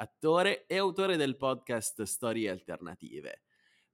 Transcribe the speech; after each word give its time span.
attore 0.00 0.66
e 0.66 0.76
autore 0.76 1.16
del 1.16 1.36
podcast 1.36 2.02
Storie 2.02 2.50
Alternative. 2.50 3.42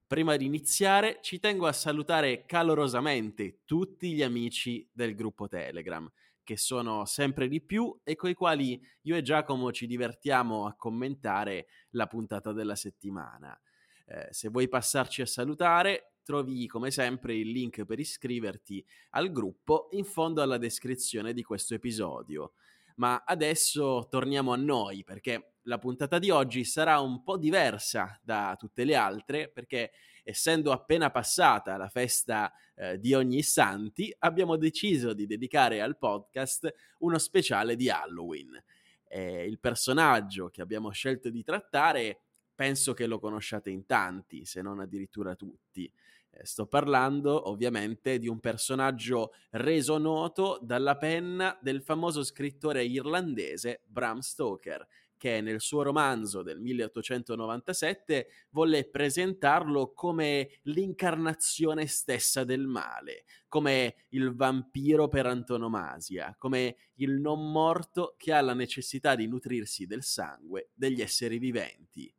Prima 0.07 0.37
di 0.37 0.45
iniziare 0.45 1.19
ci 1.23 1.41
tengo 1.41 1.67
a 1.67 1.73
salutare 1.73 2.45
calorosamente 2.45 3.63
tutti 3.65 4.13
gli 4.13 4.23
amici 4.23 4.89
del 4.93 5.15
gruppo 5.15 5.49
Telegram 5.49 6.11
che 6.45 6.59
sono 6.59 7.07
sempre 7.07 7.49
di 7.49 7.63
più 7.63 7.99
e 8.05 8.15
coi 8.15 8.35
quali 8.35 8.79
io 9.03 9.17
e 9.17 9.23
Giacomo 9.23 9.73
ci 9.73 9.87
divertiamo 9.87 10.67
a 10.67 10.75
commentare 10.77 11.67
la 11.91 12.07
puntata 12.07 12.53
della 12.53 12.77
settimana. 12.77 13.59
Eh, 14.07 14.29
se 14.31 14.51
vuoi 14.51 14.69
passarci 14.69 15.23
a 15.23 15.27
salutare, 15.27 16.17
trovi 16.23 16.67
come 16.67 16.91
sempre 16.91 17.35
il 17.35 17.49
link 17.49 17.85
per 17.85 17.99
iscriverti 17.99 18.85
al 19.11 19.33
gruppo 19.33 19.89
in 19.93 20.05
fondo 20.05 20.43
alla 20.43 20.59
descrizione 20.59 21.33
di 21.33 21.43
questo 21.43 21.75
episodio. 21.75 22.53
Ma 22.97 23.25
adesso 23.27 24.07
torniamo 24.09 24.53
a 24.53 24.57
noi 24.57 25.03
perché 25.03 25.55
la 25.63 25.79
puntata 25.79 26.19
di 26.19 26.31
oggi 26.31 26.65
sarà 26.65 27.01
un 27.01 27.23
po' 27.23 27.37
diversa 27.37 28.19
da 28.23 28.55
tutte 28.59 28.85
le 28.85 28.95
altre 28.95 29.49
perché 29.49 29.91
essendo 30.23 30.73
appena 30.73 31.11
passata 31.11 31.77
la 31.77 31.89
festa 31.89 32.53
eh, 32.75 32.99
di 32.99 33.13
ogni 33.13 33.43
santi, 33.43 34.15
abbiamo 34.21 34.57
deciso 34.57 35.13
di 35.13 35.27
dedicare 35.27 35.83
al 35.83 35.99
podcast 35.99 36.73
uno 37.01 37.19
speciale 37.19 37.77
di 37.77 37.91
Halloween. 37.91 38.63
Eh, 39.07 39.45
il 39.45 39.61
personaggio 39.61 40.49
che 40.49 40.63
abbiamo 40.63 40.91
scelto 40.91 41.29
di 41.29 41.43
trattare 41.43 42.23
penso 42.55 42.95
che 42.95 43.07
lo 43.07 43.19
conosciate 43.19 43.69
in 43.71 43.85
tanti, 43.85 44.45
se 44.47 44.63
non 44.63 44.81
addirittura 44.81 45.35
tutti. 45.35 45.91
Eh, 46.37 46.47
sto 46.47 46.67
parlando 46.67 47.49
ovviamente 47.49 48.19
di 48.19 48.27
un 48.27 48.41
personaggio 48.41 49.35
reso 49.51 49.99
noto 49.99 50.59
dalla 50.61 50.97
penna 50.97 51.57
del 51.61 51.83
famoso 51.83 52.25
scrittore 52.25 52.85
irlandese 52.85 53.83
Bram 53.87 54.19
Stoker, 54.19 54.85
che 55.17 55.41
nel 55.41 55.61
suo 55.61 55.83
romanzo 55.83 56.43
del 56.43 56.61
1897 56.61 58.27
volle 58.51 58.91
presentarlo 58.91 59.93
come 59.93 60.59
l'incarnazione 60.63 61.87
stessa 61.87 62.43
del 62.43 62.67
male, 62.67 63.25
come 63.49 64.07
il 64.09 64.35
vampiro 64.35 65.07
per 65.07 65.27
antonomasia, 65.27 66.35
come 66.37 66.77
il 66.95 67.21
non 67.21 67.53
morto 67.53 68.17
che 68.19 68.33
ha 68.33 68.41
la 68.41 68.55
necessità 68.55 69.15
di 69.15 69.29
nutrirsi 69.29 69.87
del 69.87 70.03
sangue 70.03 70.71
degli 70.75 71.01
esseri 71.01 71.39
viventi. 71.39 72.13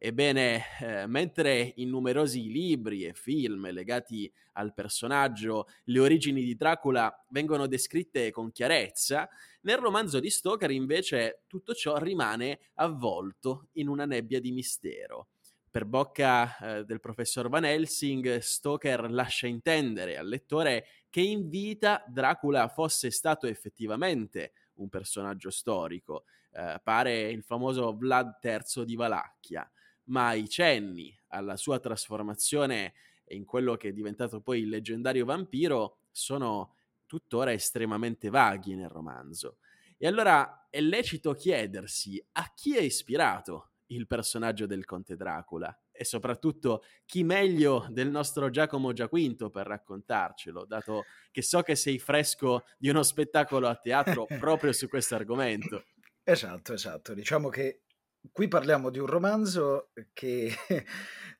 Ebbene, 0.00 0.62
eh, 0.80 1.06
mentre 1.08 1.72
in 1.76 1.88
numerosi 1.88 2.52
libri 2.52 3.04
e 3.04 3.14
film 3.14 3.68
legati 3.72 4.32
al 4.52 4.72
personaggio 4.72 5.66
le 5.86 5.98
origini 5.98 6.44
di 6.44 6.54
Dracula 6.54 7.12
vengono 7.30 7.66
descritte 7.66 8.30
con 8.30 8.52
chiarezza, 8.52 9.28
nel 9.62 9.78
romanzo 9.78 10.20
di 10.20 10.30
Stoker 10.30 10.70
invece 10.70 11.42
tutto 11.48 11.74
ciò 11.74 11.96
rimane 11.96 12.60
avvolto 12.74 13.70
in 13.72 13.88
una 13.88 14.06
nebbia 14.06 14.38
di 14.38 14.52
mistero. 14.52 15.30
Per 15.68 15.84
bocca 15.84 16.58
eh, 16.58 16.84
del 16.84 17.00
professor 17.00 17.48
Van 17.48 17.64
Helsing, 17.64 18.38
Stoker 18.38 19.10
lascia 19.10 19.48
intendere 19.48 20.16
al 20.16 20.28
lettore 20.28 20.86
che 21.10 21.22
in 21.22 21.48
vita 21.48 22.04
Dracula 22.06 22.68
fosse 22.68 23.10
stato 23.10 23.48
effettivamente 23.48 24.52
un 24.74 24.88
personaggio 24.88 25.50
storico, 25.50 26.22
eh, 26.52 26.80
pare 26.84 27.30
il 27.30 27.42
famoso 27.42 27.96
Vlad 27.96 28.38
III 28.40 28.84
di 28.84 28.94
Valacchia 28.94 29.68
ma 30.08 30.34
i 30.34 30.48
cenni 30.48 31.16
alla 31.28 31.56
sua 31.56 31.78
trasformazione 31.78 32.94
in 33.28 33.44
quello 33.44 33.76
che 33.76 33.88
è 33.88 33.92
diventato 33.92 34.40
poi 34.40 34.60
il 34.60 34.68
leggendario 34.68 35.24
vampiro 35.24 35.98
sono 36.10 36.74
tuttora 37.06 37.52
estremamente 37.52 38.28
vaghi 38.30 38.74
nel 38.74 38.88
romanzo. 38.88 39.58
E 39.96 40.06
allora 40.06 40.68
è 40.70 40.80
lecito 40.80 41.32
chiedersi 41.32 42.24
a 42.32 42.52
chi 42.54 42.76
è 42.76 42.80
ispirato 42.80 43.72
il 43.88 44.06
personaggio 44.06 44.66
del 44.66 44.84
conte 44.84 45.16
Dracula 45.16 45.76
e 45.90 46.04
soprattutto 46.04 46.84
chi 47.04 47.24
meglio 47.24 47.86
del 47.90 48.10
nostro 48.10 48.50
Giacomo 48.50 48.92
Giaquinto 48.92 49.50
per 49.50 49.66
raccontarcelo, 49.66 50.64
dato 50.66 51.04
che 51.30 51.42
so 51.42 51.62
che 51.62 51.74
sei 51.74 51.98
fresco 51.98 52.64
di 52.76 52.88
uno 52.88 53.02
spettacolo 53.02 53.66
a 53.66 53.74
teatro 53.74 54.26
proprio 54.38 54.72
su 54.72 54.88
questo 54.88 55.14
argomento. 55.14 55.84
Esatto, 56.22 56.74
esatto. 56.74 57.14
Diciamo 57.14 57.48
che 57.48 57.84
Qui 58.32 58.48
parliamo 58.48 58.90
di 58.90 58.98
un 58.98 59.06
romanzo 59.06 59.90
che 60.12 60.52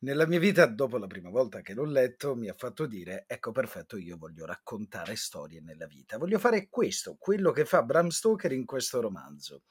nella 0.01 0.27
mia 0.27 0.39
vita, 0.39 0.67
dopo 0.67 0.97
la 0.97 1.07
prima 1.07 1.29
volta 1.29 1.61
che 1.61 1.75
l'ho 1.75 1.85
letto, 1.85 2.35
mi 2.35 2.49
ha 2.49 2.55
fatto 2.57 2.87
dire: 2.87 3.25
Ecco, 3.27 3.53
perfetto, 3.53 3.97
io 3.97 4.17
voglio 4.17 4.47
raccontare 4.47 5.17
storie 5.17 5.61
nella 5.61 5.87
vita. 5.87 6.19
Voglio 6.19 6.39
fare 6.39 6.69
questo, 6.69 7.17
quello 7.19 7.51
che 7.53 7.65
fa 7.65 7.83
Bram 7.83 8.09
Stoker 8.09 8.53
in 8.53 8.65
questo 8.65 9.01
romanzo. 9.01 9.63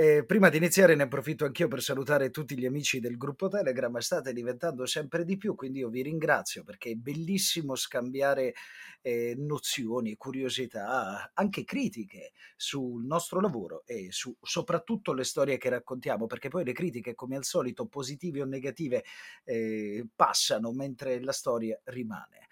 Eh, 0.00 0.24
prima 0.24 0.48
di 0.48 0.58
iniziare 0.58 0.94
ne 0.94 1.02
approfitto 1.02 1.44
anch'io 1.44 1.66
per 1.66 1.82
salutare 1.82 2.30
tutti 2.30 2.56
gli 2.56 2.64
amici 2.64 3.00
del 3.00 3.16
gruppo 3.16 3.48
Telegram, 3.48 3.98
state 3.98 4.32
diventando 4.32 4.86
sempre 4.86 5.24
di 5.24 5.36
più, 5.36 5.56
quindi 5.56 5.80
io 5.80 5.88
vi 5.88 6.02
ringrazio 6.02 6.62
perché 6.62 6.90
è 6.90 6.94
bellissimo 6.94 7.74
scambiare 7.74 8.54
eh, 9.02 9.34
nozioni, 9.36 10.14
curiosità, 10.14 11.32
anche 11.34 11.64
critiche 11.64 12.30
sul 12.54 13.04
nostro 13.06 13.40
lavoro 13.40 13.82
e 13.86 14.12
su 14.12 14.32
soprattutto 14.40 15.12
le 15.12 15.24
storie 15.24 15.58
che 15.58 15.68
raccontiamo, 15.68 16.26
perché 16.26 16.48
poi 16.48 16.64
le 16.64 16.74
critiche, 16.74 17.16
come 17.16 17.34
al 17.34 17.42
solito, 17.42 17.86
positive 17.86 18.42
o 18.42 18.44
negative, 18.44 19.02
eh, 19.42 20.06
passano 20.14 20.70
mentre 20.70 21.20
la 21.20 21.32
storia 21.32 21.76
rimane. 21.86 22.46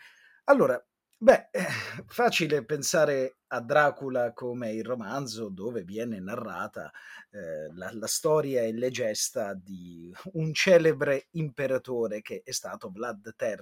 Allora, 0.47 0.84
Beh, 1.19 1.49
eh, 1.50 1.65
facile 2.09 2.62
pensare 2.66 3.38
a 3.47 3.60
Dracula 3.60 4.34
come 4.34 4.72
il 4.72 4.84
romanzo 4.84 5.49
dove 5.49 5.82
viene 5.82 6.21
narrata 6.21 6.93
eh, 7.31 7.72
la, 7.72 7.91
la, 7.94 8.06
storia 8.06 8.60
e 8.60 8.72
le 8.75 8.91
gesta 8.91 9.54
di 9.54 10.12
un 10.34 10.53
celebre 10.53 11.28
imperatore 11.31 12.21
che 12.21 12.43
è 12.44 12.50
stato 12.53 12.91
Vlad 12.91 13.34
III, 13.34 13.56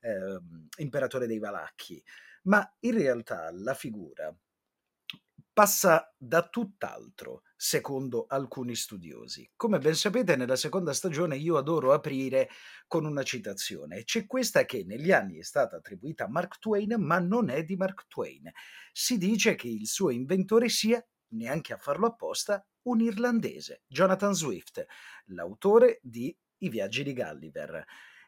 eh, 0.00 0.40
imperatore 0.78 1.28
dei 1.28 1.38
Valacchi, 1.38 2.02
ma 2.44 2.68
in 2.80 2.94
realtà 2.94 3.52
la 3.52 3.74
figura 3.74 4.34
passa 5.52 6.12
da 6.16 6.42
tutt'altro, 6.48 7.42
secondo 7.62 8.24
alcuni 8.26 8.74
studiosi. 8.74 9.50
Come 9.54 9.78
ben 9.80 9.94
sapete, 9.94 10.34
nella 10.34 10.56
seconda 10.56 10.94
stagione 10.94 11.36
io 11.36 11.58
adoro 11.58 11.92
aprire 11.92 12.48
con 12.86 13.04
una 13.04 13.22
citazione. 13.22 14.02
C'è 14.02 14.24
questa 14.24 14.64
che 14.64 14.82
negli 14.86 15.12
anni 15.12 15.36
è 15.36 15.42
stata 15.42 15.76
attribuita 15.76 16.24
a 16.24 16.28
Mark 16.30 16.58
Twain, 16.58 16.94
ma 16.98 17.18
non 17.18 17.50
è 17.50 17.62
di 17.62 17.76
Mark 17.76 18.06
Twain. 18.08 18.50
Si 18.92 19.18
dice 19.18 19.56
che 19.56 19.68
il 19.68 19.86
suo 19.86 20.08
inventore 20.08 20.70
sia, 20.70 21.06
neanche 21.32 21.74
a 21.74 21.76
farlo 21.76 22.06
apposta, 22.06 22.66
un 22.84 23.02
irlandese, 23.02 23.82
Jonathan 23.86 24.32
Swift, 24.32 24.82
l'autore 25.26 25.98
di 26.00 26.34
I 26.60 26.68
viaggi 26.70 27.02
di 27.02 27.12
Gulliver. 27.12 27.84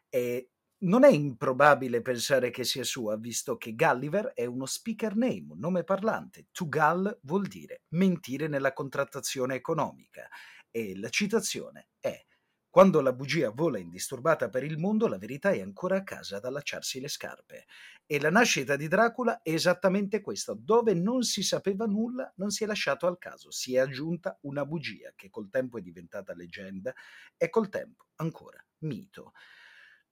E 0.09 0.51
non 0.83 1.03
è 1.03 1.09
improbabile 1.09 2.01
pensare 2.01 2.49
che 2.49 2.63
sia 2.63 2.83
sua, 2.83 3.17
visto 3.17 3.57
che 3.57 3.73
Gulliver 3.73 4.33
è 4.33 4.45
uno 4.45 4.65
speaker 4.65 5.15
name, 5.15 5.45
un 5.49 5.59
nome 5.59 5.83
parlante. 5.83 6.47
To 6.51 6.67
gull 6.67 7.19
vuol 7.23 7.47
dire 7.47 7.83
mentire 7.89 8.47
nella 8.47 8.73
contrattazione 8.73 9.55
economica. 9.55 10.27
E 10.69 10.97
la 10.97 11.09
citazione 11.09 11.89
è 11.99 12.25
quando 12.73 13.01
la 13.01 13.13
bugia 13.13 13.51
vola 13.51 13.77
indisturbata 13.77 14.49
per 14.49 14.63
il 14.63 14.79
mondo, 14.79 15.07
la 15.07 15.19
verità 15.19 15.51
è 15.51 15.61
ancora 15.61 15.97
a 15.97 16.03
casa 16.03 16.37
ad 16.37 16.45
allacciarsi 16.45 16.99
le 16.99 17.07
scarpe. 17.07 17.65
E 18.05 18.19
la 18.19 18.31
nascita 18.31 18.75
di 18.75 18.87
Dracula 18.87 19.43
è 19.43 19.53
esattamente 19.53 20.21
questa. 20.21 20.55
Dove 20.57 20.95
non 20.95 21.21
si 21.21 21.43
sapeva 21.43 21.85
nulla, 21.85 22.33
non 22.37 22.49
si 22.49 22.63
è 22.63 22.65
lasciato 22.65 23.05
al 23.05 23.19
caso. 23.19 23.51
Si 23.51 23.75
è 23.75 23.79
aggiunta 23.79 24.39
una 24.41 24.65
bugia 24.65 25.13
che 25.15 25.29
col 25.29 25.51
tempo 25.51 25.77
è 25.77 25.81
diventata 25.81 26.33
leggenda 26.33 26.91
e 27.37 27.49
col 27.51 27.69
tempo 27.69 28.07
ancora 28.15 28.65
mito. 28.79 29.33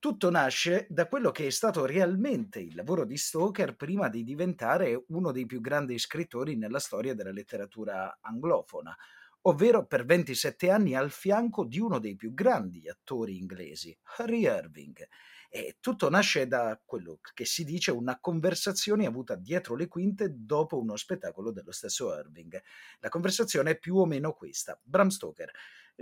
Tutto 0.02 0.32
nasce 0.32 0.88
da 0.90 1.08
quello 1.08 1.30
che 1.30 1.46
è 1.46 1.50
stato 1.52 1.86
realmente 1.86 2.60
il 2.60 2.74
lavoro 2.74 3.06
di 3.06 3.18
Stoker 3.18 3.76
prima 3.76 4.10
di 4.10 4.24
diventare 4.24 5.06
uno 5.10 5.32
dei 5.32 5.46
più 5.46 5.62
grandi 5.62 6.00
scrittori 6.00 6.56
nella 6.56 6.80
storia 6.80 7.14
della 7.14 7.30
letteratura 7.32 8.18
anglofona, 8.20 8.98
ovvero 9.42 9.86
per 9.86 10.04
27 10.04 10.72
anni 10.72 10.96
al 10.96 11.12
fianco 11.12 11.66
di 11.66 11.80
uno 11.80 12.00
dei 12.00 12.16
più 12.16 12.34
grandi 12.34 12.90
attori 12.90 13.38
inglesi, 13.38 13.96
Harry 14.18 14.40
Irving. 14.40 15.08
E 15.52 15.78
tutto 15.80 16.10
nasce 16.10 16.48
da 16.48 16.82
quello 16.84 17.20
che 17.36 17.46
si 17.46 17.64
dice 17.64 17.92
una 17.92 18.20
conversazione 18.20 19.06
avuta 19.06 19.36
dietro 19.36 19.76
le 19.76 19.88
quinte 19.88 20.34
dopo 20.34 20.80
uno 20.80 20.96
spettacolo 20.96 21.52
dello 21.52 21.72
stesso 21.72 22.12
Irving. 22.18 22.60
La 23.02 23.10
conversazione 23.10 23.72
è 23.72 23.78
più 23.78 23.98
o 23.98 24.08
meno 24.08 24.34
questa. 24.34 24.80
Bram 24.82 25.10
Stoker. 25.10 25.52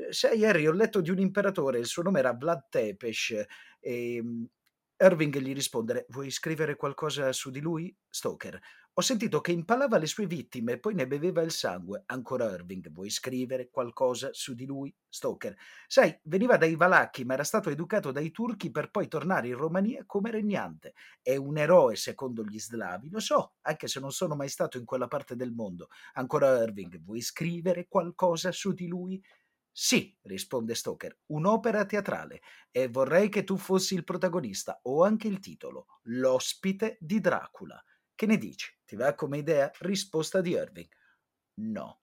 Eh, 0.07 0.13
sai 0.13 0.45
Harry, 0.45 0.65
ho 0.67 0.71
letto 0.71 1.01
di 1.01 1.09
un 1.09 1.19
imperatore, 1.19 1.79
il 1.79 1.85
suo 1.85 2.03
nome 2.03 2.19
era 2.19 2.33
Vlad 2.33 2.69
Tepes 2.69 3.45
e 3.79 4.23
Irving 5.01 5.37
gli 5.39 5.53
risponde: 5.53 6.05
Vuoi 6.09 6.29
scrivere 6.29 6.75
qualcosa 6.75 7.31
su 7.31 7.49
di 7.49 7.61
lui? 7.61 7.95
Stoker. 8.09 8.59
Ho 8.93 9.01
sentito 9.01 9.39
che 9.39 9.53
impalava 9.53 9.97
le 9.97 10.07
sue 10.07 10.25
vittime 10.25 10.73
e 10.73 10.79
poi 10.79 10.93
ne 10.93 11.07
beveva 11.07 11.41
il 11.41 11.51
sangue. 11.51 12.03
Ancora 12.07 12.51
Irving. 12.51 12.91
Vuoi 12.91 13.09
scrivere 13.09 13.69
qualcosa 13.69 14.29
su 14.33 14.53
di 14.53 14.65
lui? 14.65 14.93
Stoker. 15.07 15.55
Sai, 15.87 16.19
veniva 16.23 16.57
dai 16.57 16.75
Valacchi, 16.75 17.23
ma 17.23 17.35
era 17.35 17.45
stato 17.45 17.69
educato 17.69 18.11
dai 18.11 18.31
turchi 18.31 18.71
per 18.71 18.91
poi 18.91 19.07
tornare 19.07 19.47
in 19.47 19.55
Romania 19.55 20.03
come 20.05 20.31
regnante. 20.31 20.93
È 21.21 21.35
un 21.37 21.57
eroe 21.57 21.95
secondo 21.95 22.43
gli 22.43 22.59
slavi, 22.59 23.09
lo 23.09 23.21
so, 23.21 23.53
anche 23.61 23.87
se 23.87 24.01
non 24.01 24.11
sono 24.11 24.35
mai 24.35 24.49
stato 24.49 24.77
in 24.77 24.83
quella 24.83 25.07
parte 25.07 25.37
del 25.37 25.53
mondo. 25.53 25.87
Ancora 26.15 26.61
Irving. 26.61 26.99
Vuoi 27.01 27.21
scrivere 27.21 27.87
qualcosa 27.87 28.51
su 28.51 28.73
di 28.73 28.87
lui? 28.87 29.23
Sì, 29.71 30.17
risponde 30.23 30.75
Stoker, 30.75 31.17
un'opera 31.27 31.85
teatrale 31.85 32.41
e 32.71 32.87
vorrei 32.89 33.29
che 33.29 33.43
tu 33.43 33.55
fossi 33.57 33.95
il 33.95 34.03
protagonista 34.03 34.79
o 34.83 35.03
anche 35.03 35.27
il 35.27 35.39
titolo, 35.39 35.85
L'ospite 36.03 36.97
di 36.99 37.19
Dracula. 37.19 37.81
Che 38.13 38.25
ne 38.25 38.37
dici? 38.37 38.77
Ti 38.83 38.95
va 38.95 39.15
come 39.15 39.37
idea? 39.37 39.71
Risposta 39.79 40.41
di 40.41 40.51
Irving. 40.51 40.87
No. 41.61 42.01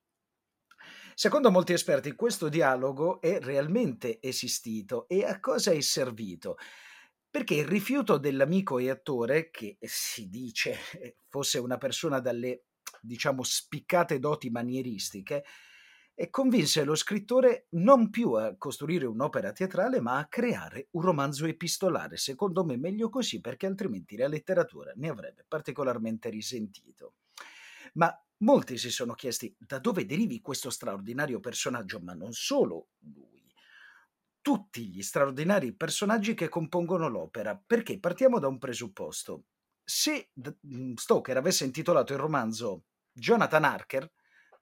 Secondo 1.15 1.51
molti 1.51 1.73
esperti 1.73 2.15
questo 2.15 2.49
dialogo 2.49 3.21
è 3.21 3.41
realmente 3.41 4.21
esistito 4.21 5.09
e 5.09 5.25
a 5.25 5.41
cosa 5.41 5.71
è 5.71 5.81
servito? 5.81 6.57
Perché 7.31 7.55
il 7.55 7.67
rifiuto 7.67 8.19
dell'amico 8.19 8.79
e 8.79 8.91
attore, 8.91 9.51
che 9.51 9.79
si 9.81 10.29
dice 10.29 10.77
fosse 11.29 11.59
una 11.59 11.79
persona 11.79 12.21
dalle 12.21 12.65
diciamo 13.01 13.43
spiccate 13.43 14.19
doti 14.19 14.51
manieristiche, 14.51 15.45
e 16.19 16.31
convinse 16.31 16.83
lo 16.83 16.95
scrittore 16.95 17.67
non 17.73 18.09
più 18.09 18.33
a 18.33 18.57
costruire 18.57 19.05
un'opera 19.05 19.53
teatrale, 19.53 20.01
ma 20.01 20.17
a 20.17 20.27
creare 20.27 20.89
un 20.93 21.03
romanzo 21.03 21.45
epistolare. 21.45 22.17
Secondo 22.17 22.65
me 22.65 22.79
meglio 22.79 23.11
così, 23.11 23.43
perché 23.43 23.67
altrimenti 23.67 24.17
la 24.17 24.27
letteratura 24.27 24.93
ne 24.97 25.11
avrebbe 25.11 25.45
particolarmente 25.47 26.31
risentito. 26.31 27.17
Ma 27.95 28.11
molti 28.39 28.79
si 28.79 28.91
sono 28.91 29.13
chiesti 29.13 29.55
da 29.59 29.79
dove 29.79 30.07
derivi 30.07 30.41
questo 30.41 30.71
straordinario 30.71 31.39
personaggio, 31.39 32.01
ma 32.01 32.15
non 32.15 32.33
solo 32.33 32.89
lui. 33.01 33.45
Tutti 34.41 34.89
gli 34.89 35.03
straordinari 35.03 35.75
personaggi 35.75 36.33
che 36.33 36.49
compongono 36.49 37.09
l'opera, 37.09 37.63
perché 37.63 38.01
partiamo 38.01 38.39
da 38.39 38.49
un 38.49 38.57
presupposto. 38.57 39.45
Se 39.85 40.31
Stoker 40.95 41.37
avesse 41.37 41.67
intitolato 41.67 42.15
il 42.15 42.21
romanzo 42.21 42.85
Jonathan 43.13 43.65
Harker, 43.65 44.11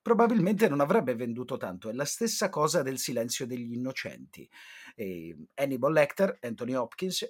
probabilmente 0.05 0.69
non 0.69 0.81
avrebbe 0.81 1.15
venduto 1.15 1.57
tanto. 1.57 1.89
È 1.89 1.93
la 1.93 2.05
stessa 2.05 2.49
cosa 2.49 2.83
del 2.83 2.99
Silenzio 2.99 3.47
degli 3.47 3.73
Innocenti. 3.73 4.47
E 4.93 5.35
Hannibal 5.55 5.91
Lecter, 5.91 6.37
Anthony 6.41 6.75
Hopkins, 6.75 7.27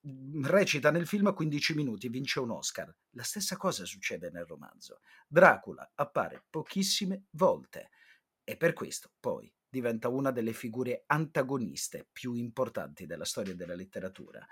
mhmm, 0.00 0.46
recita 0.46 0.90
nel 0.90 1.06
film 1.06 1.34
15 1.34 1.74
minuti, 1.74 2.08
vince 2.08 2.40
un 2.40 2.52
Oscar. 2.52 2.90
La 3.10 3.22
stessa 3.22 3.58
cosa 3.58 3.84
succede 3.84 4.30
nel 4.30 4.46
romanzo. 4.46 5.00
Dracula 5.26 5.92
appare 5.96 6.46
pochissime 6.48 7.24
volte 7.32 7.90
e 8.42 8.56
per 8.56 8.72
questo 8.72 9.10
poi 9.20 9.52
diventa 9.68 10.08
una 10.08 10.30
delle 10.30 10.54
figure 10.54 11.04
antagoniste 11.08 12.08
più 12.10 12.32
importanti 12.32 13.04
della 13.04 13.26
storia 13.26 13.54
della 13.54 13.74
letteratura. 13.74 14.42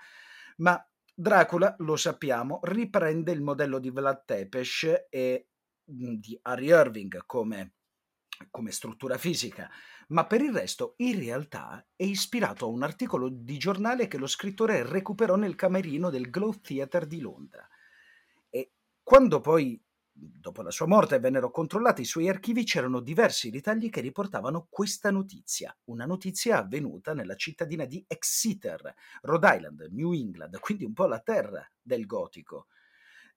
Ma 0.57 0.79
Dracula, 1.11 1.75
lo 1.79 1.95
sappiamo, 1.95 2.59
riprende 2.61 3.31
il 3.31 3.41
modello 3.41 3.79
di 3.79 3.89
Vlad 3.89 4.25
Tepes 4.25 5.07
e 5.09 5.47
di 5.87 6.37
Harry 6.41 6.67
Irving 6.67 7.25
come, 7.25 7.75
come 8.51 8.71
struttura 8.71 9.17
fisica, 9.17 9.69
ma 10.09 10.25
per 10.27 10.41
il 10.41 10.53
resto 10.53 10.95
in 10.97 11.17
realtà 11.17 11.85
è 11.95 12.03
ispirato 12.03 12.65
a 12.65 12.69
un 12.69 12.83
articolo 12.83 13.29
di 13.29 13.57
giornale 13.57 14.07
che 14.07 14.17
lo 14.17 14.27
scrittore 14.27 14.85
recuperò 14.85 15.35
nel 15.35 15.55
camerino 15.55 16.09
del 16.09 16.29
Globe 16.29 16.59
Theatre 16.61 17.07
di 17.07 17.21
Londra. 17.21 17.65
E 18.49 18.73
quando 19.01 19.39
poi, 19.39 19.81
dopo 20.11 20.61
la 20.61 20.71
sua 20.71 20.87
morte, 20.87 21.19
vennero 21.19 21.51
controllati 21.51 22.01
i 22.01 22.05
suoi 22.05 22.27
archivi, 22.27 22.65
c'erano 22.65 22.99
diversi 22.99 23.49
ritagli 23.49 23.89
che 23.89 24.01
riportavano 24.01 24.67
questa 24.69 25.09
notizia, 25.09 25.75
una 25.85 26.05
notizia 26.05 26.57
avvenuta 26.57 27.13
nella 27.13 27.35
cittadina 27.35 27.85
di 27.85 28.03
Exeter, 28.07 28.93
Rhode 29.21 29.55
Island, 29.55 29.87
New 29.91 30.11
England, 30.11 30.59
quindi 30.59 30.83
un 30.83 30.93
po' 30.93 31.07
la 31.07 31.21
terra 31.21 31.65
del 31.81 32.05
gotico. 32.05 32.67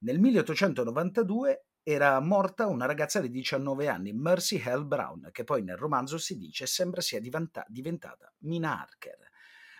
Nel 0.00 0.19
1892 0.19 1.67
era 1.82 2.21
morta 2.21 2.67
una 2.67 2.87
ragazza 2.87 3.21
di 3.21 3.31
19 3.31 3.88
anni, 3.88 4.12
Mercy 4.12 4.61
Hell 4.62 4.87
Brown, 4.87 5.31
che 5.32 5.44
poi 5.44 5.62
nel 5.62 5.77
romanzo 5.77 6.19
si 6.19 6.37
dice 6.37 6.67
sembra 6.67 7.00
sia 7.00 7.21
diventa- 7.21 7.65
diventata 7.69 8.32
Mina 8.41 8.81
Harker. 8.81 9.29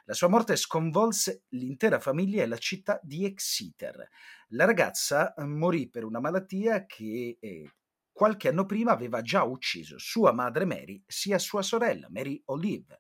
La 0.05 0.15
sua 0.15 0.29
morte 0.29 0.57
sconvolse 0.57 1.45
l'intera 1.51 2.01
famiglia 2.01 2.43
e 2.43 2.47
la 2.47 2.57
città 2.57 2.99
di 3.03 3.25
Exeter. 3.25 4.09
La 4.49 4.65
ragazza 4.65 5.35
eh, 5.35 5.45
morì 5.45 5.89
per 5.89 6.05
una 6.05 6.21
malattia 6.21 6.85
che 6.87 7.37
eh, 7.39 7.71
qualche 8.11 8.49
anno 8.49 8.67
prima 8.67 8.93
aveva 8.93 9.23
già 9.23 9.45
ucciso 9.45 9.99
sua 9.99 10.33
madre 10.33 10.65
Mary 10.65 11.03
sia 11.07 11.39
sua 11.39 11.63
sorella 11.63 12.09
Mary 12.11 12.43
Olive. 12.47 12.99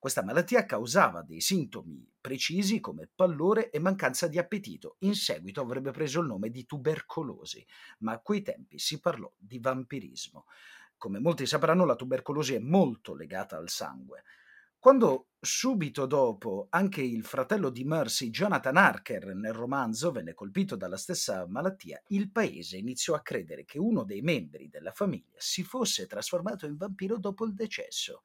Questa 0.00 0.24
malattia 0.24 0.64
causava 0.64 1.20
dei 1.20 1.42
sintomi 1.42 2.10
precisi 2.18 2.80
come 2.80 3.06
pallore 3.14 3.68
e 3.68 3.78
mancanza 3.78 4.28
di 4.28 4.38
appetito. 4.38 4.96
In 5.00 5.14
seguito 5.14 5.60
avrebbe 5.60 5.90
preso 5.90 6.20
il 6.20 6.26
nome 6.26 6.48
di 6.48 6.64
tubercolosi, 6.64 7.62
ma 7.98 8.12
a 8.12 8.18
quei 8.20 8.40
tempi 8.40 8.78
si 8.78 8.98
parlò 8.98 9.30
di 9.36 9.58
vampirismo. 9.58 10.46
Come 10.96 11.18
molti 11.18 11.44
sapranno, 11.44 11.84
la 11.84 11.96
tubercolosi 11.96 12.54
è 12.54 12.58
molto 12.58 13.14
legata 13.14 13.58
al 13.58 13.68
sangue. 13.68 14.22
Quando 14.78 15.32
subito 15.38 16.06
dopo 16.06 16.68
anche 16.70 17.02
il 17.02 17.22
fratello 17.26 17.68
di 17.68 17.84
Mercy, 17.84 18.30
Jonathan 18.30 18.78
Harker, 18.78 19.34
nel 19.34 19.52
romanzo 19.52 20.12
venne 20.12 20.32
colpito 20.32 20.76
dalla 20.76 20.96
stessa 20.96 21.46
malattia, 21.46 22.02
il 22.06 22.30
paese 22.30 22.78
iniziò 22.78 23.14
a 23.14 23.20
credere 23.20 23.66
che 23.66 23.78
uno 23.78 24.04
dei 24.04 24.22
membri 24.22 24.70
della 24.70 24.92
famiglia 24.92 25.36
si 25.36 25.62
fosse 25.62 26.06
trasformato 26.06 26.64
in 26.64 26.78
vampiro 26.78 27.18
dopo 27.18 27.44
il 27.44 27.52
decesso. 27.52 28.22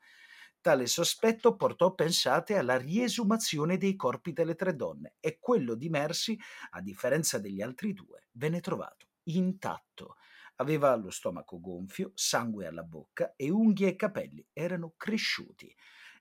Tale 0.66 0.88
sospetto 0.88 1.56
portò, 1.56 1.94
pensate, 1.94 2.58
alla 2.58 2.76
riesumazione 2.76 3.78
dei 3.78 3.96
corpi 3.96 4.34
delle 4.34 4.56
tre 4.56 4.76
donne 4.76 5.14
e 5.20 5.38
quello 5.40 5.76
di 5.76 5.90
Mercy, 5.90 6.36
a 6.72 6.82
differenza 6.82 7.38
degli 7.38 7.62
altri 7.62 7.94
due, 7.94 8.30
venne 8.32 8.62
trovato 8.62 9.10
intatto. 9.26 10.16
Aveva 10.56 10.96
lo 10.96 11.12
stomaco 11.12 11.60
gonfio, 11.60 12.14
sangue 12.16 12.66
alla 12.66 12.82
bocca 12.82 13.36
e 13.36 13.52
unghie 13.52 13.90
e 13.90 13.96
capelli 13.96 14.44
erano 14.54 14.96
cresciuti. 14.98 15.72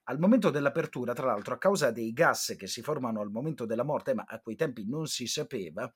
Al 0.09 0.19
momento 0.19 0.51
dell'apertura, 0.51 1.15
tra 1.15 1.25
l'altro, 1.25 1.55
a 1.55 1.59
causa 1.59 1.91
dei 1.91 2.13
gas 2.13 2.55
che 2.59 2.67
si 2.67 2.83
formano 2.83 3.23
al 3.23 3.31
momento 3.31 3.65
della 3.65 3.83
morte, 3.83 4.13
ma 4.13 4.25
a 4.29 4.41
quei 4.41 4.57
tempi 4.57 4.87
non 4.87 5.07
si 5.07 5.27
sapeva, 5.27 5.91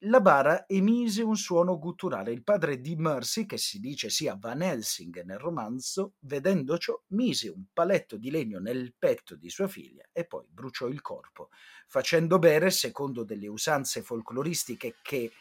la 0.00 0.20
bara 0.20 0.66
emise 0.66 1.22
un 1.22 1.36
suono 1.36 1.78
gutturale. 1.78 2.32
Il 2.32 2.42
padre 2.42 2.80
di 2.80 2.96
Mercy, 2.96 3.46
che 3.46 3.56
si 3.56 3.80
dice 3.80 4.10
sia 4.10 4.36
Van 4.38 4.62
Helsing 4.62 5.22
nel 5.22 5.38
romanzo, 5.38 6.14
vedendo 6.20 6.76
ciò, 6.76 7.00
mise 7.08 7.48
un 7.48 7.64
paletto 7.72 8.16
di 8.16 8.30
legno 8.30 8.58
nel 8.58 8.94
petto 8.98 9.36
di 9.36 9.48
sua 9.48 9.68
figlia 9.68 10.04
e 10.12 10.26
poi 10.26 10.46
bruciò 10.48 10.86
il 10.86 11.00
corpo, 11.00 11.48
facendo 11.86 12.38
bere, 12.38 12.70
secondo 12.70 13.24
delle 13.24 13.48
usanze 13.48 14.02
folcloristiche 14.02 14.96
che 15.02 15.32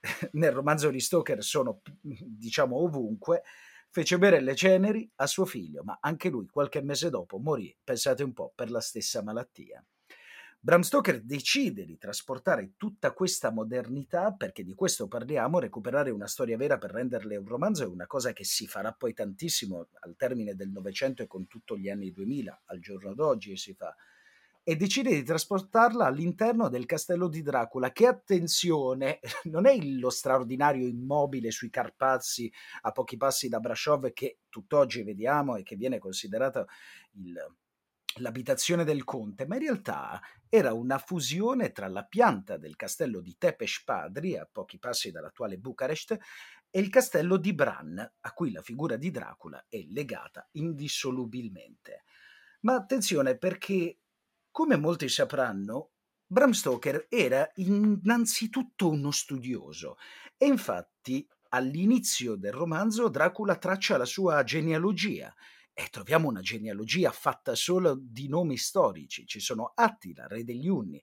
nel 0.32 0.52
romanzo 0.52 0.90
di 0.90 1.00
Stoker 1.00 1.42
sono, 1.42 1.82
diciamo, 2.00 2.76
ovunque, 2.76 3.42
fece 3.90 4.18
bere 4.18 4.40
le 4.40 4.54
ceneri 4.54 5.10
a 5.16 5.26
suo 5.26 5.44
figlio, 5.44 5.82
ma 5.82 5.98
anche 6.00 6.28
lui 6.28 6.46
qualche 6.46 6.82
mese 6.82 7.10
dopo 7.10 7.38
morì, 7.38 7.76
pensate 7.82 8.22
un 8.22 8.32
po', 8.32 8.52
per 8.54 8.70
la 8.70 8.80
stessa 8.80 9.22
malattia. 9.22 9.84
Bram 10.60 10.80
Stoker 10.80 11.22
decide 11.22 11.84
di 11.84 11.96
trasportare 11.98 12.72
tutta 12.76 13.12
questa 13.12 13.52
modernità, 13.52 14.32
perché 14.32 14.64
di 14.64 14.74
questo 14.74 15.06
parliamo, 15.06 15.60
recuperare 15.60 16.10
una 16.10 16.26
storia 16.26 16.56
vera 16.56 16.78
per 16.78 16.90
renderle 16.90 17.36
un 17.36 17.46
romanzo 17.46 17.84
è 17.84 17.86
una 17.86 18.08
cosa 18.08 18.32
che 18.32 18.42
si 18.42 18.66
farà 18.66 18.92
poi 18.92 19.14
tantissimo 19.14 19.86
al 20.00 20.16
termine 20.16 20.56
del 20.56 20.70
Novecento 20.70 21.22
e 21.22 21.28
con 21.28 21.46
tutti 21.46 21.78
gli 21.78 21.88
anni 21.88 22.10
2000, 22.10 22.62
al 22.66 22.80
giorno 22.80 23.14
d'oggi 23.14 23.56
si 23.56 23.72
fa, 23.72 23.94
e 24.64 24.74
decide 24.74 25.10
di 25.10 25.22
trasportarla 25.22 26.04
all'interno 26.04 26.68
del 26.68 26.86
castello 26.86 27.28
di 27.28 27.40
Dracula, 27.40 27.92
che 27.92 28.08
attenzione, 28.08 29.20
non 29.44 29.64
è 29.64 29.78
lo 29.78 30.10
straordinario 30.10 30.88
immobile 30.88 31.52
sui 31.52 31.70
Carpazi 31.70 32.52
a 32.82 32.90
pochi 32.90 33.16
passi 33.16 33.48
da 33.48 33.60
Brasov 33.60 34.12
che 34.12 34.40
tutt'oggi 34.48 35.04
vediamo 35.04 35.54
e 35.54 35.62
che 35.62 35.76
viene 35.76 35.98
considerato 35.98 36.66
il 37.12 37.32
l'abitazione 38.16 38.84
del 38.84 39.04
conte, 39.04 39.46
ma 39.46 39.56
in 39.56 39.62
realtà 39.62 40.20
era 40.48 40.72
una 40.72 40.98
fusione 40.98 41.72
tra 41.72 41.88
la 41.88 42.04
pianta 42.04 42.56
del 42.56 42.76
castello 42.76 43.20
di 43.20 43.36
Tepes 43.38 43.82
Padri, 43.84 44.36
a 44.36 44.48
pochi 44.50 44.78
passi 44.78 45.10
dall'attuale 45.10 45.58
Bucarest, 45.58 46.16
e 46.70 46.80
il 46.80 46.88
castello 46.88 47.36
di 47.36 47.54
Bran, 47.54 47.98
a 47.98 48.32
cui 48.32 48.52
la 48.52 48.62
figura 48.62 48.96
di 48.96 49.10
Dracula 49.10 49.64
è 49.68 49.84
legata 49.88 50.46
indissolubilmente. 50.52 52.04
Ma 52.60 52.74
attenzione 52.74 53.38
perché, 53.38 54.00
come 54.50 54.76
molti 54.76 55.08
sapranno, 55.08 55.92
Bram 56.26 56.50
Stoker 56.50 57.06
era 57.08 57.50
innanzitutto 57.54 58.90
uno 58.90 59.10
studioso 59.10 59.96
e 60.36 60.46
infatti 60.46 61.26
all'inizio 61.50 62.36
del 62.36 62.52
romanzo 62.52 63.08
Dracula 63.08 63.56
traccia 63.56 63.96
la 63.96 64.04
sua 64.04 64.42
genealogia 64.44 65.34
e 65.78 65.86
troviamo 65.90 66.26
una 66.26 66.40
genealogia 66.40 67.12
fatta 67.12 67.54
solo 67.54 67.96
di 67.96 68.26
nomi 68.26 68.56
storici. 68.56 69.28
Ci 69.28 69.38
sono 69.38 69.70
Attila, 69.76 70.26
re 70.26 70.42
degli 70.42 70.66
Unni, 70.66 71.00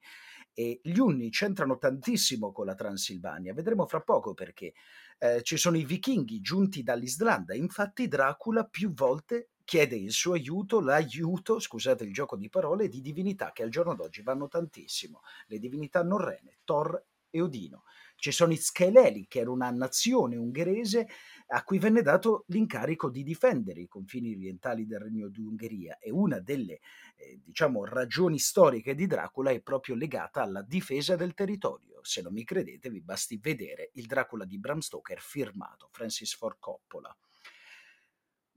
e 0.54 0.82
gli 0.84 1.00
Unni 1.00 1.30
c'entrano 1.30 1.78
tantissimo 1.78 2.52
con 2.52 2.66
la 2.66 2.76
Transilvania, 2.76 3.54
vedremo 3.54 3.86
fra 3.86 4.02
poco 4.02 4.34
perché. 4.34 4.74
Eh, 5.18 5.44
ci 5.44 5.56
sono 5.56 5.78
i 5.78 5.86
vichinghi 5.86 6.42
giunti 6.42 6.84
dall'Islanda, 6.84 7.56
infatti 7.56 8.10
Dracula 8.10 8.66
più 8.66 8.94
volte 8.94 9.52
chiede 9.64 9.96
il 9.96 10.12
suo 10.12 10.34
aiuto, 10.34 10.82
l'aiuto, 10.82 11.58
scusate 11.58 12.04
il 12.04 12.12
gioco 12.12 12.36
di 12.36 12.50
parole, 12.50 12.90
di 12.90 13.00
divinità 13.00 13.54
che 13.54 13.64
al 13.64 13.70
giorno 13.70 13.96
d'oggi 13.96 14.24
vanno 14.24 14.50
tantissimo, 14.50 15.22
le 15.48 15.58
divinità 15.58 16.04
norrene, 16.04 16.58
Thor 16.66 17.02
e 17.30 17.42
Odino. 17.42 17.84
Ci 18.18 18.32
sono 18.32 18.52
i 18.52 18.58
Scheleli, 18.58 19.26
che 19.28 19.40
era 19.40 19.52
una 19.52 19.70
nazione 19.70 20.36
ungherese 20.36 21.08
a 21.48 21.64
cui 21.64 21.78
venne 21.78 22.02
dato 22.02 22.46
l'incarico 22.48 23.10
di 23.10 23.24
difendere 23.24 23.82
i 23.82 23.88
confini 23.88 24.34
orientali 24.34 24.86
del 24.86 25.00
Regno 25.00 25.28
di 25.28 25.42
Ungheria 25.42 25.98
e 26.00 26.10
una 26.10 26.40
delle 26.40 26.80
eh, 27.16 27.40
diciamo, 27.44 27.86
ragioni 27.86 28.40
storiche 28.40 28.96
di 28.96 29.06
Dracula 29.06 29.52
è 29.52 29.62
proprio 29.62 29.96
legata 29.96 30.42
alla 30.42 30.62
difesa 30.62 31.16
del 31.16 31.34
territorio. 31.34 32.00
Se 32.02 32.22
non 32.22 32.34
mi 32.34 32.44
credete 32.44 32.90
vi 32.90 33.02
basti 33.02 33.38
vedere 33.38 33.92
il 33.94 34.06
Dracula 34.06 34.46
di 34.46 34.58
Bram 34.58 34.80
Stoker 34.80 35.20
firmato 35.20 35.90
Francis 35.92 36.36
Ford 36.36 36.58
Coppola. 36.60 37.16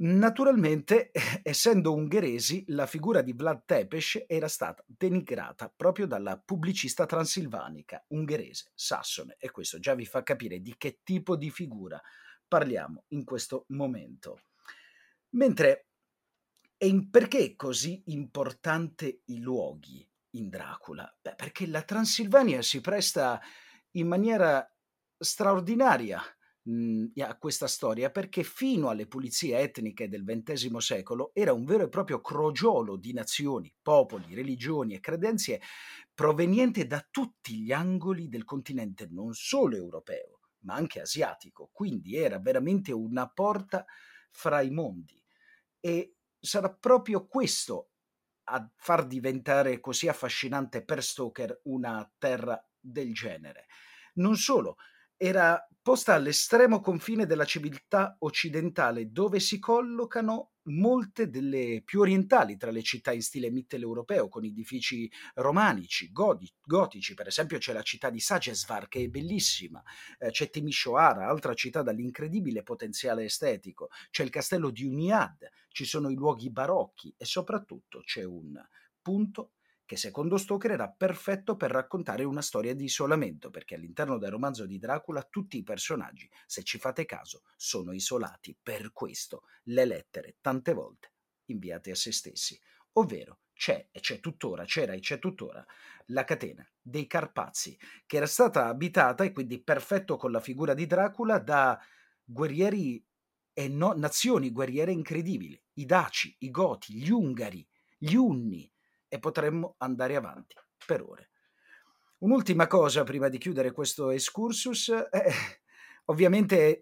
Naturalmente, 0.00 1.10
essendo 1.42 1.92
ungheresi, 1.92 2.62
la 2.68 2.86
figura 2.86 3.20
di 3.20 3.32
Vlad 3.32 3.64
Tepes 3.64 4.26
era 4.28 4.46
stata 4.46 4.84
denigrata 4.86 5.72
proprio 5.74 6.06
dalla 6.06 6.38
pubblicista 6.38 7.04
transilvanica 7.04 8.04
ungherese, 8.08 8.70
sassone, 8.74 9.34
e 9.40 9.50
questo 9.50 9.80
già 9.80 9.94
vi 9.96 10.06
fa 10.06 10.22
capire 10.22 10.60
di 10.60 10.76
che 10.78 11.00
tipo 11.02 11.34
di 11.34 11.50
figura 11.50 12.00
parliamo 12.48 13.04
in 13.08 13.24
questo 13.24 13.66
momento. 13.68 14.40
Mentre, 15.30 15.88
e 16.76 17.08
perché 17.10 17.38
è 17.44 17.56
così 17.56 18.02
importante 18.06 19.22
i 19.26 19.40
luoghi 19.40 20.08
in 20.30 20.48
Dracula? 20.48 21.14
Beh, 21.20 21.34
perché 21.34 21.66
la 21.66 21.82
Transilvania 21.82 22.62
si 22.62 22.80
presta 22.80 23.40
in 23.92 24.06
maniera 24.06 24.66
straordinaria 25.18 26.22
mhmm, 26.62 27.12
a 27.18 27.36
questa 27.36 27.66
storia 27.66 28.10
perché 28.10 28.42
fino 28.42 28.88
alle 28.88 29.06
pulizie 29.06 29.58
etniche 29.58 30.08
del 30.08 30.24
XX 30.24 30.76
secolo 30.76 31.30
era 31.34 31.52
un 31.52 31.64
vero 31.64 31.84
e 31.84 31.88
proprio 31.88 32.20
crogiolo 32.20 32.96
di 32.96 33.12
nazioni, 33.12 33.74
popoli, 33.82 34.34
religioni 34.34 34.94
e 34.94 35.00
credenze 35.00 35.60
proveniente 36.14 36.86
da 36.86 37.06
tutti 37.10 37.62
gli 37.62 37.72
angoli 37.72 38.28
del 38.28 38.44
continente 38.44 39.06
non 39.10 39.34
solo 39.34 39.76
europeo, 39.76 40.37
ma 40.60 40.74
anche 40.74 41.00
asiatico. 41.00 41.70
Quindi 41.72 42.16
era 42.16 42.38
veramente 42.38 42.92
una 42.92 43.28
porta 43.28 43.84
fra 44.30 44.60
i 44.60 44.70
mondi. 44.70 45.22
E 45.80 46.16
sarà 46.38 46.72
proprio 46.72 47.26
questo 47.26 47.90
a 48.50 48.70
far 48.76 49.06
diventare 49.06 49.80
così 49.80 50.08
affascinante 50.08 50.84
per 50.84 51.02
Stoker 51.02 51.60
una 51.64 52.10
terra 52.18 52.62
del 52.78 53.12
genere. 53.12 53.66
Non 54.14 54.36
solo, 54.36 54.76
era 55.18 55.62
posta 55.82 56.14
all'estremo 56.14 56.80
confine 56.80 57.26
della 57.26 57.44
civiltà 57.44 58.16
occidentale, 58.20 59.10
dove 59.10 59.40
si 59.40 59.58
collocano 59.58 60.52
molte 60.64 61.28
delle 61.28 61.82
più 61.84 62.00
orientali 62.00 62.56
tra 62.56 62.70
le 62.70 62.82
città 62.82 63.12
in 63.12 63.22
stile 63.22 63.50
mitteleuropeo, 63.50 64.28
con 64.28 64.44
edifici 64.44 65.10
romanici, 65.34 66.12
godi- 66.12 66.52
gotici. 66.62 67.14
Per 67.14 67.26
esempio 67.26 67.58
c'è 67.58 67.72
la 67.72 67.82
città 67.82 68.10
di 68.10 68.20
Sagesvar, 68.20 68.86
che 68.86 69.02
è 69.02 69.08
bellissima, 69.08 69.82
eh, 70.18 70.30
c'è 70.30 70.50
Timisoara, 70.50 71.26
altra 71.26 71.54
città 71.54 71.82
dall'incredibile 71.82 72.62
potenziale 72.62 73.24
estetico, 73.24 73.88
c'è 74.10 74.22
il 74.22 74.30
castello 74.30 74.70
di 74.70 74.84
Uniad, 74.84 75.48
ci 75.68 75.84
sono 75.84 76.10
i 76.10 76.14
luoghi 76.14 76.50
barocchi 76.50 77.14
e 77.16 77.24
soprattutto 77.24 78.02
c'è 78.04 78.24
un 78.24 78.62
punto 79.00 79.52
che 79.88 79.96
secondo 79.96 80.36
Stoker 80.36 80.72
era 80.72 80.90
perfetto 80.90 81.56
per 81.56 81.70
raccontare 81.70 82.22
una 82.22 82.42
storia 82.42 82.74
di 82.74 82.84
isolamento, 82.84 83.48
perché 83.48 83.74
all'interno 83.74 84.18
del 84.18 84.30
romanzo 84.30 84.66
di 84.66 84.76
Dracula 84.76 85.22
tutti 85.22 85.56
i 85.56 85.62
personaggi, 85.62 86.30
se 86.44 86.62
ci 86.62 86.78
fate 86.78 87.06
caso, 87.06 87.44
sono 87.56 87.94
isolati. 87.94 88.54
Per 88.62 88.92
questo 88.92 89.44
le 89.62 89.86
lettere, 89.86 90.36
tante 90.42 90.74
volte, 90.74 91.12
inviate 91.46 91.90
a 91.90 91.94
se 91.94 92.12
stessi. 92.12 92.60
Ovvero 92.92 93.38
c'è, 93.54 93.88
e 93.90 94.00
c'è 94.00 94.20
tuttora, 94.20 94.66
c'era 94.66 94.92
e 94.92 95.00
c'è 95.00 95.18
tuttora, 95.18 95.64
la 96.08 96.24
catena 96.24 96.70
dei 96.82 97.06
Carpazi, 97.06 97.74
che 98.04 98.18
era 98.18 98.26
stata 98.26 98.66
abitata, 98.66 99.24
e 99.24 99.32
quindi 99.32 99.58
perfetto 99.58 100.18
con 100.18 100.30
la 100.30 100.40
figura 100.40 100.74
di 100.74 100.84
Dracula, 100.84 101.38
da 101.38 101.80
guerrieri 102.22 103.02
e 103.54 103.68
no, 103.68 103.94
nazioni 103.94 104.52
guerriere 104.52 104.92
incredibili, 104.92 105.58
i 105.76 105.86
Daci, 105.86 106.36
i 106.40 106.50
Goti, 106.50 106.92
gli 106.92 107.08
Ungari, 107.08 107.66
gli 107.96 108.16
Unni, 108.16 108.70
e 109.08 109.18
potremmo 109.18 109.74
andare 109.78 110.16
avanti 110.16 110.54
per 110.86 111.02
ore. 111.02 111.30
Un'ultima 112.18 112.66
cosa 112.66 113.04
prima 113.04 113.28
di 113.28 113.38
chiudere 113.38 113.72
questo 113.72 114.10
excursus, 114.10 114.88
eh, 114.88 115.32
ovviamente 116.06 116.80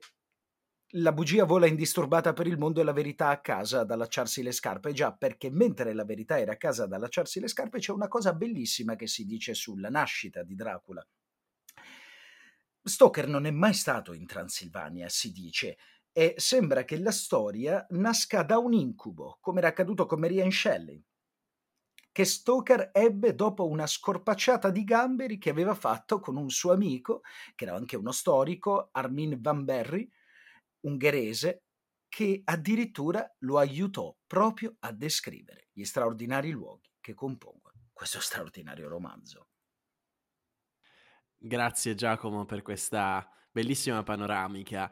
la 0.91 1.13
bugia 1.13 1.45
vola 1.45 1.67
indisturbata 1.67 2.33
per 2.33 2.47
il 2.47 2.57
mondo 2.57 2.81
e 2.81 2.85
la 2.85 2.93
verità 2.93 3.29
a 3.29 3.41
casa 3.41 3.81
ad 3.81 3.91
allacciarsi 3.91 4.43
le 4.43 4.53
scarpe, 4.53 4.93
già 4.93 5.13
perché 5.13 5.51
mentre 5.51 5.93
la 5.93 6.05
verità 6.05 6.39
era 6.39 6.53
a 6.53 6.57
casa 6.57 6.85
ad 6.85 6.93
allacciarsi 6.93 7.41
le 7.41 7.49
scarpe 7.49 7.81
c'è 7.81 7.93
una 7.93 8.09
cosa 8.09 8.33
bellissima 8.33 8.97
che 8.97 9.07
si 9.07 9.27
dice 9.27 9.53
sulla 9.53 9.91
nascita 9.91 10.43
di 10.43 10.55
Dracula. 10.55 11.07
Stoker 12.83 13.27
non 13.27 13.47
è 13.47 13.51
mai 13.51 13.75
stato 13.75 14.13
in 14.13 14.27
Transilvania, 14.27 15.09
si 15.09 15.33
dice, 15.33 15.77
e 16.13 16.35
sembra 16.39 16.85
che 16.85 16.99
la 16.99 17.11
storia 17.11 17.85
nasca 17.91 18.43
da 18.43 18.59
un 18.59 18.73
incubo, 18.73 19.39
come 19.41 19.59
era 19.59 19.69
accaduto 19.69 20.07
con 20.07 20.21
Marianne 20.21 20.53
Shelley 20.53 21.05
che 22.17 22.25
Stoker 22.25 22.93
ebbe 22.95 23.35
dopo 23.35 23.69
una 23.69 23.87
scorpacciata 23.87 24.71
di 24.71 24.85
gamberi 24.85 25.37
che 25.37 25.51
aveva 25.51 25.75
fatto 25.75 26.19
con 26.19 26.39
un 26.39 26.49
suo 26.49 26.73
amico, 26.73 27.21
che 27.55 27.67
era 27.67 27.77
anche 27.77 27.95
uno 27.95 28.11
storico, 28.11 28.89
Armin 28.93 29.37
Van 29.39 29.67
Berry, 29.67 30.11
ungherese, 30.87 31.65
che 32.09 32.41
addirittura 32.43 33.23
lo 33.41 33.59
aiutò 33.59 34.17
proprio 34.27 34.77
a 34.79 34.93
descrivere 34.93 35.69
gli 35.73 35.85
straordinari 35.85 36.53
luoghi 36.53 36.91
che 37.03 37.13
compongono 37.13 37.91
questo 37.93 38.19
straordinario 38.21 38.89
romanzo. 38.89 39.49
Grazie 41.37 41.95
Giacomo 41.95 42.47
per 42.47 42.63
questa 42.63 43.31
bellissima 43.51 44.03
panoramica. 44.03 44.91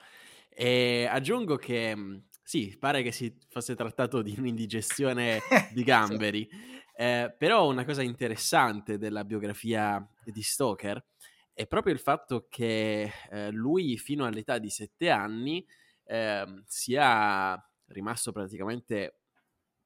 E 0.50 1.09
aggiungo 1.11 1.57
che 1.57 2.26
sì, 2.47 2.77
pare 2.79 3.03
che 3.03 3.11
si 3.11 3.35
fosse 3.49 3.75
trattato 3.75 4.21
di 4.21 4.35
un'indigestione 4.39 5.41
di 5.73 5.83
gamberi. 5.83 6.47
Eh, 6.95 7.35
però 7.37 7.69
una 7.69 7.85
cosa 7.85 8.03
interessante 8.03 8.99
della 8.99 9.25
biografia 9.25 10.07
di 10.23 10.43
Stoker 10.43 11.03
è 11.55 11.67
proprio 11.67 11.95
il 11.95 12.01
fatto 12.01 12.47
che 12.49 13.11
eh, 13.31 13.51
lui 13.51 13.97
fino 13.97 14.27
all'età 14.27 14.59
di 14.59 14.69
sette 14.69 15.09
anni 15.09 15.67
eh, 16.05 16.63
sia 16.67 17.71
rimasto 17.87 18.31
praticamente 18.31 19.21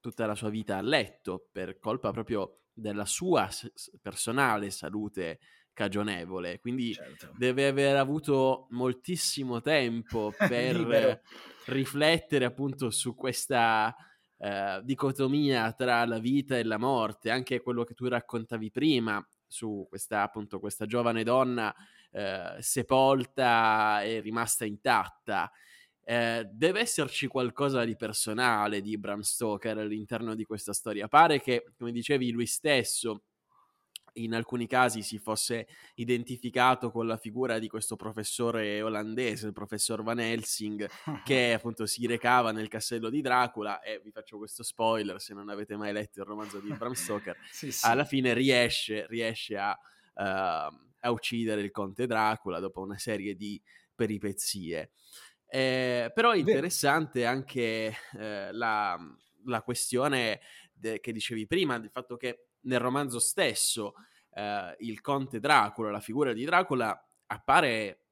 tutta 0.00 0.26
la 0.26 0.34
sua 0.34 0.48
vita 0.50 0.76
a 0.78 0.82
letto 0.82 1.48
per 1.52 1.78
colpa 1.78 2.10
proprio 2.10 2.62
della 2.72 3.04
sua 3.04 3.48
s- 3.50 3.70
personale 4.02 4.70
salute 4.70 5.38
cagionevole. 5.78 6.58
Quindi 6.58 6.92
certo. 6.92 7.32
deve 7.36 7.68
aver 7.68 7.94
avuto 7.94 8.66
moltissimo 8.70 9.60
tempo 9.60 10.34
per 10.48 11.22
riflettere 11.66 12.44
appunto 12.44 12.90
su 12.90 13.14
questa 13.14 13.94
eh, 14.38 14.80
dicotomia 14.82 15.72
tra 15.74 16.04
la 16.04 16.18
vita 16.18 16.58
e 16.58 16.64
la 16.64 16.78
morte, 16.78 17.30
anche 17.30 17.60
quello 17.60 17.84
che 17.84 17.94
tu 17.94 18.08
raccontavi 18.08 18.72
prima 18.72 19.24
su 19.46 19.86
questa, 19.88 20.22
appunto, 20.22 20.58
questa 20.58 20.84
giovane 20.84 21.22
donna 21.22 21.72
eh, 22.10 22.56
sepolta 22.58 24.02
e 24.02 24.18
rimasta 24.18 24.64
intatta. 24.64 25.48
Eh, 26.02 26.44
deve 26.50 26.80
esserci 26.80 27.28
qualcosa 27.28 27.84
di 27.84 27.94
personale 27.94 28.80
di 28.80 28.98
Bram 28.98 29.20
Stoker 29.20 29.78
all'interno 29.78 30.34
di 30.34 30.42
questa 30.42 30.72
storia. 30.72 31.06
Pare 31.06 31.40
che, 31.40 31.72
come 31.76 31.92
dicevi, 31.92 32.32
lui 32.32 32.46
stesso 32.46 33.22
in 34.14 34.34
alcuni 34.34 34.66
casi 34.66 35.02
si 35.02 35.18
fosse 35.18 35.66
identificato 35.94 36.90
con 36.90 37.06
la 37.06 37.16
figura 37.16 37.58
di 37.58 37.68
questo 37.68 37.96
professore 37.96 38.80
olandese, 38.82 39.46
il 39.46 39.52
professor 39.52 40.02
Van 40.02 40.20
Helsing, 40.20 40.88
che 41.24 41.52
appunto 41.54 41.86
si 41.86 42.06
recava 42.06 42.52
nel 42.52 42.68
castello 42.68 43.10
di 43.10 43.20
Dracula 43.20 43.80
e 43.80 44.00
vi 44.02 44.10
faccio 44.10 44.38
questo 44.38 44.62
spoiler 44.62 45.20
se 45.20 45.34
non 45.34 45.48
avete 45.48 45.76
mai 45.76 45.92
letto 45.92 46.20
il 46.20 46.26
romanzo 46.26 46.60
di 46.60 46.72
Bram 46.72 46.92
Stoker, 46.92 47.36
sì, 47.50 47.70
sì. 47.70 47.86
alla 47.86 48.04
fine 48.04 48.34
riesce, 48.34 49.06
riesce 49.08 49.56
a, 49.56 49.70
uh, 50.14 50.74
a, 51.00 51.10
uccidere 51.10 51.60
il 51.60 51.70
conte 51.70 52.06
Dracula 52.06 52.58
dopo 52.58 52.80
una 52.80 52.98
serie 52.98 53.34
di 53.34 53.60
peripezie. 53.94 54.90
Eh, 55.50 56.10
però 56.14 56.32
è 56.32 56.36
interessante 56.36 57.24
anche 57.24 57.94
eh, 58.18 58.52
la, 58.52 58.98
la, 59.46 59.62
questione 59.62 60.40
de- 60.74 61.00
che 61.00 61.10
dicevi 61.10 61.46
prima, 61.46 61.78
del 61.78 61.90
fatto 61.90 62.18
che 62.18 62.47
nel 62.68 62.78
romanzo 62.78 63.18
stesso 63.18 63.94
eh, 64.34 64.76
il 64.80 65.00
conte 65.00 65.40
Dracula, 65.40 65.90
la 65.90 66.00
figura 66.00 66.32
di 66.32 66.44
Dracula, 66.44 66.96
appare 67.26 68.04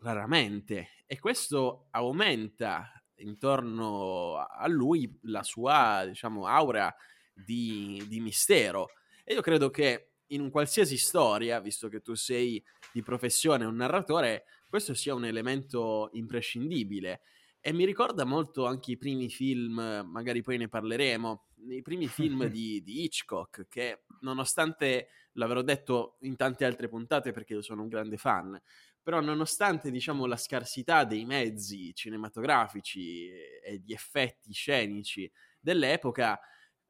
raramente 0.00 0.90
e 1.06 1.18
questo 1.18 1.88
aumenta 1.90 2.90
intorno 3.16 4.36
a 4.36 4.66
lui 4.68 5.18
la 5.22 5.42
sua, 5.42 6.04
diciamo, 6.06 6.46
aura 6.46 6.94
di, 7.32 8.04
di 8.08 8.20
mistero. 8.20 8.88
E 9.24 9.34
io 9.34 9.40
credo 9.40 9.70
che 9.70 10.10
in 10.28 10.40
un 10.40 10.50
qualsiasi 10.50 10.96
storia, 10.96 11.60
visto 11.60 11.88
che 11.88 12.00
tu 12.00 12.14
sei 12.14 12.62
di 12.92 13.02
professione 13.02 13.64
un 13.64 13.76
narratore, 13.76 14.44
questo 14.68 14.94
sia 14.94 15.14
un 15.14 15.24
elemento 15.24 16.10
imprescindibile. 16.12 17.22
E 17.66 17.72
mi 17.72 17.86
ricorda 17.86 18.26
molto 18.26 18.66
anche 18.66 18.90
i 18.90 18.98
primi 18.98 19.30
film, 19.30 19.76
magari 20.04 20.42
poi 20.42 20.58
ne 20.58 20.68
parleremo, 20.68 21.46
i 21.70 21.80
primi 21.80 22.08
film 22.08 22.44
di, 22.52 22.82
di 22.82 23.04
Hitchcock, 23.04 23.68
che 23.68 24.02
nonostante 24.20 25.08
l'avrò 25.32 25.62
detto 25.62 26.18
in 26.20 26.36
tante 26.36 26.66
altre 26.66 26.90
puntate 26.90 27.32
perché 27.32 27.54
io 27.54 27.62
sono 27.62 27.80
un 27.80 27.88
grande 27.88 28.18
fan, 28.18 28.60
però 29.02 29.22
nonostante 29.22 29.90
diciamo 29.90 30.26
la 30.26 30.36
scarsità 30.36 31.04
dei 31.04 31.24
mezzi 31.24 31.94
cinematografici 31.94 33.30
e 33.30 33.80
di 33.82 33.94
effetti 33.94 34.52
scenici 34.52 35.32
dell'epoca, 35.58 36.38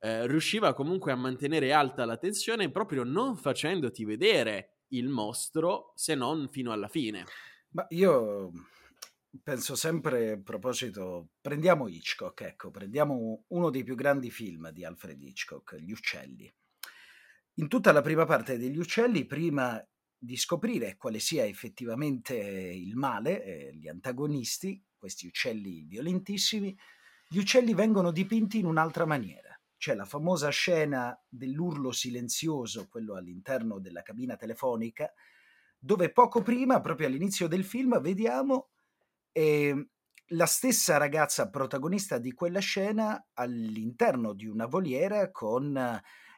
eh, 0.00 0.26
riusciva 0.26 0.74
comunque 0.74 1.12
a 1.12 1.16
mantenere 1.16 1.72
alta 1.72 2.04
la 2.04 2.16
tensione 2.16 2.68
proprio 2.72 3.04
non 3.04 3.36
facendoti 3.36 4.04
vedere 4.04 4.78
il 4.88 5.08
mostro 5.08 5.92
se 5.94 6.16
non 6.16 6.48
fino 6.48 6.72
alla 6.72 6.88
fine. 6.88 7.24
Ma 7.68 7.86
io 7.90 8.50
penso 9.42 9.74
sempre 9.74 10.32
a 10.32 10.40
proposito, 10.40 11.30
prendiamo 11.40 11.88
Hitchcock, 11.88 12.42
ecco, 12.42 12.70
prendiamo 12.70 13.44
uno 13.48 13.70
dei 13.70 13.82
più 13.82 13.94
grandi 13.94 14.30
film 14.30 14.70
di 14.70 14.84
Alfred 14.84 15.20
Hitchcock, 15.20 15.76
Gli 15.76 15.92
uccelli. 15.92 16.52
In 17.54 17.68
tutta 17.68 17.92
la 17.92 18.02
prima 18.02 18.24
parte 18.24 18.58
degli 18.58 18.78
uccelli, 18.78 19.26
prima 19.26 19.82
di 20.16 20.36
scoprire 20.36 20.96
quale 20.96 21.18
sia 21.18 21.44
effettivamente 21.44 22.34
il 22.34 22.96
male, 22.96 23.44
eh, 23.44 23.74
gli 23.74 23.88
antagonisti, 23.88 24.82
questi 24.96 25.26
uccelli 25.26 25.82
violentissimi, 25.82 26.76
gli 27.28 27.38
uccelli 27.38 27.74
vengono 27.74 28.10
dipinti 28.10 28.58
in 28.58 28.66
un'altra 28.66 29.04
maniera 29.04 29.54
c'è 29.84 29.94
la 29.94 30.06
famosa 30.06 30.48
scena 30.48 31.14
dell'urlo 31.28 31.92
silenzioso, 31.92 32.88
quello 32.88 33.16
all'interno 33.16 33.78
della 33.80 34.00
cabina 34.00 34.34
telefonica, 34.34 35.12
dove 35.78 36.10
poco 36.10 36.40
prima, 36.40 36.80
proprio 36.80 37.06
all'inizio 37.06 37.48
del 37.48 37.64
film, 37.64 38.00
vediamo 38.00 38.70
eh, 39.34 39.88
la 40.28 40.46
stessa 40.46 40.96
ragazza 40.96 41.50
protagonista 41.50 42.18
di 42.18 42.32
quella 42.32 42.60
scena 42.60 43.28
all'interno 43.34 44.32
di 44.32 44.46
una 44.46 44.66
voliera 44.66 45.30
con 45.30 45.76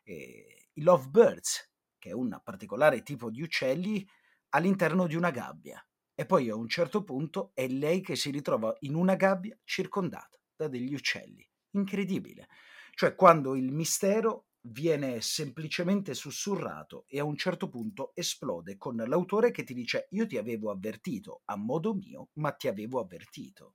eh, 0.03 0.69
i 0.73 0.83
lovebirds, 0.83 1.71
che 1.99 2.11
è 2.11 2.13
un 2.13 2.41
particolare 2.43 3.03
tipo 3.03 3.31
di 3.31 3.43
uccelli, 3.43 4.07
all'interno 4.51 5.07
di 5.07 5.15
una 5.15 5.31
gabbia. 5.31 5.85
E 6.15 6.25
poi 6.25 6.49
a 6.49 6.57
un 6.57 6.69
certo 6.69 7.05
punto 7.05 7.51
è 7.53 7.69
lei 7.69 8.01
che 8.01 8.17
si 8.17 8.31
ritrova 8.31 8.75
in 8.81 8.95
una 8.95 9.15
gabbia 9.15 9.57
circondata 9.65 10.39
da 10.57 10.69
degli 10.69 10.95
uccelli. 10.95 11.47
Incredibile 11.73 12.49
cioè 12.97 13.15
quando 13.15 13.55
il 13.55 13.71
mistero 13.73 14.46
viene 14.69 15.21
semplicemente 15.21 16.15
sussurrato 16.15 17.05
e 17.09 17.19
a 17.19 17.25
un 17.25 17.37
certo 17.37 17.69
punto 17.69 18.13
esplode 18.15 18.77
con 18.77 18.97
l'autore 18.97 19.51
che 19.51 19.65
ti 19.65 19.75
dice 19.75 20.09
io 20.11 20.27
ti 20.27 20.37
avevo 20.37 20.71
avvertito 20.71 21.43
a 21.45 21.57
modo 21.57 21.95
mio, 21.95 22.31
ma 22.35 22.53
ti 22.53 22.69
avevo 22.69 23.01
avvertito. 23.01 23.75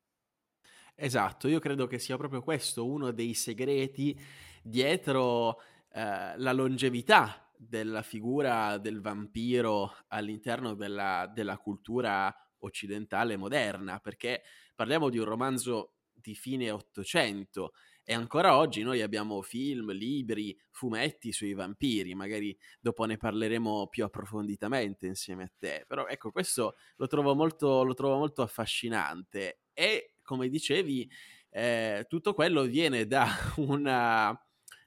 Esatto, 0.95 1.47
io 1.47 1.59
credo 1.59 1.87
che 1.87 1.99
sia 1.99 2.17
proprio 2.17 2.41
questo 2.41 2.87
uno 2.87 3.11
dei 3.11 3.33
segreti 3.33 4.19
dietro 4.61 5.59
eh, 5.91 6.37
la 6.37 6.51
longevità 6.51 7.49
della 7.57 8.01
figura 8.01 8.77
del 8.77 9.01
vampiro 9.01 9.95
all'interno 10.07 10.73
della, 10.73 11.31
della 11.33 11.57
cultura 11.57 12.33
occidentale 12.59 13.37
moderna, 13.37 13.99
perché 13.99 14.43
parliamo 14.75 15.09
di 15.09 15.17
un 15.17 15.25
romanzo 15.25 15.95
di 16.11 16.35
fine 16.35 16.69
Ottocento 16.69 17.71
e 18.03 18.13
ancora 18.13 18.57
oggi 18.57 18.81
noi 18.83 19.01
abbiamo 19.01 19.41
film, 19.41 19.91
libri, 19.91 20.57
fumetti 20.69 21.31
sui 21.31 21.53
vampiri, 21.53 22.15
magari 22.15 22.57
dopo 22.79 23.05
ne 23.05 23.17
parleremo 23.17 23.87
più 23.87 24.03
approfonditamente 24.03 25.05
insieme 25.05 25.43
a 25.43 25.51
te. 25.57 25.85
Però 25.87 26.07
ecco, 26.07 26.31
questo 26.31 26.75
lo 26.95 27.07
trovo 27.07 27.35
molto, 27.35 27.83
lo 27.83 27.93
trovo 27.93 28.17
molto 28.17 28.41
affascinante 28.41 29.61
e 29.73 30.15
come 30.23 30.49
dicevi, 30.49 31.09
eh, 31.49 32.05
tutto 32.07 32.33
quello 32.33 32.63
viene 32.63 33.05
da, 33.05 33.27
una, 33.57 34.37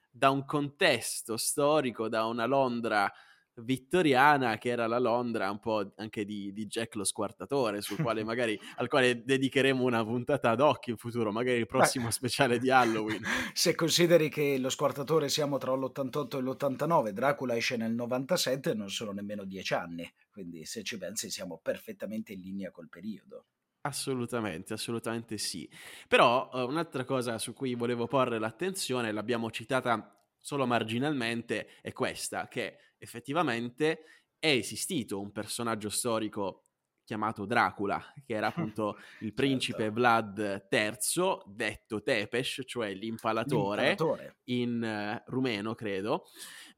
da 0.09 0.29
un 0.29 0.45
contesto 0.45 1.37
storico, 1.37 2.09
da 2.09 2.25
una 2.25 2.45
Londra 2.45 3.11
vittoriana 3.57 4.57
che 4.57 4.69
era 4.69 4.87
la 4.87 4.99
Londra 4.99 5.49
un 5.49 5.59
po' 5.59 5.93
anche 5.95 6.25
di, 6.25 6.51
di 6.51 6.67
Jack 6.67 6.95
lo 6.95 7.03
squartatore 7.03 7.81
sul 7.81 8.01
quale 8.01 8.23
magari 8.25 8.59
al 8.77 8.87
quale 8.87 9.23
dedicheremo 9.23 9.83
una 9.83 10.03
puntata 10.03 10.49
ad 10.49 10.59
occhio 10.59 10.93
in 10.93 10.97
futuro 10.97 11.31
magari 11.31 11.57
il 11.57 11.65
prossimo 11.65 12.05
Beh, 12.05 12.11
speciale 12.11 12.59
di 12.59 12.69
Halloween. 12.69 13.21
Se 13.53 13.75
consideri 13.75 14.29
che 14.29 14.57
lo 14.57 14.69
squartatore 14.69 15.29
siamo 15.29 15.57
tra 15.57 15.73
l'88 15.73 16.37
e 16.37 16.41
l'89 16.41 17.09
Dracula 17.09 17.55
esce 17.55 17.77
nel 17.77 17.93
97 17.93 18.73
non 18.73 18.89
sono 18.89 19.11
nemmeno 19.11 19.43
dieci 19.45 19.73
anni 19.73 20.11
quindi 20.35 20.65
se 20.65 20.83
ci 20.83 20.97
pensi 20.97 21.29
siamo 21.29 21.59
perfettamente 21.63 22.33
in 22.33 22.41
linea 22.41 22.69
col 22.69 22.89
periodo. 22.89 23.45
Assolutamente, 23.85 24.73
assolutamente 24.73 25.37
sì. 25.37 25.69
Però 26.09 26.49
uh, 26.51 26.67
un'altra 26.67 27.05
cosa 27.05 27.37
su 27.37 27.53
cui 27.53 27.75
volevo 27.75 28.05
porre 28.07 28.37
l'attenzione, 28.37 29.13
l'abbiamo 29.13 29.49
citata 29.49 30.11
solo 30.41 30.65
marginalmente, 30.65 31.69
è 31.81 31.93
questa, 31.93 32.47
che 32.49 32.94
effettivamente 33.05 34.03
è 34.37 34.49
esistito 34.49 35.21
un 35.21 35.31
personaggio 35.31 35.89
storico 35.89 36.63
chiamato 37.05 37.45
Dracula, 37.45 38.03
che 38.25 38.33
era 38.33 38.47
appunto 38.53 38.97
il 39.21 39.33
principe 39.33 39.83
certo. 39.83 39.93
Vlad 39.93 40.67
III, 40.69 41.41
detto 41.45 42.01
Tepes, 42.01 42.63
cioè 42.65 42.93
l'impalatore, 42.93 43.87
l'impalatore. 43.87 44.37
in 44.45 44.81
uh, 44.81 45.31
rumeno, 45.31 45.75
credo, 45.75 46.25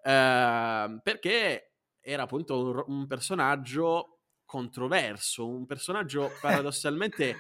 uh, 0.04 1.00
perché 1.02 1.72
era 2.00 2.24
appunto 2.24 2.60
un, 2.60 2.84
un, 2.88 3.08
personaggio 3.08 4.20
controverso, 4.46 5.48
un 5.48 5.66
personaggio 5.66 6.30
paradossalmente 6.40 7.36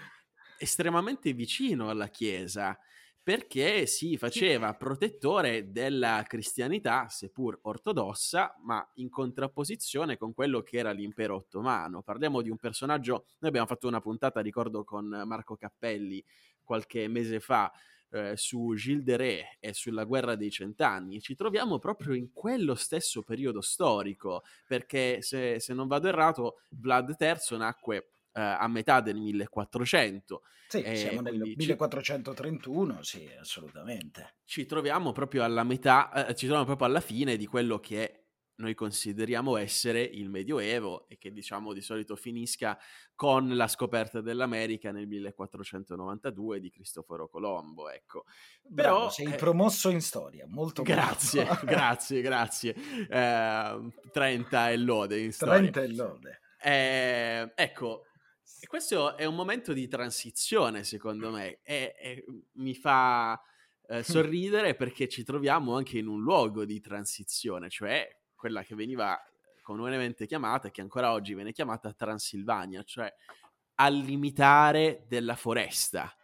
estremamente 0.57 1.33
vicino 1.33 1.89
alla 1.89 2.07
Chiesa, 2.07 2.77
perché 3.27 3.87
si 3.87 4.15
faceva 4.15 4.73
protettore 4.75 5.69
della 5.69 6.23
cristianità, 6.25 7.09
seppur 7.09 7.59
ortodossa, 7.63 8.55
ma 8.61 8.89
in 8.93 9.09
contrapposizione 9.09 10.15
con 10.15 10.33
quello 10.33 10.61
che 10.61 10.77
era 10.77 10.91
l'impero 10.91 11.35
ottomano. 11.35 12.01
Parliamo 12.03 12.41
di 12.41 12.49
un 12.49 12.55
personaggio, 12.55 13.25
noi 13.39 13.49
abbiamo 13.49 13.67
fatto 13.67 13.85
una 13.85 13.99
puntata, 13.99 14.39
ricordo, 14.39 14.85
con 14.85 15.07
Marco 15.25 15.57
Cappelli 15.57 16.23
qualche 16.63 17.09
mese 17.09 17.41
fa, 17.41 17.69
eh, 18.11 18.37
su 18.37 18.73
Gilles 18.75 19.03
de 19.03 19.17
Ré 19.17 19.57
e 19.59 19.73
sulla 19.73 20.05
guerra 20.05 20.35
dei 20.35 20.49
cent'anni, 20.49 21.19
ci 21.19 21.35
troviamo 21.35 21.79
proprio 21.79 22.13
in 22.13 22.31
quello 22.31 22.75
stesso 22.75 23.23
periodo 23.23 23.59
storico, 23.59 24.43
perché 24.65 25.21
se, 25.21 25.59
se 25.59 25.73
non 25.73 25.87
vado 25.87 26.07
errato, 26.07 26.59
Vlad 26.69 27.13
III 27.19 27.57
nacque 27.57 28.11
a 28.41 28.67
metà 28.67 29.01
del 29.01 29.17
1400. 29.17 30.41
Sì, 30.67 30.81
eh, 30.81 30.95
siamo 30.95 31.21
nel 31.21 31.37
1431, 31.37 33.01
ci, 33.01 33.19
sì, 33.19 33.29
assolutamente. 33.39 34.35
Ci 34.43 34.65
troviamo 34.65 35.11
proprio 35.11 35.43
alla 35.43 35.63
metà, 35.63 36.27
eh, 36.27 36.35
ci 36.35 36.45
troviamo 36.45 36.65
proprio 36.65 36.87
alla 36.87 36.99
fine 36.99 37.37
di 37.37 37.45
quello 37.45 37.79
che 37.79 38.27
noi 38.57 38.73
consideriamo 38.73 39.55
essere 39.57 40.01
il 40.01 40.29
Medioevo 40.29 41.07
e 41.07 41.17
che 41.17 41.31
diciamo 41.31 41.73
di 41.73 41.81
solito 41.81 42.15
finisca 42.15 42.77
con 43.15 43.55
la 43.55 43.67
scoperta 43.67 44.19
dell'America 44.19 44.91
nel 44.91 45.07
1492 45.07 46.59
di 46.59 46.71
Cristoforo 46.71 47.29
Colombo, 47.29 47.89
ecco. 47.89 48.25
Però 48.73 48.95
Bravo, 48.95 49.09
sei 49.09 49.33
eh, 49.33 49.35
promosso 49.35 49.89
in 49.89 50.01
storia, 50.01 50.45
molto 50.47 50.81
Grazie, 50.83 51.47
grazie, 51.63 52.21
grazie. 52.21 52.75
Eh, 53.07 53.91
30 54.11 54.69
e 54.71 54.77
lode 54.77 55.19
in 55.19 55.31
storia. 55.31 55.71
30 55.71 55.81
e 55.81 55.95
lode. 55.95 56.41
Eh, 56.59 57.51
ecco, 57.55 58.05
e 58.59 58.67
questo 58.67 59.15
è 59.15 59.25
un 59.25 59.35
momento 59.35 59.73
di 59.73 59.87
transizione, 59.87 60.83
secondo 60.83 61.31
me, 61.31 61.59
e, 61.63 61.95
e 61.99 62.25
mi 62.53 62.73
fa 62.73 63.39
eh, 63.87 64.03
sorridere 64.03 64.75
perché 64.75 65.07
ci 65.07 65.23
troviamo 65.23 65.75
anche 65.75 65.97
in 65.97 66.07
un 66.07 66.21
luogo 66.21 66.65
di 66.65 66.79
transizione, 66.79 67.69
cioè 67.69 68.07
quella 68.35 68.63
che 68.63 68.75
veniva 68.75 69.19
comunemente 69.61 70.25
chiamata, 70.25 70.67
e 70.67 70.71
che 70.71 70.81
ancora 70.81 71.11
oggi 71.11 71.33
viene 71.33 71.51
chiamata 71.51 71.93
Transilvania, 71.93 72.83
cioè 72.83 73.13
al 73.75 73.95
limitare 73.95 75.05
della 75.07 75.35
foresta. 75.35 76.15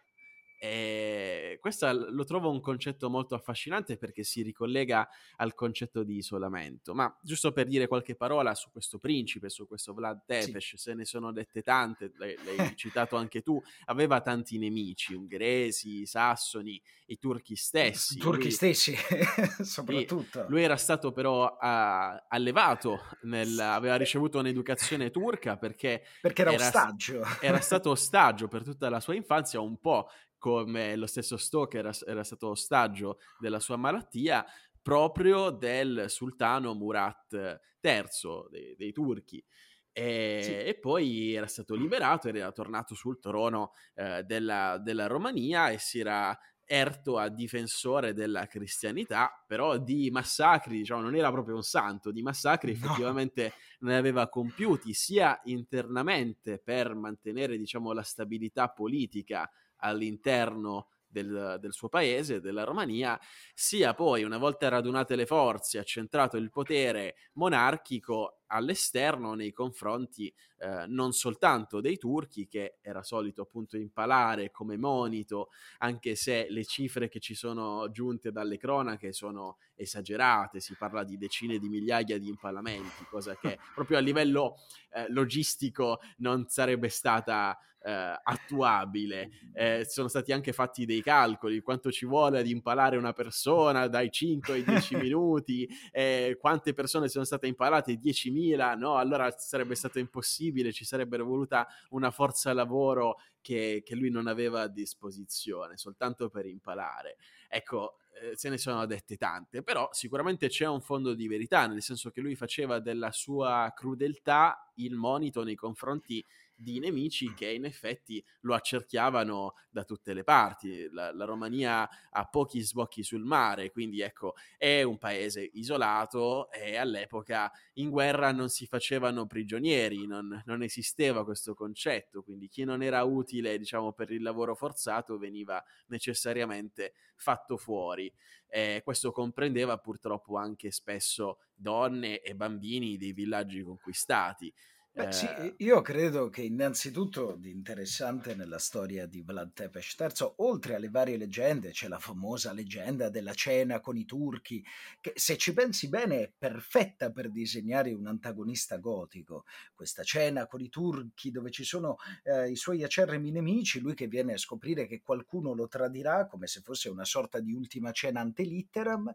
E 0.66 1.58
questo 1.60 1.92
lo 1.92 2.24
trovo 2.24 2.50
un 2.50 2.58
concetto 2.60 3.10
molto 3.10 3.34
affascinante 3.34 3.98
perché 3.98 4.22
si 4.22 4.40
ricollega 4.40 5.06
al 5.36 5.54
concetto 5.54 6.02
di 6.02 6.16
isolamento. 6.16 6.94
Ma 6.94 7.14
giusto 7.22 7.52
per 7.52 7.66
dire 7.66 7.86
qualche 7.86 8.14
parola 8.14 8.54
su 8.54 8.70
questo 8.70 8.98
principe, 8.98 9.50
su 9.50 9.68
questo 9.68 9.92
Vlad 9.92 10.24
Tepes, 10.24 10.64
sì. 10.64 10.76
se 10.78 10.94
ne 10.94 11.04
sono 11.04 11.32
dette 11.32 11.60
tante, 11.60 12.12
l'hai, 12.16 12.34
l'hai 12.42 12.74
citato 12.76 13.16
anche 13.16 13.42
tu, 13.42 13.62
aveva 13.84 14.22
tanti 14.22 14.56
nemici, 14.56 15.12
ungheresi, 15.12 16.06
sassoni, 16.06 16.80
i 17.06 17.18
turchi 17.18 17.56
stessi. 17.56 18.16
I 18.16 18.20
turchi 18.20 18.44
lui, 18.44 18.50
stessi, 18.50 18.96
soprattutto. 19.60 20.46
Lui 20.48 20.62
era 20.62 20.78
stato 20.78 21.12
però 21.12 21.44
uh, 21.44 22.22
allevato, 22.28 23.00
nel, 23.24 23.58
aveva 23.58 23.96
ricevuto 23.96 24.38
un'educazione 24.38 25.10
turca 25.10 25.58
perché... 25.58 26.02
Perché 26.22 26.40
era, 26.40 26.52
era 26.52 26.64
ostaggio. 26.64 27.22
Era 27.42 27.60
stato 27.60 27.90
ostaggio 27.92 28.48
per 28.48 28.62
tutta 28.62 28.88
la 28.88 29.00
sua 29.00 29.14
infanzia, 29.14 29.60
un 29.60 29.78
po' 29.78 30.08
come 30.44 30.94
lo 30.94 31.06
stesso 31.06 31.38
Stoker 31.38 31.86
era, 31.86 31.92
era 32.06 32.22
stato 32.22 32.50
ostaggio 32.50 33.18
della 33.38 33.60
sua 33.60 33.76
malattia, 33.76 34.44
proprio 34.82 35.48
del 35.48 36.04
sultano 36.08 36.74
Murat 36.74 37.32
III 37.80 38.48
dei, 38.50 38.74
dei 38.76 38.92
turchi. 38.92 39.42
E, 39.90 40.40
sì. 40.42 40.50
e, 40.50 40.78
poi 40.78 41.32
era 41.32 41.46
stato 41.46 41.74
liberato 41.76 42.28
era 42.28 42.50
tornato 42.50 42.94
sul 42.94 43.20
trono 43.20 43.72
eh, 43.94 44.24
della, 44.24 44.76
della, 44.82 45.06
Romania 45.06 45.70
e 45.70 45.78
si 45.78 46.00
era 46.00 46.36
erto 46.66 47.16
a 47.16 47.30
difensore 47.30 48.12
della 48.12 48.46
cristianità, 48.46 49.42
però 49.46 49.78
di 49.78 50.10
massacri, 50.10 50.76
diciamo, 50.76 51.00
non 51.00 51.14
era 51.14 51.30
proprio 51.30 51.54
un 51.54 51.62
santo, 51.62 52.10
di 52.10 52.20
massacri 52.20 52.72
no. 52.72 52.84
effettivamente 52.84 53.54
ne 53.80 53.96
aveva 53.96 54.28
compiuti 54.28 54.92
sia 54.92 55.40
internamente 55.44 56.58
per 56.58 56.94
mantenere, 56.94 57.56
diciamo, 57.56 57.92
la 57.92 58.02
stabilità 58.02 58.68
politica 58.68 59.50
all'interno 59.84 60.88
del, 61.06 61.58
del, 61.60 61.72
suo 61.72 61.88
paese, 61.88 62.40
della 62.40 62.64
Romania, 62.64 63.18
sia 63.54 63.94
poi, 63.94 64.24
una 64.24 64.38
volta 64.38 64.68
radunate 64.68 65.14
le 65.14 65.26
forze, 65.26 65.78
accentrato 65.78 66.36
il 66.36 66.50
potere 66.50 67.14
monarchico 67.34 68.40
all'esterno 68.48 69.34
nei 69.34 69.52
confronti 69.52 70.32
eh, 70.58 70.86
non 70.86 71.12
soltanto 71.12 71.80
dei 71.80 71.98
turchi, 71.98 72.46
che 72.46 72.78
era 72.80 73.02
solito 73.02 73.42
appunto 73.42 73.76
impalare 73.76 74.50
come 74.50 74.76
monito, 74.76 75.50
anche 75.78 76.14
se 76.14 76.46
le 76.48 76.64
cifre 76.64 77.08
che 77.08 77.20
ci 77.20 77.34
sono 77.34 77.90
giunte 77.90 78.32
dalle 78.32 78.56
cronache 78.56 79.12
sono 79.12 79.58
esagerate, 79.74 80.60
si 80.60 80.74
parla 80.76 81.04
di 81.04 81.16
decine 81.16 81.58
di 81.58 81.68
migliaia 81.68 82.18
di 82.18 82.28
impalamenti, 82.28 83.04
cosa 83.10 83.36
che 83.36 83.58
proprio 83.74 83.98
a 83.98 84.00
livello 84.00 84.56
eh, 84.92 85.06
logistico 85.10 86.00
non 86.18 86.46
sarebbe 86.48 86.88
stata 86.88 87.58
eh, 87.84 88.20
attuabile. 88.22 89.30
Eh, 89.52 89.84
sono 89.86 90.08
stati 90.08 90.32
anche 90.32 90.52
fatti 90.52 90.86
dei 90.86 91.02
calcoli, 91.02 91.60
quanto 91.60 91.92
ci 91.92 92.06
vuole 92.06 92.38
ad 92.38 92.46
impalare 92.46 92.96
una 92.96 93.12
persona 93.12 93.86
dai 93.88 94.10
5 94.10 94.54
ai 94.54 94.64
10 94.64 94.96
minuti, 94.96 95.68
eh, 95.92 96.36
quante 96.40 96.72
persone 96.72 97.08
sono 97.08 97.24
state 97.24 97.46
impalate, 97.46 97.96
10.000, 98.34 98.76
no? 98.76 98.96
Allora 98.96 99.30
sarebbe 99.36 99.74
stato 99.74 99.98
impossibile, 99.98 100.72
ci 100.72 100.84
sarebbe 100.84 101.16
voluta 101.18 101.66
una 101.90 102.10
forza 102.10 102.52
lavoro 102.52 103.20
che, 103.40 103.82
che 103.84 103.94
lui 103.94 104.10
non 104.10 104.26
aveva 104.26 104.62
a 104.62 104.68
disposizione, 104.68 105.76
soltanto 105.76 106.28
per 106.28 106.46
impalare. 106.46 107.16
Ecco, 107.48 107.98
eh, 108.20 108.36
se 108.36 108.48
ne 108.48 108.58
sono 108.58 108.86
dette 108.86 109.16
tante, 109.16 109.62
però 109.62 109.88
sicuramente 109.92 110.48
c'è 110.48 110.66
un 110.66 110.80
fondo 110.80 111.14
di 111.14 111.26
verità, 111.26 111.66
nel 111.66 111.82
senso 111.82 112.10
che 112.10 112.20
lui 112.20 112.36
faceva 112.36 112.78
della 112.78 113.10
sua 113.10 113.72
crudeltà 113.74 114.72
il 114.76 114.94
monito 114.94 115.42
nei 115.42 115.56
confronti 115.56 116.24
di 116.56 116.78
nemici 116.78 117.34
che 117.34 117.50
in 117.50 117.64
effetti 117.64 118.24
lo 118.40 118.54
accerchiavano 118.54 119.54
da 119.70 119.84
tutte 119.84 120.14
le 120.14 120.22
parti. 120.22 120.88
La, 120.90 121.12
la, 121.12 121.24
Romania 121.24 121.88
ha 122.10 122.24
pochi 122.26 122.60
sbocchi 122.60 123.02
sul 123.02 123.24
mare, 123.24 123.70
quindi 123.70 124.00
ecco, 124.00 124.34
è 124.56 124.82
un 124.82 124.98
paese 124.98 125.50
isolato 125.54 126.50
e 126.50 126.76
all'epoca 126.76 127.50
in 127.74 127.90
guerra 127.90 128.32
non 128.32 128.48
si 128.48 128.66
facevano 128.66 129.26
prigionieri, 129.26 130.06
non, 130.06 130.42
non 130.44 130.62
esisteva 130.62 131.24
questo 131.24 131.54
concetto, 131.54 132.22
quindi 132.22 132.48
chi 132.48 132.64
non 132.64 132.82
era 132.82 133.02
utile, 133.02 133.58
diciamo, 133.58 133.92
per 133.92 134.10
il 134.10 134.22
lavoro 134.22 134.54
forzato 134.54 135.18
veniva 135.18 135.62
necessariamente 135.86 136.94
fatto 137.16 137.56
fuori. 137.56 138.12
Eh, 138.48 138.82
questo 138.84 139.10
comprendeva 139.10 139.78
purtroppo 139.78 140.36
anche 140.36 140.70
spesso 140.70 141.38
donne 141.54 142.20
e 142.20 142.34
bambini 142.34 142.96
dei 142.96 143.12
villaggi 143.12 143.62
conquistati. 143.62 144.52
Beh, 144.96 145.10
sì, 145.10 145.26
eh. 145.26 145.54
io 145.58 145.82
credo 145.82 146.28
che 146.28 146.42
innanzitutto 146.42 147.34
di 147.36 147.50
interessante 147.50 148.36
nella 148.36 148.60
storia 148.60 149.06
di 149.06 149.22
Vlad 149.22 149.52
Tepes 149.52 149.96
III, 149.98 150.34
oltre 150.36 150.76
alle 150.76 150.88
varie 150.88 151.16
leggende, 151.16 151.72
c'è 151.72 151.88
la 151.88 151.98
famosa 151.98 152.52
leggenda 152.52 153.08
della 153.08 153.34
cena 153.34 153.80
con 153.80 153.96
i 153.96 154.04
turchi, 154.04 154.64
che 155.00 155.12
se 155.16 155.36
ci 155.36 155.52
pensi 155.52 155.88
bene 155.88 156.20
è 156.20 156.32
perfetta 156.38 157.10
per 157.10 157.32
disegnare 157.32 157.92
un 157.92 158.06
antagonista 158.06 158.76
gotico. 158.76 159.46
Questa 159.74 160.04
cena 160.04 160.46
con 160.46 160.60
i 160.60 160.68
turchi 160.68 161.32
dove 161.32 161.50
ci 161.50 161.64
sono 161.64 161.96
eh, 162.22 162.48
i 162.48 162.54
suoi 162.56 162.84
acerrimi 162.84 163.32
nemici, 163.32 163.80
lui 163.80 163.94
che 163.94 164.06
viene 164.06 164.34
a 164.34 164.38
scoprire 164.38 164.86
che 164.86 165.02
qualcuno 165.02 165.54
lo 165.54 165.66
tradirà 165.66 166.28
come 166.28 166.46
se 166.46 166.60
fosse 166.60 166.88
una 166.88 167.04
sorta 167.04 167.40
di 167.40 167.52
ultima 167.52 167.90
cena 167.90 168.20
ante 168.20 168.44
litteram 168.44 169.12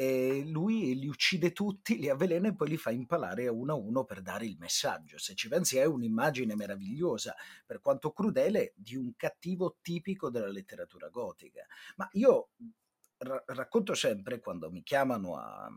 e 0.00 0.44
lui 0.46 0.96
li 0.96 1.08
uccide 1.08 1.50
tutti, 1.50 1.98
li 1.98 2.08
avvelena 2.08 2.46
e 2.46 2.54
poi 2.54 2.68
li 2.68 2.76
fa 2.76 2.92
impalare 2.92 3.48
uno 3.48 3.72
a 3.72 3.76
uno 3.76 4.04
per 4.04 4.22
dare 4.22 4.46
il 4.46 4.56
messaggio. 4.56 5.18
Se 5.18 5.34
ci 5.34 5.48
pensi 5.48 5.76
è 5.76 5.86
un'immagine 5.86 6.54
meravigliosa, 6.54 7.34
per 7.66 7.80
quanto 7.80 8.12
crudele, 8.12 8.74
di 8.76 8.94
un 8.94 9.16
cattivo 9.16 9.78
tipico 9.82 10.30
della 10.30 10.46
letteratura 10.46 11.08
gotica. 11.08 11.66
Ma 11.96 12.08
io 12.12 12.50
ra- 13.16 13.42
racconto 13.48 13.94
sempre 13.94 14.38
quando 14.38 14.70
mi 14.70 14.84
chiamano 14.84 15.36
a, 15.36 15.68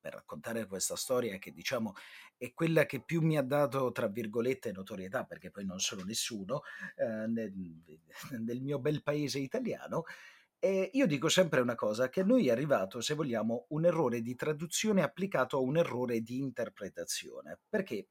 per 0.00 0.14
raccontare 0.14 0.64
questa 0.64 0.96
storia 0.96 1.36
che 1.36 1.52
diciamo 1.52 1.92
è 2.38 2.54
quella 2.54 2.86
che 2.86 3.02
più 3.02 3.20
mi 3.20 3.36
ha 3.36 3.42
dato, 3.42 3.92
tra 3.92 4.08
virgolette, 4.08 4.72
notorietà, 4.72 5.24
perché 5.24 5.50
poi 5.50 5.66
non 5.66 5.80
sono 5.80 6.02
nessuno, 6.02 6.62
eh, 6.96 7.26
nel, 7.26 7.52
nel 8.40 8.62
mio 8.62 8.78
bel 8.78 9.02
paese 9.02 9.38
italiano, 9.38 10.04
e 10.58 10.90
io 10.92 11.06
dico 11.06 11.28
sempre 11.28 11.60
una 11.60 11.74
cosa, 11.74 12.08
che 12.08 12.20
a 12.20 12.24
noi 12.24 12.48
è 12.48 12.50
arrivato, 12.50 13.00
se 13.00 13.14
vogliamo, 13.14 13.66
un 13.70 13.84
errore 13.84 14.20
di 14.20 14.34
traduzione 14.34 15.02
applicato 15.02 15.56
a 15.56 15.60
un 15.60 15.76
errore 15.76 16.20
di 16.20 16.38
interpretazione. 16.38 17.58
Perché 17.68 18.08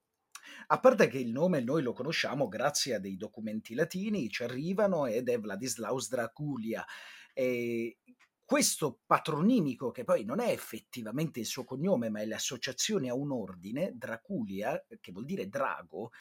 a 0.67 0.79
parte 0.79 1.07
che 1.07 1.17
il 1.17 1.31
nome 1.31 1.61
noi 1.61 1.81
lo 1.81 1.93
conosciamo 1.93 2.47
grazie 2.47 2.95
a 2.95 2.99
dei 2.99 3.17
documenti 3.17 3.73
latini, 3.73 4.29
ci 4.29 4.43
arrivano 4.43 5.05
ed 5.05 5.29
è 5.29 5.39
Vladislaus 5.39 6.09
Draculia. 6.09 6.85
E 7.33 7.97
questo 8.45 9.01
patronimico, 9.05 9.89
che 9.89 10.03
poi 10.03 10.23
non 10.23 10.39
è 10.39 10.51
effettivamente 10.51 11.39
il 11.39 11.47
suo 11.47 11.63
cognome, 11.63 12.09
ma 12.09 12.21
è 12.21 12.25
l'associazione 12.25 13.09
a 13.09 13.15
un 13.15 13.31
ordine, 13.31 13.93
Draculia, 13.95 14.85
che 14.99 15.11
vuol 15.11 15.25
dire 15.25 15.49
drago, 15.49 16.11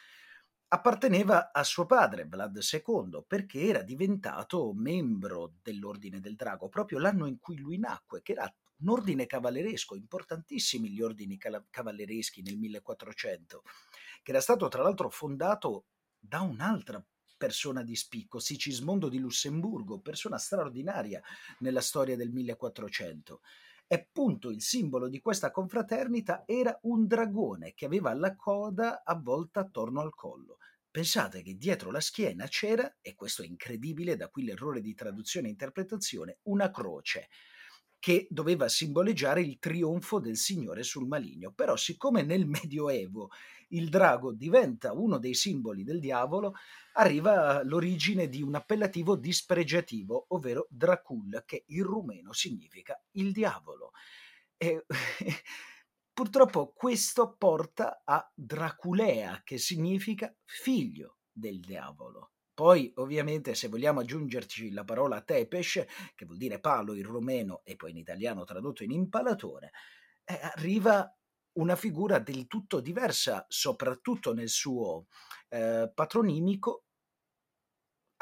apparteneva 0.75 1.53
a 1.53 1.63
suo 1.63 1.87
padre, 1.87 2.25
Vlad 2.25 2.59
II, 2.61 3.25
perché 3.29 3.61
era 3.61 3.83
diventato 3.83 4.73
membro 4.75 5.53
dell'Ordine 5.63 6.19
del 6.19 6.35
Drago 6.35 6.69
proprio 6.69 6.99
l'anno 6.99 7.27
in 7.27 7.39
cui 7.39 7.57
lui 7.57 7.79
nacque, 7.79 8.23
che 8.23 8.33
era 8.33 8.53
un 8.79 8.89
ordine 8.89 9.27
cavalleresco, 9.27 9.95
importantissimi 9.95 10.91
gli 10.91 11.01
ordini 11.01 11.39
cavallereschi 11.71 12.43
nel 12.43 12.59
1400, 12.59 13.63
che 14.25 14.31
era 14.33 14.41
stato 14.41 14.67
tra 14.67 14.83
l'altro 14.83 15.09
fondato 15.11 15.85
da 16.19 16.41
un'altra 16.41 17.01
persona 17.37 17.85
di 17.85 17.95
spicco, 17.95 18.41
Sigismondo 18.41 19.09
di 19.09 19.21
Lussemburgo, 19.21 20.01
persona 20.01 20.39
straordinaria 20.39 21.23
nella 21.61 21.83
storia 21.83 22.17
del 22.17 22.31
1400 22.31 23.41
e 23.87 23.95
appunto 23.97 24.51
il 24.51 24.63
simbolo 24.63 25.09
di 25.09 25.21
questa 25.21 25.51
confraternita 25.51 26.45
era 26.47 26.77
un 26.83 27.07
dragone 27.07 27.75
che 27.75 27.85
aveva 27.85 28.15
la 28.15 28.35
coda 28.35 29.03
avvolta 29.05 29.61
attorno 29.61 30.01
al 30.01 30.15
collo. 30.15 30.59
Pensate 30.95 31.43
che 31.43 31.57
dietro 31.57 31.91
la 31.91 31.99
schiena 31.99 32.47
c'era, 32.47 32.99
e 33.01 33.17
questo 33.17 33.43
è 33.43 33.47
incredibile, 33.47 34.15
da 34.15 34.29
qui 34.29 34.45
l'errore 34.45 34.81
di 34.81 34.95
traduzione 34.95 35.49
e 35.49 35.51
interpretazione, 35.51 36.39
una 36.45 36.71
croce 36.71 37.31
che 37.99 38.29
doveva 38.31 38.69
simboleggiare 38.69 39.41
il 39.41 39.59
trionfo 39.59 40.21
del 40.21 40.37
Signore 40.37 40.85
sul 40.85 41.09
maligno. 41.09 41.51
Però 41.51 41.75
siccome 41.75 42.23
nel 42.23 42.47
Medioevo 42.47 43.31
il 43.71 43.89
drago 43.89 44.33
diventa 44.33 44.93
uno 44.93 45.19
dei 45.19 45.35
simboli 45.35 45.83
del 45.83 45.99
diavolo, 45.99 46.55
arriva 46.93 47.65
l'origine 47.65 48.29
di 48.29 48.41
un 48.41 48.55
appellativo 48.55 49.17
dispregiativo, 49.17 50.27
ovvero 50.29 50.69
Dracul, 50.71 51.43
che 51.45 51.65
in 51.71 51.83
rumeno 51.83 52.33
significa 52.33 52.97
il 53.15 53.33
diavolo. 53.33 53.91
E, 54.57 54.87
purtroppo 56.15 56.73
questo 56.75 57.35
porta 57.37 58.03
a 58.05 58.33
Draculea, 58.33 59.43
che 59.45 59.59
significa 59.59 60.35
figlio 60.45 61.19
del 61.31 61.61
diavolo. 61.61 62.31
Poi, 62.55 62.93
ovviamente, 62.97 63.57
se 63.57 63.67
vogliamo 63.67 64.01
aggiungerci 64.01 64.71
la 64.71 64.85
parola 64.85 65.21
tepes, 65.23 65.85
che 66.15 66.25
vuol 66.25 66.39
dire 66.39 66.61
palo 66.61 66.95
in 66.95 67.03
romeno 67.03 67.63
e 67.65 67.75
poi 67.75 67.91
in 67.91 67.97
italiano 67.97 68.45
tradotto 68.45 68.85
in 68.85 68.93
impalatore, 68.93 69.73
eh, 70.25 70.39
arriva 70.41 71.13
una 71.55 71.75
figura 71.75 72.21
del 72.21 72.47
tutto 72.47 72.81
diversa, 72.81 73.45
soprattutto 73.49 74.33
nel 74.33 74.49
suo 74.49 75.07
eh, 75.49 75.91
patronimico, 75.93 76.84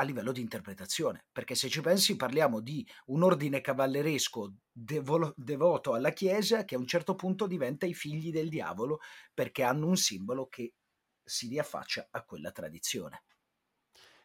a 0.02 0.04
livello 0.04 0.32
di 0.32 0.40
interpretazione, 0.40 1.24
perché 1.32 1.54
se 1.54 1.68
ci 1.68 1.80
pensi 1.80 2.16
parliamo 2.16 2.60
di 2.60 2.86
un 3.06 3.22
ordine 3.22 3.60
cavalleresco 3.60 4.54
devo- 4.70 5.32
devoto 5.36 5.94
alla 5.94 6.12
Chiesa 6.12 6.64
che 6.64 6.74
a 6.74 6.78
un 6.78 6.86
certo 6.86 7.14
punto 7.14 7.46
diventa 7.46 7.86
i 7.86 7.94
figli 7.94 8.30
del 8.30 8.48
diavolo 8.48 8.98
perché 9.32 9.62
hanno 9.62 9.86
un 9.86 9.96
simbolo 9.96 10.46
che 10.48 10.74
si 11.24 11.48
riaffaccia 11.48 12.08
a 12.10 12.22
quella 12.24 12.50
tradizione. 12.50 13.24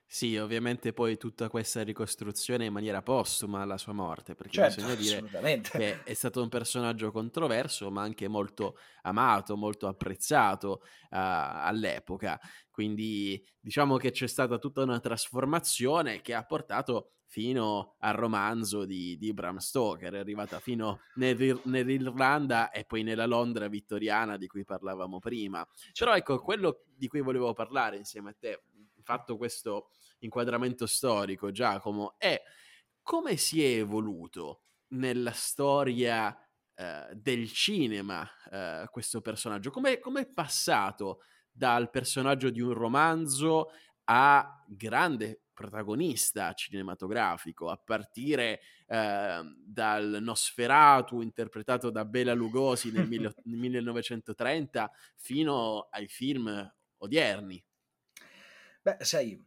Sì, 0.09 0.37
ovviamente 0.37 0.93
poi 0.93 1.17
tutta 1.17 1.49
questa 1.49 1.83
ricostruzione 1.83 2.63
in 2.63 2.71
maniera 2.71 3.01
postuma 3.01 3.61
alla 3.61 3.77
sua 3.77 3.91
morte, 3.91 4.35
perché 4.35 4.53
Certo, 4.53 4.81
bisogna 4.81 4.95
dire 4.95 5.61
che 5.69 6.01
è 6.03 6.13
stato 6.13 6.41
un 6.41 6.47
personaggio 6.47 7.11
controverso, 7.11 7.91
ma 7.91 8.03
anche 8.03 8.29
molto 8.29 8.77
amato, 9.01 9.57
molto 9.57 9.85
apprezzato 9.87 10.81
uh, 10.81 11.07
all'epoca. 11.09 12.39
Quindi 12.71 13.45
diciamo 13.59 13.97
che 13.97 14.11
c'è 14.11 14.27
stata 14.27 14.57
tutta 14.59 14.81
una 14.81 15.01
trasformazione 15.01 16.21
che 16.21 16.33
ha 16.33 16.45
portato 16.45 17.11
fino 17.25 17.97
al 17.99 18.13
romanzo 18.13 18.85
di, 18.85 19.17
di 19.17 19.33
Bram 19.33 19.57
Stoker, 19.57 20.13
è 20.13 20.19
arrivata 20.19 20.59
fino 20.61 21.01
nel, 21.15 21.59
nell'Irlanda 21.65 22.71
e 22.71 22.85
poi 22.85 23.03
nella 23.03 23.25
Londra 23.25 23.67
vittoriana 23.67 24.37
di 24.37 24.47
cui 24.47 24.63
parlavamo 24.63 25.19
prima. 25.19 25.67
Però 25.97 26.15
ecco, 26.15 26.39
quello 26.39 26.85
di 26.95 27.09
cui 27.09 27.19
volevo 27.19 27.51
parlare 27.51 27.97
insieme 27.97 28.29
a 28.29 28.35
te, 28.39 28.63
fatto 29.07 29.37
questo 29.37 29.91
inquadramento 30.19 30.85
storico, 30.85 31.49
Giacomo, 31.49 32.15
è 32.17 32.41
come 33.01 33.37
si 33.37 33.63
è 33.63 33.77
evoluto 33.77 34.63
nella 34.89 35.31
storia 35.31 36.37
eh, 36.75 37.07
del 37.13 37.49
cinema 37.53 38.29
eh, 38.51 38.89
questo 38.91 39.21
personaggio? 39.21 39.71
Come 39.71 40.01
è 40.01 40.27
passato 40.27 41.21
dal 41.49 41.89
personaggio 41.89 42.49
di 42.49 42.59
un 42.59 42.73
romanzo 42.73 43.69
a 44.09 44.61
grande 44.67 45.43
protagonista 45.53 46.51
cinematografico, 46.53 47.69
a 47.69 47.81
partire 47.81 48.59
eh, 48.87 49.41
dal 49.65 50.17
Nosferatu 50.19 51.21
interpretato 51.21 51.89
da 51.89 52.03
Bela 52.03 52.33
Lugosi 52.33 52.91
nel, 52.91 53.07
mil- 53.07 53.33
nel 53.43 53.57
1930 53.57 54.91
fino 55.15 55.87
ai 55.91 56.09
film 56.09 56.75
odierni. 56.97 57.63
Beh, 58.87 59.03
sai, 59.03 59.37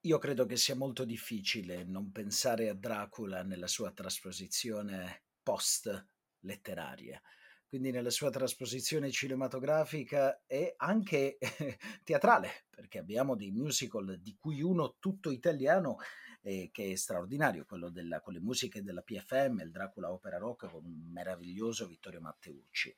io 0.00 0.18
credo 0.18 0.44
che 0.44 0.56
sia 0.56 0.74
molto 0.74 1.04
difficile 1.04 1.84
non 1.84 2.10
pensare 2.10 2.68
a 2.68 2.74
Dracula 2.74 3.44
nella 3.44 3.68
sua 3.68 3.92
trasposizione 3.92 5.22
post-letteraria, 5.40 7.22
quindi 7.68 7.92
nella 7.92 8.10
sua 8.10 8.30
trasposizione 8.30 9.12
cinematografica 9.12 10.42
e 10.48 10.74
anche 10.78 11.38
teatrale, 12.02 12.64
perché 12.70 12.98
abbiamo 12.98 13.36
dei 13.36 13.52
musical 13.52 14.18
di 14.20 14.34
cui 14.36 14.62
uno 14.62 14.96
tutto 14.98 15.30
italiano 15.30 15.98
eh, 16.42 16.70
che 16.72 16.90
è 16.90 16.96
straordinario, 16.96 17.64
quello 17.64 17.88
della, 17.88 18.20
con 18.20 18.32
le 18.32 18.40
musiche 18.40 18.82
della 18.82 19.02
PFM, 19.02 19.60
il 19.60 19.70
Dracula 19.70 20.10
Opera 20.10 20.38
Rock 20.38 20.68
con 20.68 20.84
un 20.84 21.08
meraviglioso 21.12 21.86
Vittorio 21.86 22.20
Matteucci. 22.20 22.92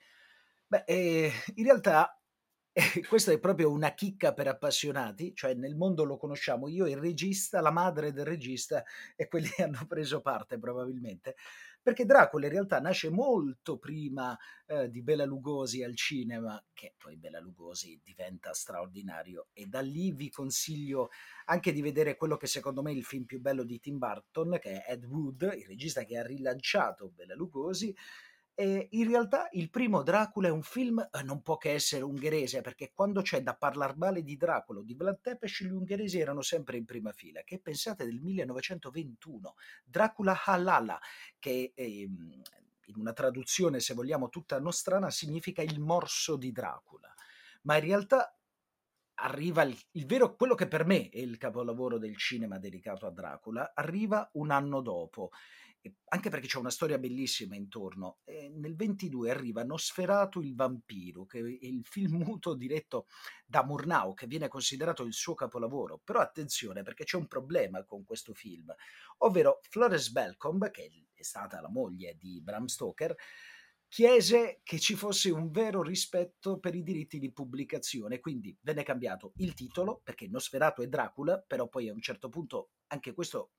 Beh, 0.66 0.85
eh, 0.87 1.31
in 1.57 1.64
realtà 1.64 2.18
questa 3.09 3.33
è 3.33 3.39
proprio 3.39 3.71
una 3.71 3.95
chicca 3.95 4.35
per 4.35 4.49
appassionati, 4.49 5.35
cioè 5.35 5.55
nel 5.55 5.77
mondo 5.77 6.05
lo 6.05 6.19
conosciamo 6.19 6.69
io, 6.69 6.87
il 6.87 6.99
regista, 6.99 7.62
la 7.62 7.71
madre 7.71 8.12
del 8.12 8.27
regista 8.27 8.85
e 9.17 9.29
quelli 9.29 9.49
che 9.49 9.62
hanno 9.65 9.87
preso 9.89 10.21
parte 10.21 10.59
probabilmente, 10.59 11.37
perché 11.83 12.05
Dracula 12.05 12.45
in 12.47 12.53
realtà 12.53 12.79
nasce 12.79 13.09
molto 13.09 13.79
prima 13.79 14.37
eh, 14.67 14.91
di 14.91 15.01
Bela 15.01 15.25
Lugosi 15.25 15.83
al 15.83 15.97
cinema, 15.97 16.62
che 16.75 16.93
poi 16.99 17.17
Bela 17.17 17.41
Lugosi 17.41 17.99
diventa 18.05 18.53
straordinario 18.53 19.47
e 19.55 19.65
da 19.67 19.81
lì 19.81 20.12
vi 20.12 20.29
consiglio 20.29 21.09
anche 21.47 21.73
di 21.73 21.81
vedere 21.81 22.17
quello 22.17 22.37
che 22.37 22.47
secondo 22.47 22.83
me 22.83 22.91
è 22.91 22.95
il 22.95 23.05
film 23.05 23.25
più 23.25 23.41
bello 23.41 23.65
di 23.65 23.81
Tim 23.81 23.97
Burton, 23.97 24.59
che 24.61 24.83
è 24.83 24.93
Ed 24.93 25.05
Wood, 25.07 25.51
il 25.57 25.65
regista 25.65 26.05
che 26.05 26.19
ha 26.19 26.27
rilanciato 26.27 27.09
Bela 27.09 27.35
Lugosi, 27.35 27.95
e 28.59 28.88
in 28.92 29.07
realtà 29.07 29.51
il 29.53 29.69
primo 29.69 30.03
Dracula 30.03 30.49
è 30.49 30.51
un 30.51 30.62
film 30.62 31.07
eh, 31.12 31.23
non 31.23 31.42
può 31.42 31.59
che 31.59 31.75
essere 31.75 32.03
ungherese, 32.03 32.62
perché 32.62 32.90
quando 32.90 33.21
c'è 33.21 33.42
da 33.42 33.55
parlare 33.55 33.92
male 33.99 34.23
di 34.23 34.35
Dracula 34.38 34.81
o 34.81 34.83
di 34.83 34.95
Vlad 34.95 35.21
Tepes, 35.21 35.62
gli 35.62 35.71
ungheresi 35.71 36.19
erano 36.19 36.40
sempre 36.40 36.79
in 36.79 36.87
prima 36.87 37.12
fila. 37.12 37.42
Che 37.42 37.59
pensate 37.59 38.07
del 38.07 38.19
1921? 38.19 39.57
Dracula 39.85 40.40
Halala, 40.42 40.99
che 41.38 41.73
ehm, 41.75 42.42
in 42.87 42.97
una 42.97 43.12
traduzione, 43.12 43.79
se 43.79 43.92
vogliamo, 43.92 44.31
tutta 44.31 44.59
nostrana, 44.59 45.11
significa 45.11 45.61
il 45.61 45.79
morso 45.79 46.37
di 46.37 46.51
Dracula. 46.51 47.12
Ma 47.64 47.77
in 47.77 47.85
realtà 47.85 48.38
arriva 49.16 49.64
il, 49.64 49.77
il, 49.92 50.07
vero, 50.07 50.35
quello 50.35 50.55
che 50.55 50.66
per 50.66 50.87
me 50.87 51.11
è 51.11 51.19
il 51.19 51.37
capolavoro 51.37 51.99
del 51.99 52.16
cinema 52.16 52.59
dedicato 52.59 53.07
a 53.07 53.11
Dracula, 53.11 53.73
arriva 53.75 54.31
un 54.33 54.51
anno 54.51 54.81
dopo 54.81 55.31
anche 56.09 56.31
perché 56.31 56.46
c'è 56.46 56.59
una 56.59 56.70
storia 56.70 56.99
bellissima 56.99 57.57
intorno. 57.57 58.18
E 58.25 58.49
nel 58.49 58.77
22 58.77 59.31
arriva 59.31 59.64
Nosferatu 59.64 60.40
il 60.40 60.55
vampiro, 60.55 61.27
che 61.27 61.38
è 61.38 61.66
il 61.66 61.85
film 61.85 62.16
muto 62.25 62.55
diretto 62.55 63.07
da 63.46 63.64
Murnau, 63.64 64.14
che 64.14 64.27
viene 64.27 64.49
considerato 64.49 65.05
il 65.05 65.12
suo 65.12 65.35
capolavoro. 65.35 66.01
Però 66.03 66.20
attenzione, 66.20 66.83
perché 66.83 67.05
c'è 67.05 67.16
un 67.16 67.27
problema 67.27 67.85
con 67.85 68.05
questo 68.05 68.35
film, 68.35 68.72
ovvero 69.18 69.61
Flores 69.68 70.11
Belcombe, 70.11 70.70
che 70.70 70.90
è 71.14 71.22
stata 71.22 71.61
la 71.61 71.70
moglie 71.70 72.16
di 72.18 72.40
Bram 72.40 72.66
Stoker, 72.66 73.14
chiese 73.88 74.61
che 74.62 74.79
ci 74.79 74.94
fosse 74.94 75.31
un 75.31 75.51
vero 75.51 75.83
rispetto 75.83 76.59
per 76.59 76.75
i 76.75 76.83
diritti 76.83 77.18
di 77.18 77.33
pubblicazione, 77.33 78.20
quindi 78.20 78.57
venne 78.61 78.83
cambiato 78.83 79.33
il 79.37 79.55
titolo, 79.55 80.01
perché 80.03 80.29
Nosferatu 80.29 80.83
è 80.83 80.88
Dracula, 80.88 81.40
però 81.40 81.68
poi 81.68 81.88
a 81.88 81.92
un 81.92 82.01
certo 82.01 82.29
punto 82.29 82.70
anche 82.88 83.12
questo 83.12 83.53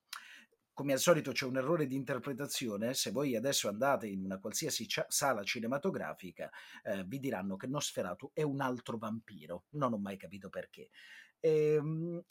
come 0.77 0.93
al 0.93 0.99
solito 0.99 1.31
c'è 1.31 1.47
un 1.47 1.57
errore 1.57 1.87
di 1.87 1.95
interpretazione, 1.95 2.93
se 2.93 3.09
voi 3.09 3.35
adesso 3.35 3.67
andate 3.67 4.05
in 4.05 4.23
una 4.23 4.37
qualsiasi 4.37 4.87
cia- 4.87 5.07
sala 5.09 5.41
cinematografica 5.41 6.51
eh, 6.83 7.03
vi 7.03 7.17
diranno 7.17 7.55
che 7.55 7.65
Nosferatu 7.65 8.29
è 8.31 8.43
un 8.43 8.61
altro 8.61 8.99
vampiro, 8.99 9.63
non 9.71 9.93
ho 9.93 9.97
mai 9.97 10.17
capito 10.17 10.49
perché. 10.49 10.89
Ehm, 11.39 12.23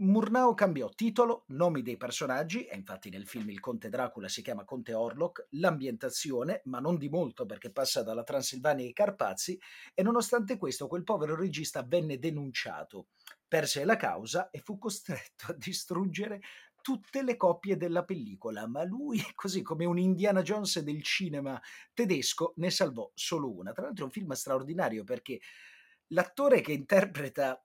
Murnau 0.00 0.54
cambiò 0.54 0.88
titolo, 0.90 1.42
nomi 1.48 1.82
dei 1.82 1.96
personaggi, 1.96 2.66
e 2.66 2.76
infatti 2.76 3.10
nel 3.10 3.26
film 3.26 3.50
il 3.50 3.58
conte 3.58 3.88
Dracula 3.88 4.28
si 4.28 4.42
chiama 4.42 4.64
conte 4.64 4.94
Orlok, 4.94 5.48
l'ambientazione, 5.50 6.60
ma 6.66 6.78
non 6.78 6.98
di 6.98 7.08
molto 7.08 7.46
perché 7.46 7.72
passa 7.72 8.04
dalla 8.04 8.22
Transilvania 8.22 8.84
ai 8.84 8.92
Carpazi, 8.92 9.58
e 9.92 10.04
nonostante 10.04 10.56
questo 10.56 10.86
quel 10.86 11.02
povero 11.02 11.34
regista 11.34 11.82
venne 11.82 12.20
denunciato, 12.20 13.08
perse 13.48 13.84
la 13.84 13.96
causa 13.96 14.50
e 14.50 14.60
fu 14.60 14.78
costretto 14.78 15.46
a 15.50 15.54
distruggere 15.54 16.42
tutte 16.88 17.22
le 17.22 17.36
copie 17.36 17.76
della 17.76 18.02
pellicola, 18.02 18.66
ma 18.66 18.82
lui, 18.82 19.20
così 19.34 19.60
come 19.60 19.84
un 19.84 19.98
Indiana 19.98 20.40
Jones 20.40 20.78
del 20.78 21.02
cinema 21.02 21.60
tedesco, 21.92 22.54
ne 22.56 22.70
salvò 22.70 23.10
solo 23.12 23.54
una. 23.54 23.72
Tra 23.72 23.84
l'altro 23.84 24.04
è 24.04 24.06
un 24.06 24.12
film 24.12 24.32
straordinario 24.32 25.04
perché 25.04 25.38
l'attore 26.14 26.62
che 26.62 26.72
interpreta 26.72 27.62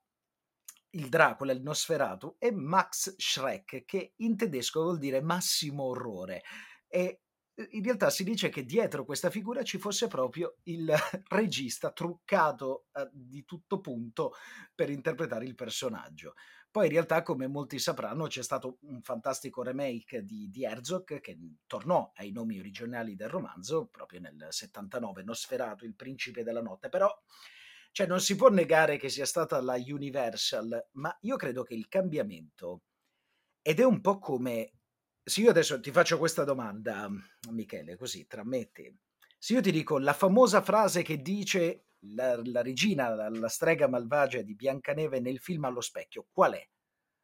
il 0.89 1.07
Dracula, 1.07 1.53
il 1.53 1.61
Nosferatu, 1.61 2.35
è 2.37 2.51
Max 2.51 3.15
Schreck, 3.15 3.85
che 3.85 4.11
in 4.17 4.35
tedesco 4.35 4.81
vuol 4.81 4.97
dire 4.97 5.21
massimo 5.21 5.83
orrore. 5.83 6.41
E 6.89 7.21
in 7.69 7.81
realtà 7.81 8.09
si 8.09 8.25
dice 8.25 8.49
che 8.49 8.65
dietro 8.65 9.05
questa 9.05 9.29
figura 9.29 9.63
ci 9.63 9.77
fosse 9.77 10.07
proprio 10.07 10.57
il 10.63 10.93
regista 11.29 11.93
truccato 11.93 12.87
eh, 12.91 13.07
di 13.13 13.45
tutto 13.45 13.79
punto 13.79 14.33
per 14.75 14.89
interpretare 14.89 15.45
il 15.45 15.55
personaggio. 15.55 16.33
Poi 16.73 16.87
in 16.87 16.91
realtà, 16.91 17.21
come 17.21 17.45
molti 17.45 17.77
sapranno, 17.77 18.25
c'è 18.25 18.41
stato 18.41 18.79
un 18.87 19.03
fantastico 19.03 19.61
remake 19.61 20.23
di, 20.23 20.49
di 20.49 20.63
Herzog 20.63 21.19
che 21.21 21.37
tornò 21.67 22.11
ai 22.15 22.31
nomi 22.31 22.57
originali 22.57 23.15
del 23.15 23.29
romanzo 23.29 23.85
proprio 23.91 24.19
nel 24.19 24.47
79, 24.49 25.21
Nosferatu, 25.21 25.85
il 25.85 25.93
principe 25.93 26.41
della 26.41 26.63
notte, 26.63 26.89
però 26.89 27.15
cioè, 27.91 28.07
non 28.07 28.19
si 28.19 28.35
può 28.35 28.49
negare 28.49 28.97
che 28.97 29.09
sia 29.09 29.27
stata 29.27 29.61
la 29.61 29.75
Universal, 29.75 30.89
ma 30.93 31.15
io 31.21 31.35
credo 31.35 31.61
che 31.61 31.75
il 31.75 31.87
cambiamento, 31.87 32.81
ed 33.61 33.79
è 33.79 33.85
un 33.85 34.01
po' 34.01 34.17
come 34.17 34.71
se 35.23 35.41
io 35.41 35.51
adesso 35.51 35.79
ti 35.79 35.91
faccio 35.91 36.17
questa 36.17 36.43
domanda, 36.43 37.07
Michele, 37.51 37.95
così 37.97 38.25
tra 38.25 38.43
me 38.43 38.57
e 38.61 38.71
te, 38.71 38.95
se 39.37 39.53
io 39.53 39.61
ti 39.61 39.71
dico 39.71 39.99
la 39.99 40.13
famosa 40.13 40.63
frase 40.63 41.03
che 41.03 41.21
dice 41.21 41.89
la, 42.11 42.39
la 42.43 42.61
regina, 42.61 43.09
la, 43.13 43.29
la, 43.29 43.47
strega 43.47 43.87
malvagia 43.87 44.41
di 44.41 44.55
Biancaneve 44.55 45.19
nel 45.19 45.39
film 45.39 45.65
allo 45.65 45.81
specchio, 45.81 46.27
qual 46.31 46.53
è? 46.53 46.67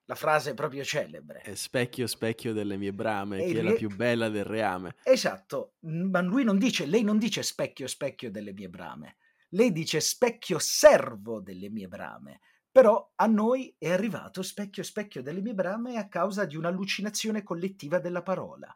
La 0.05 0.15
frase 0.15 0.53
proprio 0.55 0.83
celebre. 0.83 1.41
È 1.41 1.53
specchio, 1.53 2.07
specchio 2.07 2.51
delle 2.53 2.77
mie 2.77 2.93
brame, 2.93 3.43
e 3.43 3.51
chi 3.51 3.57
è 3.57 3.61
la 3.61 3.73
più 3.73 3.95
bella 3.95 4.29
del 4.29 4.43
reame. 4.43 4.95
Esatto, 5.03 5.75
ma 5.81 6.21
lui 6.21 6.43
non 6.43 6.57
dice, 6.57 6.85
lei 6.85 7.03
non 7.03 7.19
dice 7.19 7.43
specchio, 7.43 7.87
specchio 7.87 8.31
delle 8.31 8.53
mie 8.53 8.69
brame, 8.69 9.17
lei 9.49 9.71
dice 9.71 9.99
specchio 9.99 10.57
servo 10.59 11.41
delle 11.41 11.69
mie 11.69 11.87
brame. 11.87 12.39
Però 12.71 13.13
a 13.15 13.25
noi 13.25 13.75
è 13.77 13.89
arrivato 13.89 14.43
specchio 14.43 14.83
specchio 14.83 15.23
delle 15.23 15.41
mie 15.41 15.55
brame 15.55 15.97
a 15.97 16.07
causa 16.07 16.45
di 16.45 16.55
un'allucinazione 16.55 17.41
collettiva 17.41 17.99
della 17.99 18.21
parola. 18.21 18.71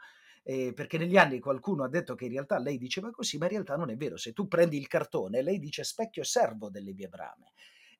Eh, 0.46 0.74
perché 0.76 0.98
negli 0.98 1.16
anni 1.16 1.40
qualcuno 1.40 1.84
ha 1.84 1.90
detto 1.90 2.16
che 2.16 2.26
in 2.26 2.32
realtà 2.32 2.60
lei 2.60 2.78
diceva 2.78 3.12
così, 3.12 3.38
ma 3.38 3.46
in 3.46 3.52
realtà 3.52 3.76
non 3.76 3.90
è 3.90 3.96
vero. 3.96 4.18
Se 4.18 4.34
tu 4.34 4.48
prendi 4.48 4.78
il 4.78 4.88
cartone, 4.88 5.42
lei 5.42 5.58
dice 5.58 5.84
specchio 5.84 6.24
servo 6.24 6.70
delle 6.70 6.94
mie 6.94 7.08
brame. 7.08 7.54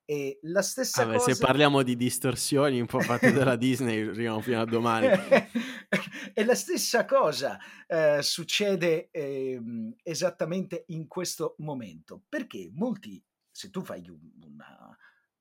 E 0.06 0.40
la 0.44 0.62
stessa 0.62 1.06
Vabbè, 1.06 1.18
cosa... 1.18 1.34
se 1.34 1.40
parliamo 1.40 1.82
di 1.82 1.96
distorsioni 1.96 2.82
un 2.82 2.88
po' 2.88 3.00
fatte 3.00 3.32
dalla 3.32 3.56
Disney, 3.56 4.06
arriviamo 4.06 4.42
fino 4.42 4.60
a 4.60 4.66
domani. 4.66 5.08
e 6.34 6.44
la 6.44 6.56
stessa 6.56 7.06
cosa 7.06 7.58
eh, 7.88 8.22
succede 8.22 9.10
eh, 9.12 9.62
esattamente 10.04 10.84
in 10.88 11.08
questo 11.08 11.56
momento, 11.60 12.24
perché 12.28 12.70
molti, 12.74 13.24
se 13.50 13.70
tu 13.70 13.82
fai 13.82 14.06
un, 14.10 14.20
una, 14.44 14.98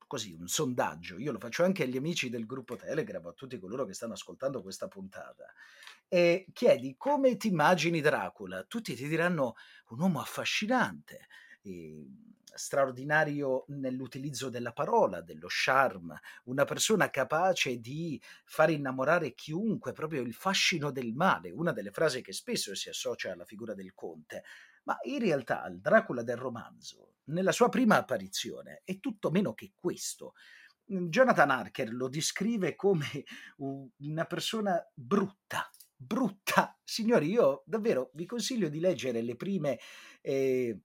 così, 0.07 0.31
un 0.31 0.47
sondaggio, 0.47 1.17
io 1.17 1.33
lo 1.33 1.39
faccio 1.39 1.65
anche 1.65 1.83
agli 1.83 1.97
amici 1.97 2.29
del 2.29 2.45
gruppo 2.45 2.77
Telegram, 2.77 3.25
a 3.27 3.33
tutti 3.33 3.59
coloro 3.59 3.83
che 3.83 3.93
stanno 3.93 4.13
ascoltando 4.13 4.61
questa 4.61 4.87
puntata, 4.87 5.51
e 6.13 6.45
chiedi 6.53 6.93
come 6.95 7.37
ti 7.37 7.47
immagini 7.47 7.99
Dracula, 7.99 8.65
tutti 8.65 8.93
ti 8.93 9.07
diranno 9.07 9.55
un 9.87 9.99
uomo 9.99 10.21
affascinante, 10.21 11.25
eh, 11.63 12.05
straordinario 12.53 13.65
nell'utilizzo 13.69 14.49
della 14.49 14.73
parola, 14.73 15.21
dello 15.21 15.47
charme, 15.49 16.19
una 16.43 16.65
persona 16.65 17.09
capace 17.09 17.79
di 17.79 18.21
far 18.45 18.69
innamorare 18.69 19.33
chiunque, 19.33 19.91
proprio 19.93 20.21
il 20.21 20.35
fascino 20.35 20.91
del 20.91 21.13
male, 21.15 21.49
una 21.49 21.71
delle 21.71 21.89
frasi 21.89 22.21
che 22.21 22.31
spesso 22.31 22.75
si 22.75 22.89
associa 22.89 23.31
alla 23.31 23.45
figura 23.45 23.73
del 23.73 23.95
conte. 23.95 24.43
Ma 24.83 24.95
in 25.05 25.17
realtà 25.17 25.65
il 25.65 25.79
Dracula 25.79 26.21
del 26.21 26.37
romanzo, 26.37 27.15
nella 27.29 27.51
sua 27.51 27.69
prima 27.69 27.97
apparizione, 27.97 28.83
è 28.85 28.99
tutto 28.99 29.31
meno 29.31 29.55
che 29.55 29.71
questo. 29.73 30.35
Jonathan 30.85 31.49
Harker 31.49 31.91
lo 31.91 32.07
descrive 32.07 32.75
come 32.75 33.23
una 33.57 34.25
persona 34.25 34.79
brutta, 34.93 35.67
brutta. 36.05 36.77
Signori, 36.83 37.29
io 37.29 37.63
davvero 37.65 38.11
vi 38.13 38.25
consiglio 38.25 38.69
di 38.69 38.79
leggere 38.79 39.21
le 39.21 39.35
prime, 39.35 39.79
eh, 40.21 40.79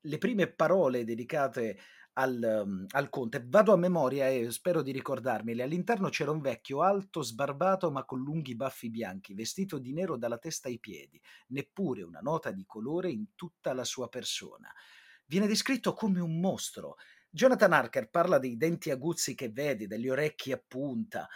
le 0.00 0.18
prime 0.18 0.46
parole 0.52 1.04
dedicate 1.04 1.78
al, 2.14 2.62
um, 2.64 2.86
al, 2.90 3.08
conte. 3.08 3.44
Vado 3.46 3.72
a 3.72 3.76
memoria 3.76 4.28
e 4.28 4.50
spero 4.50 4.82
di 4.82 4.92
ricordarmele. 4.92 5.62
All'interno 5.62 6.08
c'era 6.08 6.30
un 6.30 6.40
vecchio 6.40 6.82
alto, 6.82 7.22
sbarbato, 7.22 7.90
ma 7.90 8.04
con 8.04 8.20
lunghi 8.20 8.56
baffi 8.56 8.90
bianchi, 8.90 9.34
vestito 9.34 9.78
di 9.78 9.92
nero 9.92 10.16
dalla 10.16 10.38
testa 10.38 10.68
ai 10.68 10.78
piedi, 10.78 11.20
neppure 11.48 12.02
una 12.02 12.20
nota 12.20 12.50
di 12.50 12.64
colore 12.66 13.10
in 13.10 13.34
tutta 13.34 13.72
la 13.72 13.84
sua 13.84 14.08
persona. 14.08 14.72
Viene 15.26 15.46
descritto 15.46 15.92
come 15.92 16.20
un 16.20 16.40
mostro. 16.40 16.96
Jonathan 17.30 17.72
Harker 17.72 18.10
parla 18.10 18.38
dei 18.38 18.56
denti 18.56 18.90
aguzzi 18.90 19.36
che 19.36 19.50
vedi, 19.50 19.86
delle 19.86 20.10
orecchie 20.10 20.54
a 20.54 20.62
punta, 20.66 21.28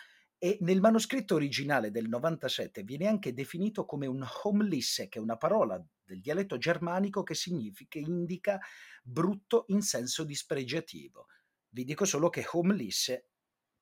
e 0.45 0.59
nel 0.61 0.79
manoscritto 0.79 1.37
originale 1.37 1.91
del 1.91 2.07
97 2.07 2.83
viene 2.83 3.07
anche 3.07 3.33
definito 3.33 3.87
come 3.87 4.05
un 4.05 4.23
homlisse, 4.43 5.09
che 5.09 5.19
è 5.19 5.23
una 5.23 5.39
parola 5.39 5.83
del 6.05 6.21
dialetto 6.21 6.59
germanico 6.59 7.23
che 7.23 7.35
significa, 7.35 7.99
indica 7.99 8.61
brutto 9.03 9.65
in 9.69 9.81
senso 9.81 10.23
dispregiativo. 10.23 11.29
Vi 11.71 11.85
dico 11.85 12.05
solo 12.05 12.29
che 12.29 12.45
homlisse 12.47 13.31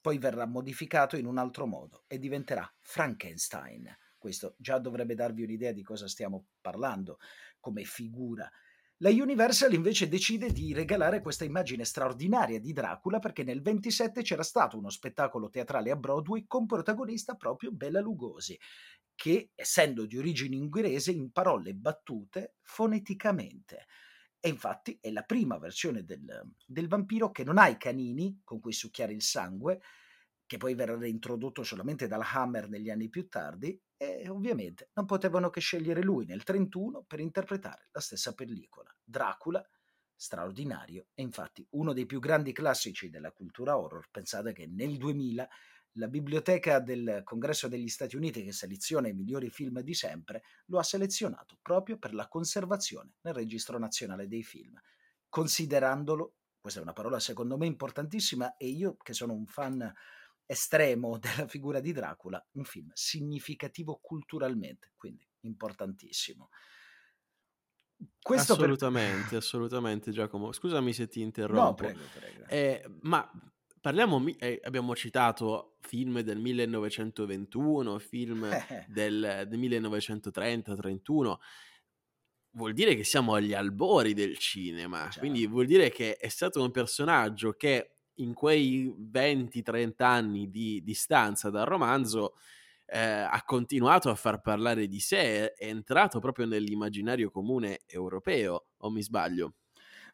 poi 0.00 0.18
verrà 0.18 0.46
modificato 0.46 1.16
in 1.16 1.26
un 1.26 1.38
altro 1.38 1.66
modo 1.66 2.04
e 2.06 2.20
diventerà 2.20 2.72
Frankenstein. 2.78 3.92
Questo 4.16 4.54
già 4.56 4.78
dovrebbe 4.78 5.16
darvi 5.16 5.42
un'idea 5.42 5.72
di 5.72 5.82
cosa 5.82 6.06
stiamo 6.06 6.50
parlando 6.60 7.18
come 7.58 7.82
figura 7.82 8.48
la 9.02 9.10
Universal 9.10 9.72
invece 9.72 10.08
decide 10.08 10.52
di 10.52 10.72
regalare 10.72 11.20
questa 11.20 11.44
immagine 11.44 11.84
straordinaria 11.84 12.60
di 12.60 12.72
Dracula 12.72 13.18
perché 13.18 13.42
nel 13.42 13.60
27 13.60 14.22
c'era 14.22 14.44
stato 14.44 14.78
uno 14.78 14.90
spettacolo 14.90 15.50
teatrale 15.50 15.90
a 15.90 15.96
Broadway 15.96 16.44
con 16.46 16.66
protagonista 16.66 17.34
proprio 17.34 17.72
Bella 17.72 18.00
Lugosi, 18.00 18.56
che 19.16 19.50
essendo 19.56 20.06
di 20.06 20.18
origine 20.18 20.54
inglese 20.54 21.10
imparò 21.10 21.56
le 21.56 21.74
battute 21.74 22.58
foneticamente. 22.60 23.86
E 24.38 24.48
infatti 24.48 24.96
è 25.00 25.10
la 25.10 25.22
prima 25.22 25.58
versione 25.58 26.04
del, 26.04 26.52
del 26.64 26.86
vampiro 26.86 27.32
che 27.32 27.42
non 27.42 27.58
ha 27.58 27.66
i 27.66 27.78
canini 27.78 28.42
con 28.44 28.60
cui 28.60 28.72
succhiare 28.72 29.12
il 29.12 29.22
sangue, 29.22 29.80
che 30.52 30.58
poi 30.58 30.74
verrà 30.74 30.98
reintrodotto 30.98 31.62
solamente 31.62 32.06
dalla 32.06 32.30
Hammer 32.30 32.68
negli 32.68 32.90
anni 32.90 33.08
più 33.08 33.26
tardi, 33.26 33.80
e 33.96 34.28
ovviamente 34.28 34.90
non 34.92 35.06
potevano 35.06 35.48
che 35.48 35.60
scegliere 35.60 36.02
lui 36.02 36.26
nel 36.26 36.42
31 36.42 37.04
per 37.04 37.20
interpretare 37.20 37.88
la 37.90 38.00
stessa 38.00 38.34
pellicola. 38.34 38.94
Dracula, 39.02 39.66
straordinario, 40.14 41.06
e 41.14 41.22
infatti 41.22 41.66
uno 41.70 41.94
dei 41.94 42.04
più 42.04 42.20
grandi 42.20 42.52
classici 42.52 43.08
della 43.08 43.32
cultura 43.32 43.78
horror. 43.78 44.10
Pensate 44.10 44.52
che 44.52 44.66
nel 44.66 44.98
2000 44.98 45.48
la 45.92 46.08
biblioteca 46.08 46.80
del 46.80 47.22
Congresso 47.24 47.66
degli 47.66 47.88
Stati 47.88 48.14
Uniti, 48.16 48.44
che 48.44 48.52
seleziona 48.52 49.08
i 49.08 49.14
migliori 49.14 49.48
film 49.48 49.80
di 49.80 49.94
sempre, 49.94 50.42
lo 50.66 50.78
ha 50.78 50.82
selezionato 50.82 51.56
proprio 51.62 51.96
per 51.96 52.12
la 52.12 52.28
conservazione 52.28 53.14
nel 53.22 53.32
registro 53.32 53.78
nazionale 53.78 54.28
dei 54.28 54.42
film, 54.42 54.78
considerandolo, 55.30 56.34
questa 56.60 56.80
è 56.80 56.82
una 56.82 56.92
parola 56.92 57.18
secondo 57.18 57.56
me 57.56 57.64
importantissima, 57.64 58.58
e 58.58 58.66
io 58.66 58.98
che 58.98 59.14
sono 59.14 59.32
un 59.32 59.46
fan 59.46 59.90
estremo 60.52 61.18
della 61.18 61.48
figura 61.48 61.80
di 61.80 61.92
Dracula, 61.92 62.44
un 62.52 62.64
film 62.64 62.90
significativo 62.94 63.98
culturalmente, 64.00 64.92
quindi 64.96 65.26
importantissimo. 65.40 66.48
Questo 68.20 68.54
assolutamente, 68.54 69.28
per... 69.28 69.38
assolutamente 69.38 70.10
Giacomo. 70.10 70.52
Scusami 70.52 70.92
se 70.92 71.08
ti 71.08 71.20
interrompo. 71.20 71.62
No, 71.62 71.74
prego, 71.74 72.00
prego. 72.12 72.44
Eh, 72.48 72.84
ma 73.02 73.30
parliamo, 73.80 74.24
eh, 74.38 74.60
abbiamo 74.64 74.94
citato 74.96 75.76
film 75.80 76.20
del 76.20 76.38
1921, 76.38 77.98
film 77.98 78.48
del, 78.88 79.44
del 79.48 79.58
1930-31 79.58 81.36
vuol 82.54 82.72
dire 82.74 82.94
che 82.94 83.04
siamo 83.04 83.34
agli 83.34 83.54
albori 83.54 84.14
del 84.14 84.36
cinema, 84.36 85.04
certo. 85.04 85.20
quindi 85.20 85.46
vuol 85.46 85.66
dire 85.66 85.90
che 85.90 86.16
è 86.16 86.28
stato 86.28 86.62
un 86.62 86.70
personaggio 86.70 87.52
che 87.52 87.91
in 88.16 88.34
quei 88.34 88.92
20-30 88.98 90.06
anni 90.06 90.50
di 90.50 90.82
distanza 90.82 91.50
dal 91.50 91.66
romanzo 91.66 92.34
eh, 92.86 92.98
ha 93.00 93.42
continuato 93.44 94.10
a 94.10 94.14
far 94.14 94.40
parlare 94.40 94.86
di 94.86 95.00
sé, 95.00 95.52
è 95.52 95.66
entrato 95.66 96.18
proprio 96.20 96.46
nell'immaginario 96.46 97.30
comune 97.30 97.80
europeo, 97.86 98.66
o 98.78 98.90
mi 98.90 99.02
sbaglio? 99.02 99.54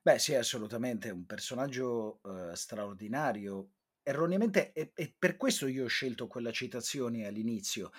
Beh, 0.03 0.19
sì, 0.19 0.35
assolutamente, 0.35 1.11
un 1.11 1.27
personaggio 1.27 2.21
uh, 2.23 2.55
straordinario. 2.55 3.73
Erroneamente, 4.03 4.73
e, 4.73 4.93
e 4.95 5.15
per 5.19 5.37
questo 5.37 5.67
io 5.67 5.85
ho 5.85 5.89
scelto 5.89 6.27
quella 6.27 6.51
citazione 6.51 7.27
all'inizio, 7.27 7.91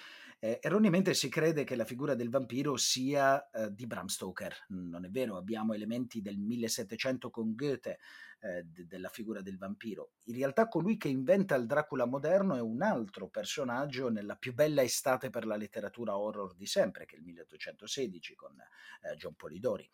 eh, 0.42 0.60
erroneamente 0.62 1.14
si 1.14 1.28
crede 1.28 1.66
che 1.66 1.76
la 1.76 1.84
figura 1.84 2.16
del 2.16 2.30
vampiro 2.30 2.78
sia 2.78 3.50
eh, 3.50 3.74
di 3.74 3.86
Bram 3.86 4.06
Stoker. 4.06 4.66
Non 4.70 5.04
è 5.04 5.10
vero, 5.10 5.36
abbiamo 5.36 5.74
elementi 5.74 6.22
del 6.22 6.38
1700 6.38 7.30
con 7.30 7.54
Goethe 7.56 8.00
eh, 8.40 8.64
de- 8.64 8.88
della 8.88 9.10
figura 9.10 9.42
del 9.42 9.58
vampiro. 9.58 10.12
In 10.26 10.36
realtà 10.36 10.70
colui 10.70 10.96
che 10.96 11.10
inventa 11.10 11.56
il 11.56 11.66
Dracula 11.66 12.06
moderno 12.06 12.56
è 12.56 12.62
un 12.62 12.82
altro 12.82 13.28
personaggio 13.28 14.10
nella 14.10 14.38
più 14.38 14.54
bella 14.54 14.82
estate 14.82 15.30
per 15.30 15.46
la 15.46 15.58
letteratura 15.58 16.18
horror 16.18 16.56
di 16.56 16.66
sempre, 16.66 17.06
che 17.06 17.16
è 17.16 17.20
il 17.20 17.26
1816 17.26 18.36
con 18.36 18.56
eh, 18.58 19.16
John 19.18 19.36
Polidori. 19.36 19.90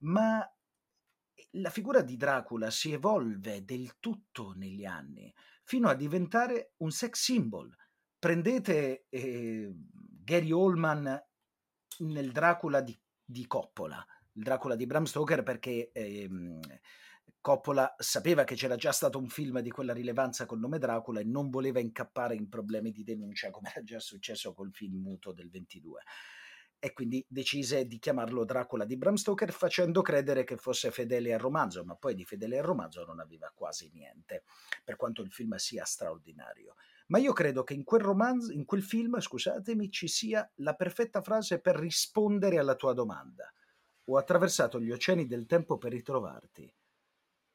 Ma 0.00 0.46
la 1.52 1.70
figura 1.70 2.02
di 2.02 2.18
Dracula 2.18 2.70
si 2.70 2.92
evolve 2.92 3.64
del 3.64 3.98
tutto 3.98 4.52
negli 4.56 4.84
anni, 4.84 5.32
fino 5.64 5.88
a 5.88 5.94
diventare 5.94 6.74
un 6.78 6.90
sex 6.90 7.18
symbol 7.18 7.74
prendete 8.20 9.06
eh, 9.08 9.74
Gary 9.74 10.52
Oldman 10.52 11.20
nel 12.00 12.30
Dracula 12.30 12.82
di, 12.82 12.96
di, 13.24 13.46
Coppola, 13.46 14.04
il 14.34 14.42
Dracula 14.42 14.76
di 14.76 14.86
Bram 14.86 15.04
Stoker 15.04 15.42
perché 15.42 15.90
ehm, 15.90 16.60
Coppola 17.40 17.94
sapeva 17.98 18.44
che 18.44 18.54
c'era 18.54 18.76
già 18.76 18.92
stato 18.92 19.18
un 19.18 19.28
film 19.28 19.60
di 19.60 19.70
quella 19.70 19.94
rilevanza 19.94 20.44
col 20.44 20.60
nome 20.60 20.78
Dracula 20.78 21.20
e 21.20 21.24
non 21.24 21.48
voleva 21.48 21.80
incappare 21.80 22.34
in 22.34 22.48
problemi 22.50 22.92
di 22.92 23.02
denuncia 23.02 23.50
come 23.50 23.70
era 23.70 23.82
già 23.82 23.98
successo 23.98 24.52
col 24.52 24.70
film 24.70 25.00
muto 25.00 25.32
del 25.32 25.48
22 25.48 26.02
e 26.82 26.92
quindi 26.94 27.24
decise 27.28 27.86
di 27.86 27.98
chiamarlo 27.98 28.44
Dracula 28.44 28.86
di 28.86 28.96
Bram 28.96 29.14
Stoker 29.14 29.52
facendo 29.52 30.00
credere 30.00 30.44
che 30.44 30.56
fosse 30.56 30.90
fedele 30.90 31.34
al 31.34 31.38
romanzo, 31.38 31.84
ma 31.84 31.94
poi 31.94 32.14
di 32.14 32.24
fedele 32.24 32.58
al 32.58 32.64
romanzo 32.64 33.04
non 33.04 33.20
aveva 33.20 33.52
quasi 33.54 33.90
niente, 33.92 34.44
per 34.82 34.96
quanto 34.96 35.20
il 35.20 35.30
film 35.30 35.54
sia 35.56 35.84
straordinario. 35.84 36.76
Ma 37.10 37.18
io 37.18 37.32
credo 37.32 37.64
che 37.64 37.74
in 37.74 37.82
quel 37.82 38.02
romanzo, 38.02 38.52
in 38.52 38.64
quel 38.64 38.82
film, 38.82 39.18
scusatemi, 39.18 39.90
ci 39.90 40.06
sia 40.06 40.48
la 40.56 40.74
perfetta 40.74 41.20
frase 41.22 41.60
per 41.60 41.76
rispondere 41.76 42.58
alla 42.58 42.76
tua 42.76 42.92
domanda. 42.92 43.52
Ho 44.04 44.16
attraversato 44.16 44.80
gli 44.80 44.92
oceani 44.92 45.26
del 45.26 45.46
tempo 45.46 45.76
per 45.76 45.90
ritrovarti. 45.90 46.72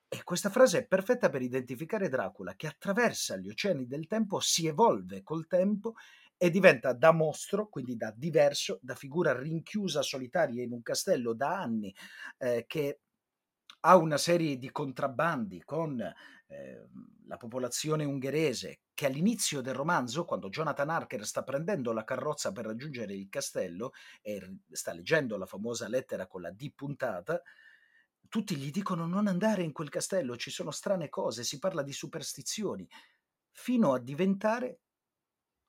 E 0.07 0.23
questa 0.23 0.49
frase 0.49 0.79
è 0.79 0.87
perfetta 0.87 1.29
per 1.29 1.41
identificare 1.41 2.09
Dracula, 2.09 2.55
che 2.55 2.67
attraversa 2.67 3.37
gli 3.37 3.49
oceani 3.49 3.87
del 3.87 4.07
tempo, 4.07 4.39
si 4.39 4.67
evolve 4.67 5.23
col 5.23 5.47
tempo 5.47 5.93
e 6.37 6.49
diventa 6.49 6.91
da 6.93 7.11
mostro, 7.11 7.69
quindi 7.69 7.95
da 7.95 8.13
diverso, 8.15 8.79
da 8.81 8.93
figura 8.93 9.37
rinchiusa 9.37 10.01
solitaria 10.01 10.63
in 10.63 10.73
un 10.73 10.81
castello 10.81 11.33
da 11.33 11.61
anni, 11.61 11.95
eh, 12.37 12.65
che 12.67 12.99
ha 13.81 13.95
una 13.95 14.17
serie 14.17 14.57
di 14.57 14.69
contrabbandi 14.71 15.63
con 15.63 16.01
eh, 16.55 16.87
la 17.27 17.37
popolazione 17.37 18.05
ungherese, 18.05 18.81
che 18.93 19.07
all'inizio 19.07 19.61
del 19.61 19.73
romanzo, 19.73 20.25
quando 20.25 20.49
Jonathan 20.49 20.89
Harker 20.89 21.25
sta 21.25 21.43
prendendo 21.43 21.91
la 21.91 22.03
carrozza 22.03 22.51
per 22.51 22.65
raggiungere 22.65 23.13
il 23.13 23.29
castello 23.29 23.91
e 24.21 24.59
sta 24.71 24.93
leggendo 24.93 25.37
la 25.37 25.45
famosa 25.45 25.87
lettera 25.87 26.27
con 26.27 26.41
la 26.41 26.51
D 26.51 26.71
puntata, 26.73 27.41
tutti 28.29 28.55
gli 28.55 28.69
dicono 28.71 29.07
non 29.07 29.27
andare 29.27 29.63
in 29.63 29.71
quel 29.71 29.89
castello, 29.89 30.37
ci 30.37 30.51
sono 30.51 30.71
strane 30.71 31.09
cose, 31.09 31.43
si 31.43 31.59
parla 31.59 31.81
di 31.81 31.93
superstizioni, 31.93 32.87
fino 33.51 33.93
a 33.93 33.99
diventare 33.99 34.79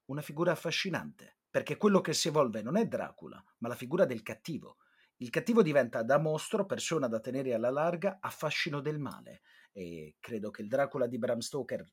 una 0.07 0.23
figura 0.23 0.53
affascinante, 0.53 1.39
perché 1.51 1.77
quello 1.77 2.01
che 2.01 2.13
si 2.13 2.29
evolve 2.29 2.63
non 2.63 2.77
è 2.77 2.87
Dracula, 2.87 3.43
ma 3.59 3.69
la 3.69 3.75
figura 3.75 4.05
del 4.05 4.23
cattivo. 4.23 4.77
Il 5.19 5.31
cattivo 5.31 5.63
diventa 5.63 6.03
da 6.03 6.19
mostro, 6.19 6.67
persona 6.67 7.09
da 7.09 7.21
tenere 7.21 7.55
alla 7.55 7.71
larga, 7.71 8.19
affascino 8.21 8.81
del 8.81 8.99
male. 8.99 9.41
E 9.77 10.16
credo 10.20 10.51
che 10.51 10.62
il 10.62 10.68
Dracula 10.68 11.07
di 11.07 11.18
Bram 11.18 11.41
Stoker, 11.41 11.85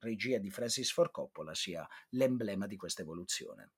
regia 0.00 0.36
di 0.36 0.50
Francis 0.50 0.92
Ford 0.92 1.10
Coppola, 1.10 1.54
sia 1.54 1.88
l'emblema 2.10 2.66
di 2.66 2.76
questa 2.76 3.00
evoluzione. 3.00 3.72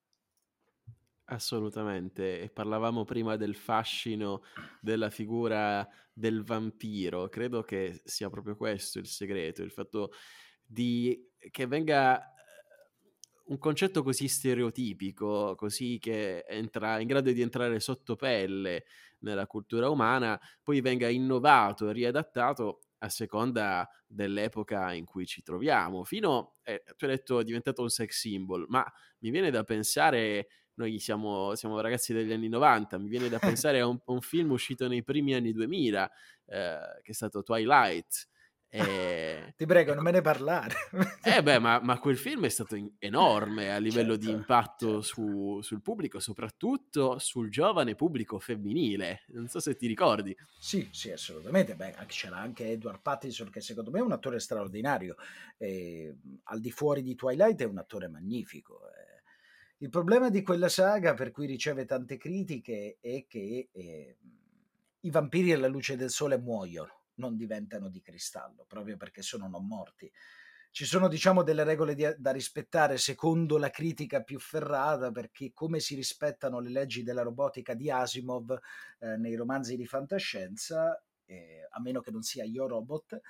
Assolutamente, 1.27 2.41
e 2.41 2.51
parlavamo 2.51 3.05
prima 3.05 3.37
del 3.37 3.55
fascino 3.55 4.43
della 4.81 5.11
figura 5.11 5.89
del 6.13 6.43
vampiro, 6.43 7.29
credo 7.29 7.63
che 7.63 8.03
sia 8.05 8.29
proprio 8.29 8.57
questo 8.57 8.99
il 8.99 9.07
segreto, 9.07 9.63
il 9.63 9.71
fatto 9.71 10.11
di 10.65 11.31
che 11.51 11.67
venga 11.67 12.21
eh, 12.21 12.33
un 13.45 13.59
concetto 13.59 14.03
così 14.03 14.27
stereotipico, 14.27 15.55
così 15.55 15.99
che 16.01 16.45
entra 16.49 16.99
in 16.99 17.07
grado 17.07 17.31
di 17.31 17.41
entrare 17.41 17.79
sotto 17.79 18.17
pelle 18.17 18.87
nella 19.21 19.47
cultura 19.47 19.89
umana, 19.89 20.39
poi 20.61 20.81
venga 20.81 21.09
innovato 21.09 21.89
e 21.89 21.93
riadattato 21.93 22.81
a 23.03 23.09
seconda 23.09 23.89
dell'epoca 24.07 24.93
in 24.93 25.05
cui 25.05 25.27
ci 25.27 25.43
troviamo. 25.43 26.05
Fino, 26.05 26.57
eh, 26.63 26.83
tu 26.97 27.05
hai 27.05 27.11
detto, 27.11 27.41
è 27.41 27.45
diventato 27.45 27.83
un 27.83 27.89
sex 27.89 28.19
symbol, 28.19 28.67
ma 28.69 28.85
mi 29.19 29.31
viene 29.31 29.51
da 29.51 29.65
pensare 29.65 30.49
noi 30.75 30.99
siamo, 30.99 31.55
siamo, 31.55 31.81
ragazzi 31.81 32.13
degli 32.13 32.33
anni 32.33 32.49
90, 32.49 32.99
mi 32.99 33.09
viene 33.09 33.29
da 33.29 33.39
pensare 33.61 33.81
a 33.81 33.87
un, 33.87 33.99
un 34.07 34.21
film 34.21 34.53
uscito 34.53 34.89
nei 34.89 35.03
primi 35.03 35.35
anni 35.35 35.53
2000, 35.53 36.11
eh, 36.47 36.79
che 37.03 37.11
è 37.11 37.15
stato 37.15 37.43
Twilight. 37.43 38.29
E... 38.75 39.53
Ti 39.55 39.67
prego, 39.67 39.93
non 39.93 40.03
me 40.03 40.13
ne 40.13 40.23
parlare. 40.23 40.75
eh 41.23 41.43
beh, 41.43 41.59
ma, 41.59 41.79
ma, 41.81 41.99
quel 41.99 42.17
film 42.17 42.47
è 42.47 42.49
stato 42.49 42.75
in- 42.75 42.91
enorme 42.99 43.71
a 43.71 43.77
livello 43.77 44.15
certo, 44.15 44.27
di 44.27 44.33
impatto 44.33 44.87
certo. 44.87 45.03
su, 45.03 45.61
sul 45.61 45.83
pubblico, 45.83 46.21
soprattutto 46.21 47.19
sul 47.19 47.51
giovane 47.51 47.95
pubblico 47.95 48.39
femminile. 48.39 49.25
Non 49.29 49.49
so 49.49 49.61
se 49.61 49.77
ti 49.77 49.87
ricordi. 49.87 50.35
Sì, 50.59 50.89
sì, 50.91 51.11
assolutamente. 51.11 51.75
Beh, 51.75 51.95
c'era 52.07 52.39
anche 52.39 52.71
Edward 52.71 53.03
Pattinson, 53.03 53.51
che 53.51 53.61
secondo 53.61 53.91
me 53.91 53.99
è 53.99 54.03
un 54.03 54.13
attore 54.13 54.41
straordinario. 54.41 55.17
E, 55.59 56.17
al 56.45 56.61
di 56.61 56.71
fuori 56.71 57.03
di 57.03 57.15
Twilight 57.15 57.61
è 57.61 57.67
un 57.67 57.79
attore 57.79 58.09
magnifico. 58.09 58.81
Eh 58.89 59.13
il 59.83 59.89
problema 59.89 60.31
di 60.31 60.43
quella 60.43 60.69
saga, 60.69 61.13
per 61.15 61.33
cui 61.33 61.45
riceve 61.45 61.85
tante 61.85 62.17
critiche, 62.17 62.99
è 63.01 63.27
che 63.27 63.69
eh, 63.73 64.17
i 65.01 65.11
vampiri 65.11 65.53
alla 65.53 65.67
luce 65.67 65.97
del 65.97 66.11
sole 66.11 66.39
muoiono, 66.39 67.02
non 67.15 67.37
diventano 67.37 67.89
di 67.89 68.01
cristallo, 68.01 68.65
proprio 68.67 68.97
perché 68.97 69.23
sono 69.23 69.49
non 69.49 69.67
morti. 69.67 70.11
Ci 70.71 70.87
sono, 70.87 71.07
diciamo, 71.09 71.43
delle 71.43 71.65
regole 71.65 71.95
di, 71.95 72.07
da 72.17 72.31
rispettare 72.31 72.97
secondo 72.97 73.59
la 73.59 73.69
critica 73.69 74.23
più 74.23 74.39
ferrata, 74.39 75.11
perché 75.11 75.53
come 75.53 75.81
si 75.81 75.95
rispettano 75.95 76.61
le 76.61 76.71
leggi 76.71 77.03
della 77.03 77.23
robotica 77.23 77.75
di 77.75 77.91
Asimov 77.91 78.59
eh, 79.01 79.17
nei 79.19 79.35
romanzi 79.35 79.77
di 79.77 79.85
fantascienza, 79.85 80.99
eh, 81.27 81.67
a 81.69 81.81
meno 81.81 82.01
che 82.01 82.11
non 82.11 82.23
sia 82.23 82.45
Io 82.45 82.67
Robot, 82.67 83.21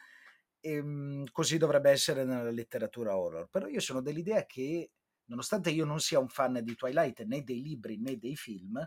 ehm, 0.61 1.25
così 1.33 1.59
dovrebbe 1.59 1.91
essere 1.91 2.25
nella 2.25 2.51
letteratura 2.51 3.17
horror. 3.17 3.49
Però 3.49 3.67
io 3.67 3.81
sono 3.81 4.01
dell'idea 4.01 4.47
che 4.47 4.93
nonostante 5.25 5.71
io 5.71 5.85
non 5.85 5.99
sia 5.99 6.19
un 6.19 6.29
fan 6.29 6.61
di 6.63 6.75
Twilight 6.75 7.23
né 7.25 7.43
dei 7.43 7.61
libri 7.61 7.99
né 7.99 8.19
dei 8.19 8.37
film, 8.37 8.79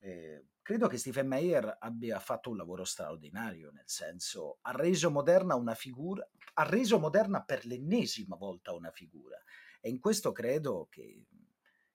eh, 0.00 0.46
credo 0.70 0.86
che 0.86 0.98
Stephen 0.98 1.26
Meyer 1.26 1.78
abbia 1.80 2.20
fatto 2.20 2.50
un 2.50 2.56
lavoro 2.56 2.84
straordinario, 2.84 3.72
nel 3.72 3.88
senso 3.88 4.58
ha 4.60 4.70
reso 4.70 5.10
moderna 5.10 5.56
una 5.56 5.74
figura, 5.74 6.24
ha 6.54 6.62
reso 6.62 7.00
moderna 7.00 7.42
per 7.42 7.66
l'ennesima 7.66 8.36
volta 8.36 8.72
una 8.72 8.92
figura 8.92 9.36
e 9.80 9.88
in 9.88 9.98
questo 9.98 10.30
credo 10.30 10.86
che, 10.88 11.26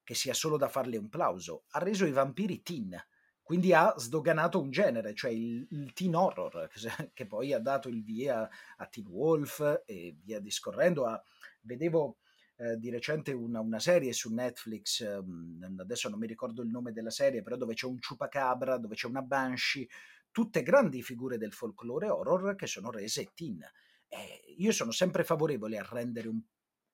che 0.03 0.13
sia 0.13 0.33
solo 0.33 0.57
da 0.57 0.67
farle 0.67 0.97
un 0.97 1.07
plauso. 1.07 1.63
Ha 1.69 1.79
reso 1.79 2.05
i 2.05 2.11
vampiri 2.11 2.63
teen, 2.63 3.01
quindi 3.41 3.71
ha 3.71 3.93
sdoganato 3.95 4.59
un 4.59 4.71
genere, 4.71 5.13
cioè 5.13 5.31
il, 5.31 5.65
il, 5.69 5.93
teen 5.93 6.13
horror, 6.13 6.69
che 7.13 7.27
poi 7.27 7.53
ha 7.53 7.59
dato 7.59 7.87
il 7.87 8.03
via 8.03 8.45
a 8.75 8.85
Teen 8.87 9.07
Wolf 9.07 9.83
e 9.85 10.17
via 10.21 10.41
discorrendo. 10.41 11.05
A, 11.05 11.23
vedevo 11.61 12.17
eh, 12.57 12.77
di 12.77 12.89
recente 12.89 13.33
una, 13.33 13.59
una, 13.59 13.79
serie 13.79 14.13
su 14.13 14.33
Netflix, 14.33 15.01
ehm, 15.01 15.75
adesso 15.77 16.09
non 16.09 16.19
mi 16.19 16.27
ricordo 16.27 16.61
il 16.61 16.69
nome 16.69 16.91
della 16.91 17.09
serie, 17.09 17.41
però 17.41 17.57
dove 17.57 17.73
c'è 17.73 17.85
un 17.85 17.99
ciupacabra, 17.99 18.77
dove 18.77 18.95
c'è 18.95 19.07
una 19.07 19.21
banshee, 19.21 19.87
tutte 20.31 20.63
grandi 20.63 21.01
figure 21.01 21.37
del 21.37 21.53
folklore 21.53 22.09
horror 22.09 22.55
che 22.55 22.67
sono 22.67 22.91
rese 22.91 23.31
teen. 23.33 23.61
Eh, 24.07 24.55
io 24.57 24.71
sono 24.71 24.91
sempre 24.91 25.23
favorevole 25.23 25.77
a 25.77 25.87
rendere 25.89 26.27
un, 26.27 26.41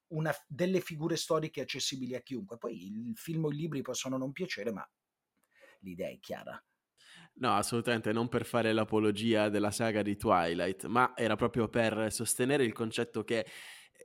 una, 0.07 0.33
delle 0.47 0.79
figure 0.81 1.15
storiche 1.15 1.61
accessibili 1.61 2.15
a 2.15 2.21
chiunque. 2.21 2.57
Poi 2.57 2.85
il 2.85 3.15
film 3.15 3.45
o 3.45 3.51
i 3.51 3.55
libri 3.55 3.81
possono 3.81 4.17
non 4.17 4.31
piacere, 4.31 4.71
ma 4.71 4.87
l'idea 5.81 6.09
è 6.09 6.19
chiara. 6.19 6.63
No, 7.33 7.55
assolutamente 7.55 8.11
non 8.11 8.29
per 8.29 8.45
fare 8.45 8.73
l'apologia 8.73 9.49
della 9.49 9.71
saga 9.71 10.01
di 10.01 10.17
Twilight, 10.17 10.85
ma 10.85 11.13
era 11.15 11.35
proprio 11.35 11.69
per 11.69 12.11
sostenere 12.11 12.63
il 12.63 12.73
concetto 12.73 13.23
che 13.23 13.45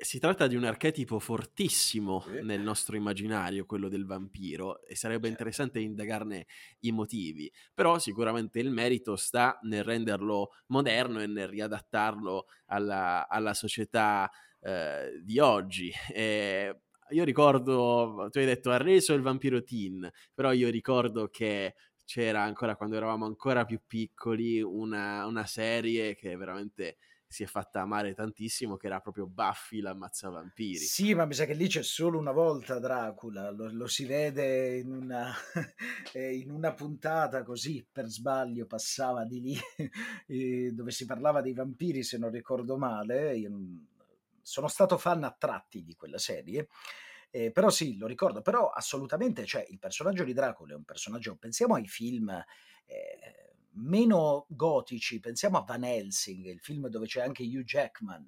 si 0.00 0.18
tratta 0.18 0.46
di 0.46 0.56
un 0.56 0.64
archetipo 0.64 1.18
fortissimo 1.18 2.20
sì. 2.20 2.40
nel 2.42 2.60
nostro 2.60 2.96
immaginario, 2.96 3.66
quello 3.66 3.88
del 3.88 4.06
vampiro, 4.06 4.82
e 4.84 4.94
sarebbe 4.94 5.28
certo. 5.28 5.42
interessante 5.42 5.80
indagarne 5.80 6.46
i 6.80 6.92
motivi, 6.92 7.50
però 7.72 7.98
sicuramente 7.98 8.58
il 8.58 8.70
merito 8.70 9.16
sta 9.16 9.58
nel 9.62 9.84
renderlo 9.84 10.50
moderno 10.66 11.20
e 11.20 11.26
nel 11.26 11.48
riadattarlo 11.48 12.46
alla, 12.66 13.28
alla 13.28 13.54
società 13.54 14.30
eh, 14.60 15.20
di 15.22 15.38
oggi. 15.38 15.92
E 16.12 16.80
io 17.10 17.24
ricordo, 17.24 18.28
tu 18.30 18.38
hai 18.38 18.46
detto 18.46 18.70
ha 18.70 18.78
reso 18.78 19.14
il 19.14 19.22
vampiro 19.22 19.62
teen, 19.62 20.10
però 20.34 20.52
io 20.52 20.70
ricordo 20.70 21.28
che 21.28 21.74
c'era 22.04 22.42
ancora 22.42 22.76
quando 22.76 22.96
eravamo 22.96 23.26
ancora 23.26 23.64
più 23.64 23.80
piccoli 23.86 24.60
una, 24.62 25.26
una 25.26 25.44
serie 25.44 26.14
che 26.14 26.36
veramente 26.36 26.98
si 27.28 27.42
è 27.42 27.46
fatta 27.46 27.80
amare 27.80 28.14
tantissimo, 28.14 28.76
che 28.76 28.86
era 28.86 29.00
proprio 29.00 29.26
Buffy 29.26 29.80
l'ammazza 29.80 30.28
vampiri. 30.28 30.78
Sì, 30.78 31.14
ma 31.14 31.24
mi 31.24 31.34
sa 31.34 31.44
che 31.44 31.54
lì 31.54 31.66
c'è 31.66 31.82
solo 31.82 32.18
una 32.18 32.32
volta 32.32 32.78
Dracula, 32.78 33.50
lo, 33.50 33.70
lo 33.70 33.86
si 33.86 34.04
vede 34.04 34.78
in 34.78 34.92
una, 34.92 35.32
eh, 36.12 36.36
in 36.36 36.50
una, 36.50 36.72
puntata 36.72 37.42
così, 37.42 37.86
per 37.90 38.06
sbaglio, 38.06 38.66
passava 38.66 39.24
di 39.24 39.40
lì, 39.40 39.58
dove 40.72 40.90
si 40.90 41.04
parlava 41.04 41.40
dei 41.40 41.54
vampiri, 41.54 42.02
se 42.02 42.18
non 42.18 42.30
ricordo 42.30 42.76
male. 42.76 43.36
Io 43.36 43.50
sono 44.40 44.68
stato 44.68 44.96
fan 44.96 45.24
a 45.24 45.34
tratti 45.36 45.82
di 45.82 45.94
quella 45.94 46.18
serie. 46.18 46.68
Eh, 47.30 47.50
però 47.50 47.68
sì, 47.70 47.98
lo 47.98 48.06
ricordo, 48.06 48.40
però 48.40 48.70
assolutamente, 48.70 49.44
cioè 49.44 49.66
il 49.68 49.78
personaggio 49.78 50.24
di 50.24 50.32
Dracula 50.32 50.72
è 50.72 50.76
un 50.76 50.84
personaggio, 50.84 51.36
pensiamo 51.36 51.74
ai 51.74 51.86
film 51.86 52.30
eh, 52.86 53.45
meno 53.76 54.46
gotici, 54.48 55.20
pensiamo 55.20 55.58
a 55.58 55.64
Van 55.64 55.84
Helsing, 55.84 56.46
il 56.46 56.60
film 56.60 56.88
dove 56.88 57.06
c'è 57.06 57.20
anche 57.20 57.42
Hugh 57.42 57.64
Jackman, 57.64 58.26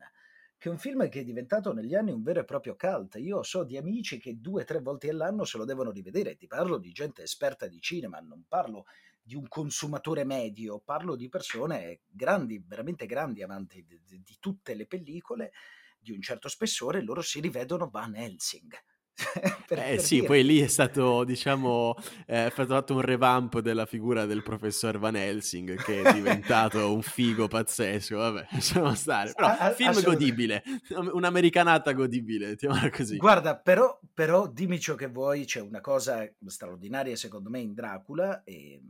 che 0.56 0.68
è 0.68 0.72
un 0.72 0.78
film 0.78 1.08
che 1.08 1.20
è 1.20 1.24
diventato 1.24 1.72
negli 1.72 1.94
anni 1.94 2.10
un 2.10 2.22
vero 2.22 2.40
e 2.40 2.44
proprio 2.44 2.76
cult. 2.76 3.16
Io 3.16 3.42
so 3.42 3.64
di 3.64 3.76
amici 3.76 4.18
che 4.18 4.40
due 4.40 4.62
o 4.62 4.64
tre 4.64 4.80
volte 4.80 5.08
all'anno 5.08 5.44
se 5.44 5.56
lo 5.56 5.64
devono 5.64 5.90
rivedere, 5.90 6.36
ti 6.36 6.46
parlo 6.46 6.78
di 6.78 6.92
gente 6.92 7.22
esperta 7.22 7.66
di 7.66 7.80
cinema, 7.80 8.18
non 8.18 8.44
parlo 8.48 8.86
di 9.22 9.34
un 9.34 9.46
consumatore 9.46 10.24
medio, 10.24 10.80
parlo 10.80 11.14
di 11.14 11.28
persone 11.28 12.00
grandi, 12.06 12.62
veramente 12.66 13.06
grandi 13.06 13.42
amanti 13.42 13.84
di, 13.84 14.00
di, 14.04 14.22
di 14.22 14.36
tutte 14.40 14.74
le 14.74 14.86
pellicole 14.86 15.52
di 15.98 16.12
un 16.12 16.22
certo 16.22 16.48
spessore, 16.48 17.02
loro 17.02 17.22
si 17.22 17.40
rivedono 17.40 17.88
Van 17.88 18.14
Helsing 18.14 18.72
per, 19.66 19.78
eh 19.78 19.94
per 19.96 20.00
sì, 20.00 20.16
dire. 20.16 20.26
poi 20.26 20.44
lì 20.44 20.60
è 20.60 20.68
stato, 20.68 21.24
diciamo, 21.24 21.96
eh, 22.26 22.50
fatto 22.54 22.94
un 22.94 23.00
revamp 23.00 23.58
della 23.58 23.86
figura 23.86 24.26
del 24.26 24.42
professor 24.42 24.98
Van 24.98 25.16
Helsing 25.16 25.74
che 25.82 26.02
è 26.02 26.12
diventato 26.12 26.92
un 26.92 27.02
figo 27.02 27.48
pazzesco, 27.48 28.16
vabbè, 28.16 28.46
lasciamo 28.52 28.94
stare. 28.94 29.32
Però, 29.34 29.48
a, 29.48 29.70
film 29.72 30.02
godibile, 30.02 30.62
un'americanata 31.12 31.92
godibile, 31.92 32.48
mettiamola 32.48 32.90
così. 32.90 33.16
Guarda, 33.16 33.56
però, 33.56 33.98
però 34.14 34.46
dimmi 34.46 34.78
ciò 34.78 34.94
che 34.94 35.08
vuoi, 35.08 35.44
c'è 35.44 35.60
una 35.60 35.80
cosa 35.80 36.28
straordinaria 36.46 37.16
secondo 37.16 37.50
me 37.50 37.58
in 37.58 37.74
Dracula 37.74 38.44
e 38.44 38.80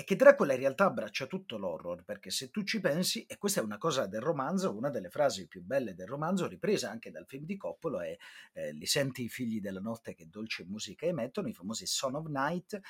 è 0.00 0.04
che 0.04 0.16
Dracula 0.16 0.54
in 0.54 0.60
realtà 0.60 0.86
abbraccia 0.86 1.26
tutto 1.26 1.58
l'horror, 1.58 2.04
perché 2.04 2.30
se 2.30 2.50
tu 2.50 2.62
ci 2.62 2.80
pensi, 2.80 3.26
e 3.26 3.36
questa 3.36 3.60
è 3.60 3.62
una 3.62 3.76
cosa 3.76 4.06
del 4.06 4.22
romanzo, 4.22 4.74
una 4.74 4.88
delle 4.88 5.10
frasi 5.10 5.46
più 5.46 5.62
belle 5.62 5.94
del 5.94 6.06
romanzo, 6.06 6.46
ripresa 6.48 6.90
anche 6.90 7.10
dal 7.10 7.26
film 7.26 7.44
di 7.44 7.58
Coppola, 7.58 8.06
è 8.06 8.16
eh, 8.54 8.72
li 8.72 8.86
senti 8.86 9.24
i 9.24 9.28
figli 9.28 9.60
della 9.60 9.80
notte 9.80 10.14
che 10.14 10.28
dolce 10.30 10.64
musica 10.64 11.04
emettono, 11.04 11.48
i 11.48 11.52
famosi 11.52 11.84
Son 11.84 12.14
of 12.14 12.26
Night, 12.28 12.80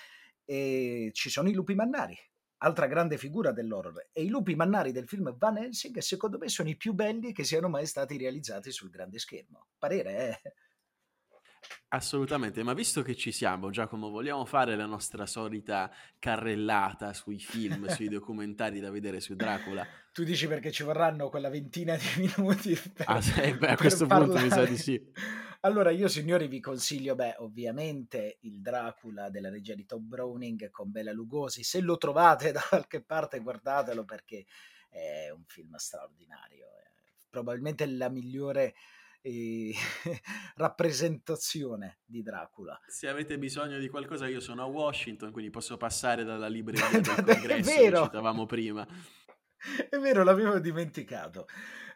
e 0.45 1.11
ci 1.13 1.31
sono 1.31 1.49
i 1.49 1.53
lupi 1.53 1.75
mannari, 1.75 2.17
altra 2.59 2.87
grande 2.87 3.19
figura 3.19 3.51
dell'horror. 3.51 4.11
E 4.13 4.23
i 4.23 4.29
lupi 4.29 4.55
mannari 4.55 4.93
del 4.93 5.09
film 5.09 5.37
Van 5.37 5.57
Helsing, 5.59 5.99
secondo 5.99 6.39
me, 6.39 6.49
sono 6.49 6.69
i 6.69 6.77
più 6.77 6.93
belli 6.93 7.33
che 7.33 7.43
siano 7.43 7.69
mai 7.69 7.87
stati 7.87 8.17
realizzati 8.17 8.71
sul 8.71 8.89
grande 8.89 9.19
schermo. 9.19 9.67
Parere, 9.79 10.29
eh? 10.43 10.53
Assolutamente, 11.89 12.63
ma 12.63 12.73
visto 12.73 13.03
che 13.03 13.17
ci 13.17 13.33
siamo, 13.33 13.71
Giacomo, 13.71 14.11
vogliamo 14.11 14.45
fare 14.45 14.77
la 14.77 14.87
nostra 14.87 15.27
solita 15.27 15.91
carrellata 16.19 17.13
sui 17.13 17.41
film, 17.41 17.89
sui 17.89 18.09
documentari 18.09 18.79
da 18.79 18.91
vedere 18.91 19.21
su 19.21 19.35
Dracula? 19.35 19.85
Tu 20.13 20.23
dici 20.23 20.47
perché 20.47 20.71
ci 20.71 20.85
vorranno 20.85 21.29
quella 21.29 21.49
ventina 21.49 21.97
di 21.97 22.05
minuti 22.37 22.75
per, 22.75 23.07
ah, 23.09 23.21
sì, 23.21 23.55
beh, 23.55 23.69
a 23.69 23.77
questo 23.77 24.07
punto 24.07 24.39
mi 24.39 24.49
sa 24.51 24.65
di 24.65 24.77
sì. 24.77 25.13
Allora, 25.63 25.91
io 25.91 26.09
signori 26.09 26.47
vi 26.47 26.61
consiglio, 26.61 27.15
beh, 27.15 27.35
ovviamente 27.39 28.39
il 28.43 28.61
Dracula 28.61 29.29
della 29.29 29.51
regia 29.51 29.75
di 29.75 29.85
Tom 29.85 30.09
Browning 30.09 30.71
con 30.71 30.91
Bella 30.91 31.13
Lugosi. 31.13 31.63
Se 31.63 31.81
lo 31.81 31.99
trovate 31.99 32.51
da 32.53 32.63
qualche 32.67 33.03
parte, 33.03 33.41
guardatelo 33.41 34.05
perché 34.05 34.47
è 34.89 35.29
un 35.31 35.45
film 35.45 35.75
straordinario. 35.75 36.67
Probabilmente 37.29 37.85
la 37.87 38.09
migliore 38.09 38.75
eh, 39.23 39.73
rappresentazione 40.57 41.99
di 42.05 42.23
Dracula. 42.23 42.79
Se 42.87 43.09
avete 43.09 43.39
bisogno 43.39 43.79
di 43.79 43.89
qualcosa, 43.89 44.29
io 44.29 44.41
sono 44.41 44.63
a 44.63 44.67
Washington, 44.67 45.33
quindi 45.33 45.51
posso 45.51 45.77
passare 45.77 46.25
dalla 46.25 46.49
libreria 46.49 46.89
del 47.01 47.37
congresso 47.37 47.71
che 47.71 47.97
citavamo 47.97 48.47
prima. 48.47 48.87
È 49.89 49.99
vero, 49.99 50.25
l'avevo 50.25 50.59
dimenticato. 50.59 51.47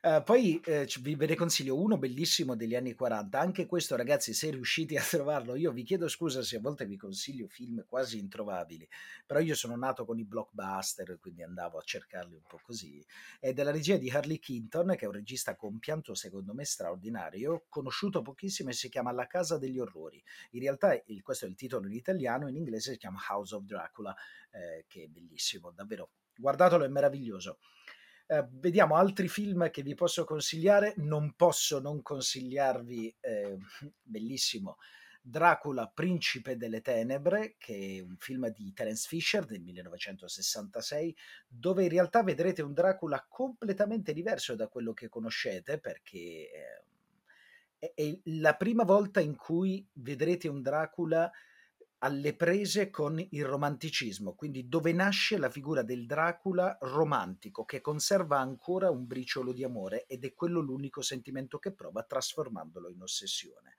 Uh, 0.02 0.22
poi 0.22 0.60
eh, 0.66 0.86
vi, 1.00 1.14
ve 1.14 1.24
ne 1.24 1.34
consiglio 1.34 1.80
uno 1.80 1.96
bellissimo 1.96 2.54
degli 2.54 2.74
anni 2.74 2.92
40. 2.92 3.40
Anche 3.40 3.64
questo, 3.64 3.96
ragazzi, 3.96 4.34
se 4.34 4.50
riuscite 4.50 4.98
a 4.98 5.02
trovarlo, 5.02 5.54
io 5.54 5.72
vi 5.72 5.82
chiedo 5.82 6.08
scusa 6.08 6.42
se 6.42 6.56
a 6.56 6.60
volte 6.60 6.84
vi 6.84 6.98
consiglio 6.98 7.48
film 7.48 7.86
quasi 7.88 8.18
introvabili, 8.18 8.86
però 9.24 9.40
io 9.40 9.54
sono 9.54 9.76
nato 9.76 10.04
con 10.04 10.18
i 10.18 10.26
blockbuster, 10.26 11.18
quindi 11.18 11.42
andavo 11.42 11.78
a 11.78 11.82
cercarli 11.82 12.34
un 12.34 12.42
po' 12.46 12.60
così. 12.62 13.02
È 13.40 13.54
della 13.54 13.70
regia 13.70 13.96
di 13.96 14.10
Harley 14.10 14.38
Quinton, 14.40 14.94
che 14.94 15.06
è 15.06 15.08
un 15.08 15.14
regista 15.14 15.56
compianto, 15.56 16.14
secondo 16.14 16.52
me, 16.52 16.66
straordinario, 16.66 17.64
conosciuto 17.70 18.20
pochissimo 18.20 18.68
e 18.68 18.74
si 18.74 18.90
chiama 18.90 19.10
La 19.10 19.26
casa 19.26 19.56
degli 19.56 19.78
orrori. 19.78 20.22
In 20.50 20.60
realtà, 20.60 21.00
il, 21.06 21.22
questo 21.22 21.46
è 21.46 21.48
il 21.48 21.54
titolo 21.54 21.86
in 21.86 21.94
italiano, 21.94 22.46
in 22.46 22.56
inglese 22.56 22.92
si 22.92 22.98
chiama 22.98 23.20
House 23.30 23.54
of 23.54 23.62
Dracula, 23.62 24.14
eh, 24.50 24.84
che 24.86 25.04
è 25.04 25.06
bellissimo, 25.06 25.70
davvero. 25.70 26.10
Guardatelo, 26.36 26.84
è 26.84 26.88
meraviglioso. 26.88 27.58
Eh, 28.26 28.46
vediamo 28.52 28.96
altri 28.96 29.28
film 29.28 29.70
che 29.70 29.82
vi 29.82 29.94
posso 29.94 30.24
consigliare. 30.24 30.94
Non 30.96 31.34
posso 31.34 31.80
non 31.80 32.02
consigliarvi, 32.02 33.16
eh, 33.20 33.58
bellissimo, 34.02 34.78
Dracula, 35.26 35.90
Principe 35.92 36.56
delle 36.56 36.82
Tenebre, 36.82 37.54
che 37.56 37.96
è 37.96 38.00
un 38.00 38.16
film 38.18 38.48
di 38.48 38.72
Terence 38.74 39.08
Fisher 39.08 39.46
del 39.46 39.62
1966, 39.62 41.16
dove 41.48 41.84
in 41.84 41.88
realtà 41.88 42.22
vedrete 42.22 42.60
un 42.60 42.74
Dracula 42.74 43.24
completamente 43.26 44.12
diverso 44.12 44.54
da 44.54 44.68
quello 44.68 44.92
che 44.92 45.08
conoscete, 45.08 45.78
perché 45.78 46.50
eh, 47.78 47.92
è 47.94 48.20
la 48.24 48.54
prima 48.54 48.84
volta 48.84 49.20
in 49.20 49.34
cui 49.34 49.86
vedrete 49.94 50.48
un 50.48 50.60
Dracula 50.60 51.30
alle 52.04 52.34
prese 52.34 52.90
con 52.90 53.18
il 53.30 53.44
romanticismo, 53.46 54.34
quindi 54.34 54.68
dove 54.68 54.92
nasce 54.92 55.38
la 55.38 55.48
figura 55.48 55.82
del 55.82 56.04
Dracula 56.04 56.76
romantico 56.82 57.64
che 57.64 57.80
conserva 57.80 58.38
ancora 58.38 58.90
un 58.90 59.06
briciolo 59.06 59.54
di 59.54 59.64
amore 59.64 60.04
ed 60.06 60.24
è 60.24 60.34
quello 60.34 60.60
l'unico 60.60 61.00
sentimento 61.00 61.58
che 61.58 61.72
prova 61.72 62.02
trasformandolo 62.02 62.90
in 62.90 63.00
ossessione. 63.00 63.76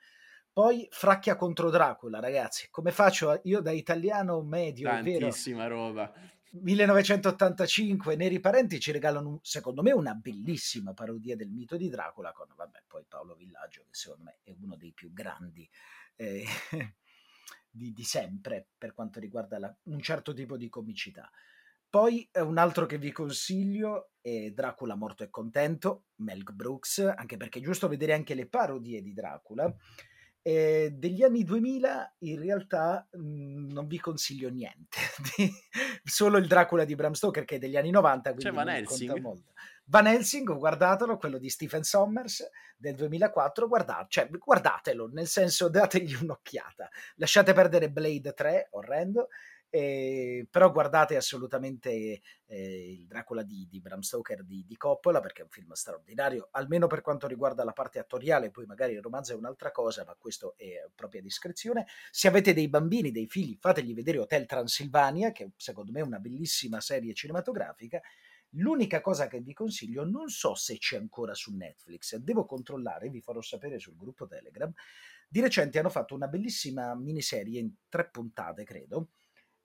Poi 0.51 0.87
Fracchia 0.89 1.35
contro 1.35 1.69
Dracula, 1.69 2.19
ragazzi, 2.19 2.67
come 2.71 2.91
faccio 2.91 3.41
io 3.43 3.61
da 3.61 3.71
italiano 3.71 4.41
medio, 4.41 4.89
Tantissima 4.89 5.67
roba. 5.67 6.11
1985, 6.53 8.15
Neri 8.15 8.39
Parenti 8.39 8.79
ci 8.79 8.91
regalano, 8.91 9.39
secondo 9.43 9.83
me, 9.83 9.91
una 9.91 10.13
bellissima 10.13 10.93
parodia 10.93 11.35
del 11.35 11.51
mito 11.51 11.77
di 11.77 11.89
Dracula 11.89 12.31
con, 12.31 12.47
vabbè, 12.55 12.83
poi 12.87 13.03
Paolo 13.07 13.35
Villaggio, 13.35 13.81
che 13.83 13.89
secondo 13.91 14.23
me 14.23 14.39
è 14.41 14.55
uno 14.59 14.75
dei 14.77 14.93
più 14.93 15.11
grandi 15.13 15.69
eh, 16.15 16.45
di, 17.75 17.91
di 17.91 18.03
sempre 18.03 18.69
per 18.77 18.93
quanto 18.93 19.19
riguarda 19.19 19.59
la, 19.59 19.77
un 19.83 19.99
certo 19.99 20.33
tipo 20.33 20.57
di 20.57 20.69
comicità. 20.69 21.29
Poi 21.89 22.27
eh, 22.31 22.41
un 22.41 22.57
altro 22.57 22.85
che 22.85 22.97
vi 22.97 23.11
consiglio 23.11 24.11
è 24.21 24.51
Dracula 24.51 24.95
morto 24.95 25.23
e 25.23 25.29
contento, 25.29 26.05
Mel 26.15 26.43
Brooks, 26.43 26.99
anche 26.99 27.37
perché 27.37 27.59
è 27.59 27.61
giusto 27.61 27.87
vedere 27.87 28.13
anche 28.13 28.33
le 28.33 28.47
parodie 28.47 29.01
di 29.01 29.13
Dracula. 29.13 29.73
Eh, 30.47 30.91
degli 30.93 31.23
anni 31.23 31.43
2000 31.43 32.17
in 32.19 32.39
realtà 32.39 33.07
mh, 33.13 33.17
mhmm, 33.17 33.71
non 33.71 33.87
vi 33.87 33.99
consiglio 33.99 34.47
niente, 34.49 34.99
solo 36.03 36.37
il 36.37 36.45
Dracula 36.45 36.85
di 36.85 36.93
Bram 36.93 37.13
Stoker 37.13 37.45
che 37.45 37.55
è 37.55 37.57
degli 37.57 37.75
anni 37.75 37.89
90. 37.89 38.35
C'è 38.35 38.51
Van 38.51 38.69
Helsing? 38.69 39.41
Van 39.85 40.05
Helsing, 40.05 40.55
guardatelo, 40.55 41.17
quello 41.17 41.39
di 41.39 41.49
Stephen 41.49 41.81
Sommers 41.81 42.47
del 42.77 42.93
2004, 42.93 43.67
guardate, 43.67 44.05
cioè, 44.09 44.29
guardatelo, 44.29 45.07
nel 45.07 45.25
senso 45.25 45.67
dategli 45.67 46.13
un'occhiata. 46.21 46.89
Lasciate 47.15 47.53
perdere 47.53 47.89
Blade 47.89 48.33
3, 48.33 48.67
orrendo, 48.73 49.29
eh, 49.75 50.47
però 50.49 50.71
guardate 50.71 51.17
assolutamente 51.17 52.21
eh, 52.45 52.91
il 52.93 53.07
Dracula 53.07 53.43
di, 53.43 53.67
di, 53.69 53.81
Bram 53.81 53.99
Stoker 53.99 54.45
di, 54.45 54.63
di, 54.65 54.77
Coppola 54.77 55.19
perché 55.19 55.41
è 55.41 55.43
un 55.43 55.49
film 55.49 55.73
straordinario, 55.73 56.47
almeno 56.51 56.87
per 56.87 57.01
quanto 57.01 57.27
riguarda 57.27 57.65
la 57.65 57.73
parte 57.73 57.99
attoriale, 57.99 58.51
poi 58.51 58.65
magari 58.65 58.93
il 58.93 59.01
romanzo 59.01 59.33
è 59.33 59.35
un'altra 59.35 59.71
cosa, 59.71 60.05
ma 60.05 60.15
questo 60.17 60.53
è 60.55 60.87
propria 60.95 61.19
discrezione. 61.19 61.87
Se 62.09 62.29
avete 62.29 62.53
dei 62.53 62.69
bambini, 62.69 63.11
dei 63.11 63.27
figli, 63.27 63.57
fategli 63.59 63.93
vedere 63.93 64.19
Hotel 64.19 64.45
Transilvania, 64.45 65.33
che 65.33 65.51
secondo 65.57 65.91
me 65.91 65.99
è 65.99 66.03
una 66.03 66.19
bellissima 66.19 66.79
serie 66.79 67.13
cinematografica. 67.13 67.99
L'unica 68.51 69.01
cosa 69.01 69.27
che 69.27 69.41
vi 69.41 69.51
consiglio, 69.51 70.05
non 70.05 70.29
so 70.29 70.55
se 70.55 70.77
c'è 70.77 70.95
ancora 70.95 71.33
su 71.33 71.53
Netflix, 71.53 72.15
devo 72.15 72.45
controllare, 72.45 73.09
vi 73.09 73.19
farò 73.19 73.41
sapere 73.41 73.77
sul 73.77 73.97
gruppo 73.97 74.25
Telegram. 74.25 74.71
Di 75.27 75.41
recente 75.41 75.79
hanno 75.79 75.89
fatto 75.89 76.15
una 76.15 76.29
bellissima 76.29 76.95
miniserie 76.95 77.59
in 77.59 77.73
tre 77.89 78.09
puntate, 78.09 78.63
credo, 78.63 79.09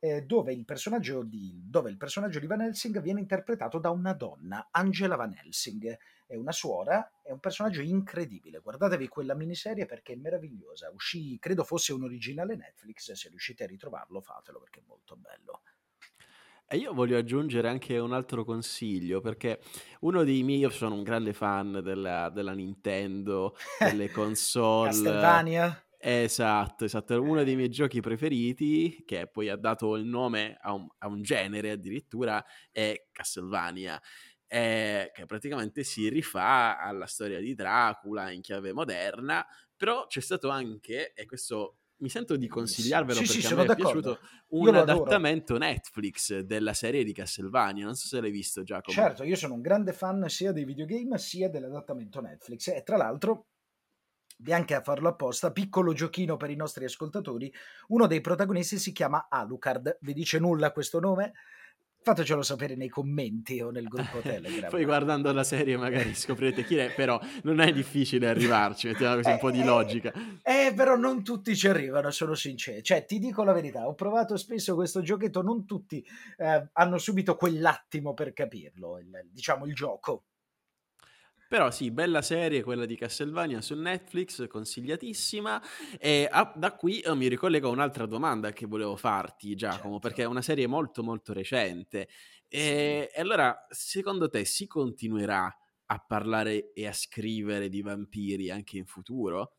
eh, 0.01 0.23
dove, 0.23 0.53
il 0.53 0.65
personaggio 0.65 1.23
di, 1.23 1.63
dove 1.63 1.91
il 1.91 1.99
personaggio 1.99 2.41
di 2.41 2.47
Van 2.47 2.63
Helsing 2.63 3.01
viene 3.01 3.21
interpretato 3.21 3.79
da 3.79 3.91
una 3.91 4.15
donna, 4.15 4.69
Angela 4.71 5.15
Van 5.15 5.35
Helsing, 5.35 5.97
è 6.27 6.35
una 6.37 6.53
suora, 6.53 7.21
è 7.23 7.31
un 7.31 7.39
personaggio 7.39 7.83
incredibile. 7.83 8.61
Guardatevi 8.61 9.09
quella 9.09 9.35
miniserie 9.35 9.85
perché 9.85 10.15
è 10.15 10.17
meravigliosa. 10.17 10.91
Uscì, 10.91 11.39
credo 11.39 11.65
fosse 11.65 11.93
un 11.93 12.05
originale 12.05 12.57
Netflix, 12.57 13.13
se 13.13 13.29
riuscite 13.29 13.65
a 13.65 13.67
ritrovarlo 13.67 14.21
fatelo 14.21 14.59
perché 14.61 14.81
è 14.81 14.85
molto 14.87 15.17
bello. 15.17 15.63
E 16.73 16.77
io 16.77 16.95
voglio 16.95 17.19
aggiungere 17.19 17.69
anche 17.69 17.99
un 17.99 18.13
altro 18.13 18.45
consiglio, 18.45 19.21
perché 19.21 19.61
uno 20.01 20.23
dei 20.23 20.45
miei, 20.45 20.61
io 20.61 20.71
sono 20.71 20.95
un 20.95 21.03
grande 21.03 21.33
fan 21.33 21.81
della, 21.83 22.31
della 22.31 22.53
Nintendo, 22.53 23.57
delle 23.77 24.09
console. 24.13 24.91
Castlevania? 24.91 25.85
Esatto, 26.03 26.87
esatto. 26.87 27.21
Uno 27.21 27.45
dei 27.45 27.57
miei 27.57 27.69
giochi 27.69 28.01
preferiti, 28.01 29.03
che 29.05 29.27
poi 29.27 29.51
ha 29.51 29.57
dato 29.57 29.97
il 29.97 30.05
nome 30.05 30.57
a 30.61 30.73
un, 30.73 30.87
a 30.99 31.09
un 31.09 31.21
genere 31.21 31.73
addirittura, 31.73 32.43
è 32.71 33.09
Castlevania. 33.13 34.01
Eh, 34.47 35.13
che 35.15 35.27
praticamente 35.27 35.85
si 35.85 36.09
rifà 36.09 36.81
alla 36.81 37.07
storia 37.07 37.39
di 37.39 37.55
Dracula 37.55 38.31
in 38.31 38.41
chiave 38.41 38.73
moderna, 38.73 39.47
però 39.77 40.07
c'è 40.07 40.21
stato 40.21 40.49
anche, 40.49 41.13
e 41.13 41.25
questo 41.25 41.77
mi 42.01 42.09
sento 42.09 42.35
di 42.37 42.49
consigliarvelo 42.49 43.21
sì, 43.21 43.27
perché 43.27 43.41
sì, 43.47 43.53
a 43.53 43.57
me 43.57 43.65
è 43.65 43.77
piaciuto 43.77 44.19
un 44.49 44.75
adattamento 44.75 45.57
Netflix 45.59 46.39
della 46.41 46.73
serie 46.73 47.05
di 47.05 47.13
Castlevania. 47.13 47.85
Non 47.85 47.95
so 47.95 48.09
se 48.09 48.21
l'hai 48.21 48.31
visto, 48.31 48.63
Giacomo. 48.63 48.97
Certo, 48.97 49.23
io 49.23 49.37
sono 49.37 49.55
un 49.55 49.61
grande 49.61 49.93
fan 49.93 50.29
sia 50.29 50.51
dei 50.53 50.65
videogame 50.65 51.19
sia 51.19 51.49
dell'adattamento 51.49 52.21
Netflix. 52.21 52.69
E 52.69 52.83
tra 52.83 52.97
l'altro, 52.97 53.49
neanche 54.45 54.75
a 54.75 54.83
farlo 54.83 55.09
apposta, 55.09 55.53
piccolo 55.53 55.93
giochino 55.93 56.37
per 56.37 56.51
i 56.51 56.57
nostri 56.57 56.85
ascoltatori, 56.85 57.53
uno 57.89 58.07
dei 58.07 58.21
protagonisti 58.21 58.79
si 58.79 58.93
chiama 58.93 59.27
Alucard. 59.29 59.99
Vi 60.01 60.13
dice 60.13 60.39
nulla 60.39 60.73
questo 60.73 61.01
nome? 61.01 61.33
Fatecelo 62.03 62.41
sapere 62.41 62.77
nei 62.77 62.89
commenti 62.89 63.61
o 63.61 63.71
nel 63.71 63.87
gruppo 63.87 64.21
Telegram. 64.25 64.71
Poi 64.71 64.85
guardando 64.87 65.31
la 65.33 65.45
serie 65.45 65.77
magari 65.77 66.15
scoprirete 66.15 66.65
chi 66.65 66.77
è, 66.77 66.95
però 66.95 67.21
non 67.43 67.61
è 67.61 67.71
difficile 67.73 68.27
arrivarci, 68.27 68.87
mettiamo 68.87 69.17
così 69.17 69.31
un 69.31 69.39
po' 69.39 69.51
di 69.51 69.61
eh, 69.61 69.65
logica. 69.65 70.13
Eh, 70.43 70.69
eh, 70.69 70.75
però 70.75 70.97
non 70.97 71.23
tutti 71.23 71.55
ci 71.55 71.69
arrivano, 71.69 72.11
sono 72.11 72.35
sincero. 72.35 72.81
Cioè, 72.81 73.05
ti 73.05 73.19
dico 73.19 73.43
la 73.43 73.53
verità, 73.53 73.87
ho 73.87 73.95
provato 73.95 74.39
spesso 74.39 74.75
questo 74.75 75.03
giochetto, 75.03 75.43
non 75.43 75.67
tutti 75.67 76.03
eh, 76.39 76.69
hanno 76.73 76.97
subito 76.97 77.37
quell'attimo 77.37 78.15
per 78.15 78.33
capirlo, 78.33 78.99
il, 78.99 79.29
diciamo 79.31 79.67
il 79.67 79.75
gioco. 79.75 80.25
Però 81.51 81.73
sì, 81.73 81.91
bella 81.91 82.23
serie 82.23 82.63
quella 82.63 82.87
di 82.87 82.95
Castlevania 82.95 83.61
su 83.61 83.75
Netflix, 83.75 84.47
consigliatissima. 84.47 85.61
E 85.99 86.29
a, 86.31 86.53
da 86.55 86.77
qui 86.77 87.01
eh, 87.01 87.13
mi 87.17 87.27
ricollego 87.27 87.67
a 87.67 87.73
un'altra 87.73 88.07
domanda 88.07 88.53
che 88.53 88.67
volevo 88.67 88.95
farti, 88.95 89.57
Giacomo, 89.57 89.95
certo. 89.95 89.99
perché 89.99 90.23
è 90.23 90.27
una 90.27 90.43
serie 90.43 90.69
molto 90.69 91.03
molto 91.03 91.33
recente. 91.33 92.09
E, 92.47 93.09
sì. 93.11 93.17
e 93.17 93.21
allora, 93.21 93.67
secondo 93.69 94.29
te 94.29 94.45
si 94.45 94.69
continuerà 94.69 95.53
a 95.87 95.99
parlare 95.99 96.73
e 96.73 96.87
a 96.87 96.93
scrivere 96.93 97.69
di 97.69 97.83
vampiri 97.83 98.49
anche 98.49 98.77
in 98.77 98.87
futuro? 98.87 99.57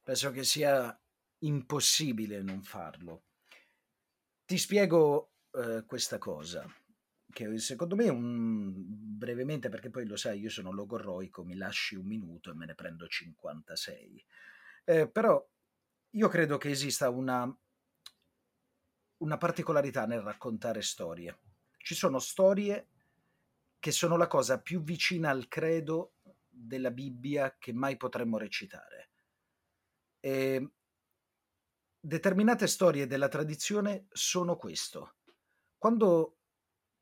Penso 0.00 0.30
che 0.30 0.44
sia 0.44 0.96
impossibile 1.38 2.40
non 2.40 2.62
farlo. 2.62 3.24
Ti 4.44 4.56
spiego 4.56 5.32
uh, 5.50 5.84
questa 5.86 6.18
cosa 6.18 6.64
che 7.30 7.58
secondo 7.58 7.94
me 7.94 8.08
un, 8.08 8.72
brevemente, 8.76 9.68
perché 9.68 9.90
poi 9.90 10.06
lo 10.06 10.16
sai, 10.16 10.40
io 10.40 10.50
sono 10.50 10.72
logorroico, 10.72 11.44
mi 11.44 11.56
lasci 11.56 11.94
un 11.94 12.06
minuto 12.06 12.50
e 12.50 12.54
me 12.54 12.66
ne 12.66 12.74
prendo 12.74 13.06
56. 13.06 14.24
Eh, 14.84 15.08
però 15.08 15.46
io 16.10 16.28
credo 16.28 16.56
che 16.56 16.70
esista 16.70 17.10
una, 17.10 17.54
una 19.18 19.36
particolarità 19.36 20.06
nel 20.06 20.20
raccontare 20.20 20.82
storie. 20.82 21.38
Ci 21.76 21.94
sono 21.94 22.18
storie 22.18 22.88
che 23.78 23.92
sono 23.92 24.16
la 24.16 24.26
cosa 24.26 24.60
più 24.60 24.82
vicina 24.82 25.30
al 25.30 25.48
credo 25.48 26.14
della 26.48 26.90
Bibbia 26.90 27.56
che 27.58 27.72
mai 27.72 27.96
potremmo 27.96 28.38
recitare. 28.38 29.10
E 30.20 30.70
determinate 32.00 32.66
storie 32.66 33.06
della 33.06 33.28
tradizione 33.28 34.06
sono 34.10 34.56
questo. 34.56 35.16
Quando 35.76 36.37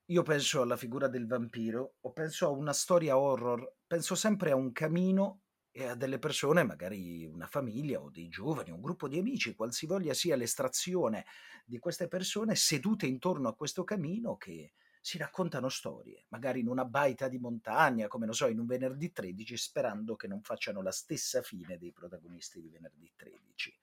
io 0.06 0.22
penso 0.22 0.62
alla 0.62 0.76
figura 0.76 1.08
del 1.08 1.26
vampiro 1.26 1.96
o 2.00 2.12
penso 2.12 2.46
a 2.46 2.50
una 2.50 2.72
storia 2.72 3.18
horror, 3.18 3.78
penso 3.86 4.14
sempre 4.14 4.52
a 4.52 4.56
un 4.56 4.70
camino 4.72 5.42
e 5.72 5.88
a 5.88 5.94
delle 5.94 6.18
persone, 6.18 6.62
magari 6.62 7.26
una 7.26 7.46
famiglia 7.46 8.00
o 8.00 8.10
dei 8.10 8.28
giovani, 8.28 8.70
un 8.70 8.80
gruppo 8.80 9.08
di 9.08 9.18
amici, 9.18 9.54
qualsivoglia 9.54 10.14
sia 10.14 10.36
l'estrazione 10.36 11.26
di 11.64 11.78
queste 11.78 12.08
persone 12.08 12.54
sedute 12.54 13.06
intorno 13.06 13.48
a 13.48 13.54
questo 13.54 13.84
camino 13.84 14.36
che 14.36 14.72
si 15.00 15.18
raccontano 15.18 15.68
storie, 15.68 16.24
magari 16.28 16.60
in 16.60 16.68
una 16.68 16.84
baita 16.84 17.28
di 17.28 17.38
montagna, 17.38 18.08
come 18.08 18.26
lo 18.26 18.32
so, 18.32 18.46
in 18.46 18.58
un 18.58 18.66
venerdì 18.66 19.12
13, 19.12 19.56
sperando 19.56 20.16
che 20.16 20.26
non 20.26 20.40
facciano 20.42 20.82
la 20.82 20.90
stessa 20.90 21.42
fine 21.42 21.78
dei 21.78 21.92
protagonisti 21.92 22.60
di 22.60 22.70
venerdì 22.70 23.12
13. 23.14 23.78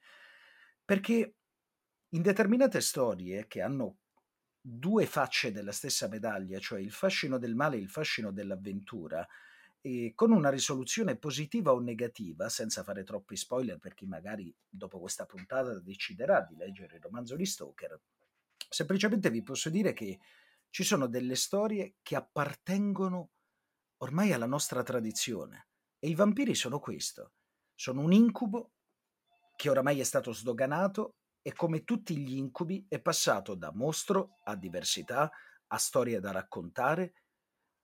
Perché 0.84 1.34
in 2.10 2.22
determinate 2.22 2.80
storie 2.80 3.46
che 3.46 3.62
hanno 3.62 4.00
due 4.66 5.04
facce 5.04 5.52
della 5.52 5.72
stessa 5.72 6.08
medaglia, 6.08 6.58
cioè 6.58 6.80
il 6.80 6.90
fascino 6.90 7.36
del 7.36 7.54
male 7.54 7.76
e 7.76 7.80
il 7.80 7.90
fascino 7.90 8.32
dell'avventura, 8.32 9.26
e 9.82 10.12
con 10.14 10.32
una 10.32 10.48
risoluzione 10.48 11.16
positiva 11.16 11.74
o 11.74 11.80
negativa, 11.80 12.48
senza 12.48 12.82
fare 12.82 13.04
troppi 13.04 13.36
spoiler 13.36 13.78
per 13.78 13.92
chi 13.92 14.06
magari 14.06 14.54
dopo 14.66 14.98
questa 14.98 15.26
puntata 15.26 15.78
deciderà 15.80 16.40
di 16.40 16.56
leggere 16.56 16.96
il 16.96 17.02
romanzo 17.02 17.36
di 17.36 17.44
Stoker, 17.44 18.00
semplicemente 18.66 19.28
vi 19.28 19.42
posso 19.42 19.68
dire 19.68 19.92
che 19.92 20.18
ci 20.70 20.82
sono 20.82 21.08
delle 21.08 21.36
storie 21.36 21.96
che 22.00 22.16
appartengono 22.16 23.32
ormai 23.98 24.32
alla 24.32 24.46
nostra 24.46 24.82
tradizione 24.82 25.68
e 25.98 26.08
i 26.08 26.14
vampiri 26.14 26.54
sono 26.54 26.78
questo, 26.78 27.32
sono 27.74 28.00
un 28.00 28.12
incubo 28.14 28.72
che 29.56 29.68
oramai 29.68 30.00
è 30.00 30.04
stato 30.04 30.32
sdoganato 30.32 31.16
e 31.46 31.52
come 31.52 31.84
tutti 31.84 32.16
gli 32.16 32.38
incubi 32.38 32.86
è 32.88 33.02
passato 33.02 33.54
da 33.54 33.70
mostro 33.70 34.38
a 34.44 34.56
diversità, 34.56 35.30
a 35.66 35.76
storia 35.76 36.18
da 36.18 36.30
raccontare, 36.30 37.12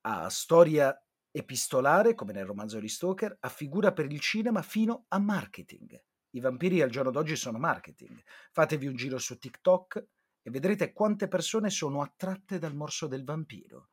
a 0.07 0.31
storia 0.31 0.99
epistolare, 1.31 2.15
come 2.15 2.33
nel 2.33 2.47
romanzo 2.47 2.81
di 2.81 2.89
Stoker, 2.89 3.37
a 3.39 3.49
figura 3.51 3.93
per 3.93 4.11
il 4.11 4.19
cinema 4.19 4.63
fino 4.63 5.05
a 5.09 5.19
marketing. 5.19 6.03
I 6.31 6.41
vampiri 6.41 6.81
al 6.81 6.89
giorno 6.89 7.11
d'oggi 7.11 7.37
sono 7.37 7.59
marketing. 7.59 8.23
Fatevi 8.51 8.87
un 8.87 8.97
giro 8.97 9.19
su 9.19 9.37
TikTok 9.37 10.07
e 10.41 10.51
vedrete 10.51 10.95
quante 10.95 11.29
persone 11.29 11.69
sono 11.69 12.01
attratte 12.01 12.59
dal 12.59 12.75
morso 12.75 13.09
del 13.09 13.25
vampiro. 13.25 13.91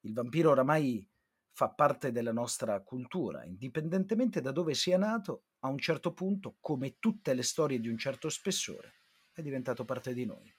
Il 0.00 0.12
vampiro 0.12 0.50
oramai 0.50 1.08
fa 1.52 1.70
parte 1.70 2.10
della 2.10 2.32
nostra 2.32 2.82
cultura, 2.82 3.44
indipendentemente 3.44 4.40
da 4.40 4.50
dove 4.50 4.74
sia 4.74 4.98
nato, 4.98 5.44
a 5.60 5.68
un 5.68 5.78
certo 5.78 6.12
punto, 6.12 6.56
come 6.58 6.96
tutte 6.98 7.32
le 7.32 7.44
storie 7.44 7.78
di 7.78 7.88
un 7.88 7.96
certo 7.96 8.28
spessore, 8.28 9.03
è 9.40 9.42
diventato 9.42 9.84
parte 9.84 10.14
di 10.14 10.24
noi. 10.24 10.52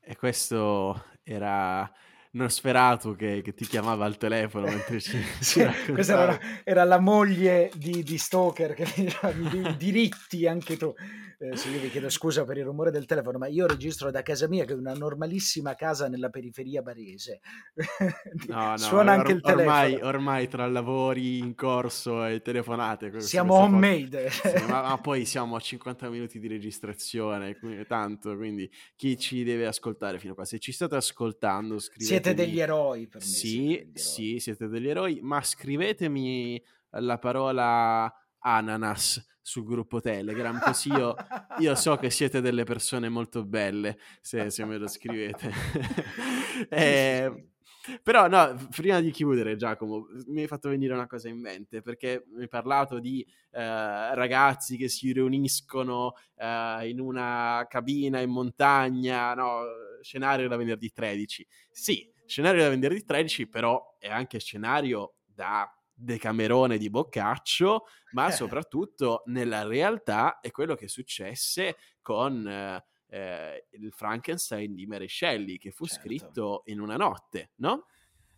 E 0.00 0.16
questo 0.16 1.06
era 1.22 1.92
Nosferatu 2.36 3.16
che, 3.16 3.40
che 3.42 3.54
ti 3.54 3.66
chiamava 3.66 4.04
al 4.04 4.18
telefono 4.18 4.66
mentre 4.66 5.00
ci, 5.00 5.18
sì, 5.40 5.66
Questa 5.90 6.22
era, 6.22 6.38
era, 6.64 6.84
la 6.84 6.98
moglie 6.98 7.70
di, 7.74 8.02
di 8.02 8.18
Stoker 8.18 8.74
che 8.74 8.84
mi 8.96 9.04
diceva 9.04 9.32
diritti 9.72 10.46
anche 10.46 10.76
tu. 10.76 10.94
Eh, 11.38 11.54
sì, 11.54 11.70
io 11.70 11.80
vi 11.80 11.90
chiedo 11.90 12.08
scusa 12.08 12.44
per 12.44 12.56
il 12.56 12.64
rumore 12.64 12.90
del 12.90 13.04
telefono, 13.04 13.36
ma 13.36 13.46
io 13.46 13.66
registro 13.66 14.10
da 14.10 14.22
casa 14.22 14.48
mia 14.48 14.64
che 14.64 14.72
è 14.72 14.76
una 14.76 14.94
normalissima 14.94 15.74
casa 15.74 16.08
nella 16.08 16.30
periferia 16.30 16.82
barese. 16.82 17.40
No, 18.46 18.70
no, 18.70 18.76
Suona 18.76 19.12
or- 19.12 19.18
anche 19.18 19.32
il 19.32 19.40
telefono. 19.40 19.70
Ormai, 19.70 19.94
ormai, 20.02 20.48
tra 20.48 20.66
lavori 20.66 21.38
in 21.38 21.54
corso 21.54 22.24
e 22.24 22.42
telefonate. 22.42 23.20
Siamo 23.20 23.54
homemade. 23.54 24.30
Sì, 24.30 24.64
ma, 24.68 24.82
ma, 24.82 24.98
poi 25.00 25.24
siamo 25.24 25.56
a 25.56 25.60
50 25.60 26.08
minuti 26.08 26.38
di 26.38 26.46
registrazione, 26.46 27.58
quindi, 27.58 27.86
tanto, 27.86 28.36
quindi 28.36 28.70
chi 28.94 29.18
ci 29.18 29.42
deve 29.42 29.66
ascoltare 29.66 30.18
fino 30.18 30.32
a 30.32 30.36
qua? 30.36 30.44
Se 30.44 30.58
ci 30.58 30.72
state 30.72 30.96
ascoltando, 30.96 31.78
scrivete 31.78 32.06
siete 32.06 32.25
degli 32.34 32.60
eroi 32.60 33.06
per 33.06 33.20
me. 33.20 33.26
Sì, 33.26 33.38
siete 33.38 33.98
sì, 33.98 34.38
siete 34.38 34.68
degli 34.68 34.88
eroi, 34.88 35.20
ma 35.22 35.42
scrivetemi 35.42 36.62
la 36.90 37.18
parola 37.18 38.12
ananas 38.38 39.24
sul 39.40 39.64
gruppo 39.64 40.00
Telegram, 40.00 40.58
così 40.60 40.88
io, 40.88 41.14
io, 41.58 41.74
so 41.76 41.96
che 41.96 42.10
siete 42.10 42.40
delle 42.40 42.64
persone 42.64 43.08
molto 43.08 43.44
belle 43.44 43.98
se, 44.20 44.50
se 44.50 44.64
me 44.64 44.76
lo 44.76 44.88
scrivete. 44.88 45.52
eh, 46.68 47.50
però 48.02 48.26
no, 48.26 48.68
prima 48.74 49.00
di 49.00 49.10
chiudere 49.12 49.56
Giacomo, 49.56 50.06
mi 50.26 50.40
hai 50.40 50.46
fatto 50.48 50.68
venire 50.68 50.94
una 50.94 51.06
cosa 51.06 51.28
in 51.28 51.38
mente, 51.38 51.80
perché 51.80 52.24
mi 52.32 52.42
hai 52.42 52.48
parlato 52.48 52.98
di 52.98 53.24
eh, 53.52 54.14
ragazzi 54.14 54.76
che 54.76 54.88
si 54.88 55.12
riuniscono 55.12 56.14
eh, 56.36 56.88
in 56.88 56.98
una 56.98 57.64
cabina 57.68 58.20
in 58.20 58.30
montagna, 58.30 59.34
no, 59.34 59.62
scenario 60.00 60.48
da 60.48 60.56
venerdì 60.56 60.90
13. 60.90 61.46
Sì, 61.70 62.12
scenario 62.26 62.62
da 62.62 62.68
venerdì 62.68 63.04
13, 63.04 63.48
però 63.48 63.96
è 63.98 64.08
anche 64.08 64.38
scenario 64.38 65.16
da 65.24 65.70
Decamerone 65.92 66.76
di 66.76 66.90
Boccaccio, 66.90 67.86
ma 68.12 68.28
eh. 68.28 68.32
soprattutto 68.32 69.22
nella 69.26 69.66
realtà 69.66 70.40
è 70.40 70.50
quello 70.50 70.74
che 70.74 70.88
successe 70.88 71.76
con 72.02 72.46
eh, 72.46 72.84
eh, 73.08 73.66
il 73.70 73.92
Frankenstein 73.92 74.74
di 74.74 74.86
Mary 74.86 75.08
Shelley, 75.08 75.56
che 75.56 75.70
fu 75.70 75.86
certo. 75.86 76.02
scritto 76.02 76.62
in 76.66 76.80
una 76.80 76.96
notte, 76.96 77.52
no? 77.56 77.86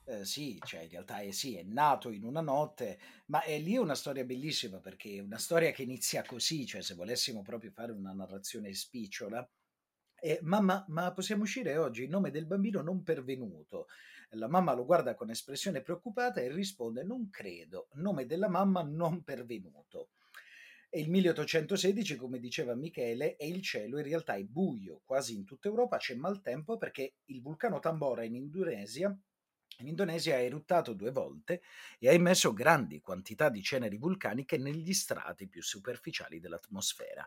Eh, 0.05 0.25
sì, 0.25 0.59
cioè 0.65 0.83
in 0.83 0.89
realtà 0.89 1.19
è, 1.19 1.31
sì, 1.33 1.57
è 1.57 1.63
nato 1.63 2.11
in 2.11 2.25
una 2.25 2.41
notte, 2.41 2.99
ma 3.27 3.43
è 3.43 3.59
lì 3.59 3.77
una 3.77 3.95
storia 3.95 4.25
bellissima 4.25 4.79
perché 4.79 5.17
è 5.17 5.21
una 5.21 5.37
storia 5.37 5.71
che 5.71 5.83
inizia 5.83 6.25
così, 6.25 6.65
cioè 6.65 6.81
se 6.81 6.95
volessimo 6.95 7.43
proprio 7.43 7.71
fare 7.71 7.93
una 7.93 8.13
narrazione 8.13 8.73
spicciola, 8.73 9.47
eh, 10.21 10.39
mamma, 10.43 10.85
ma 10.89 11.13
possiamo 11.13 11.43
uscire 11.43 11.77
oggi? 11.77 12.03
Il 12.03 12.11
nome 12.11 12.31
del 12.31 12.47
bambino 12.47 12.81
non 12.83 13.03
pervenuto. 13.03 13.87
La 14.33 14.49
mamma 14.49 14.75
lo 14.75 14.85
guarda 14.85 15.15
con 15.15 15.31
espressione 15.31 15.81
preoccupata 15.81 16.41
e 16.41 16.53
risponde: 16.53 17.03
Non 17.03 17.31
credo, 17.31 17.89
nome 17.95 18.27
della 18.27 18.49
mamma 18.49 18.83
non 18.83 19.23
pervenuto. 19.23 20.11
E 20.91 21.01
il 21.01 21.11
1816, 21.11 22.17
come 22.17 22.39
diceva 22.39 22.75
Michele, 22.75 23.37
e 23.37 23.47
il 23.47 23.63
cielo 23.63 23.99
in 23.99 24.05
realtà 24.05 24.35
è 24.35 24.45
buio, 24.45 25.03
quasi 25.05 25.35
in 25.35 25.45
tutta 25.45 25.69
Europa 25.69 25.99
c'è 25.99 26.15
maltempo 26.15 26.79
perché 26.79 27.17
il 27.27 27.43
vulcano 27.43 27.79
Tambora 27.79 28.25
in 28.25 28.35
Indonesia 28.35 29.15
in 29.81 29.87
Indonesia 29.87 30.35
ha 30.35 30.41
eruttato 30.41 30.93
due 30.93 31.13
volte 31.13 31.63
e 32.01 32.09
ha 32.09 32.13
emesso 32.13 32.53
grandi 32.53 33.01
quantità 33.01 33.49
di 33.49 33.63
ceneri 33.63 33.97
vulcaniche 33.97 34.59
negli 34.59 34.93
strati 34.93 35.47
più 35.47 35.63
superficiali 35.63 36.41
dell'atmosfera. 36.41 37.25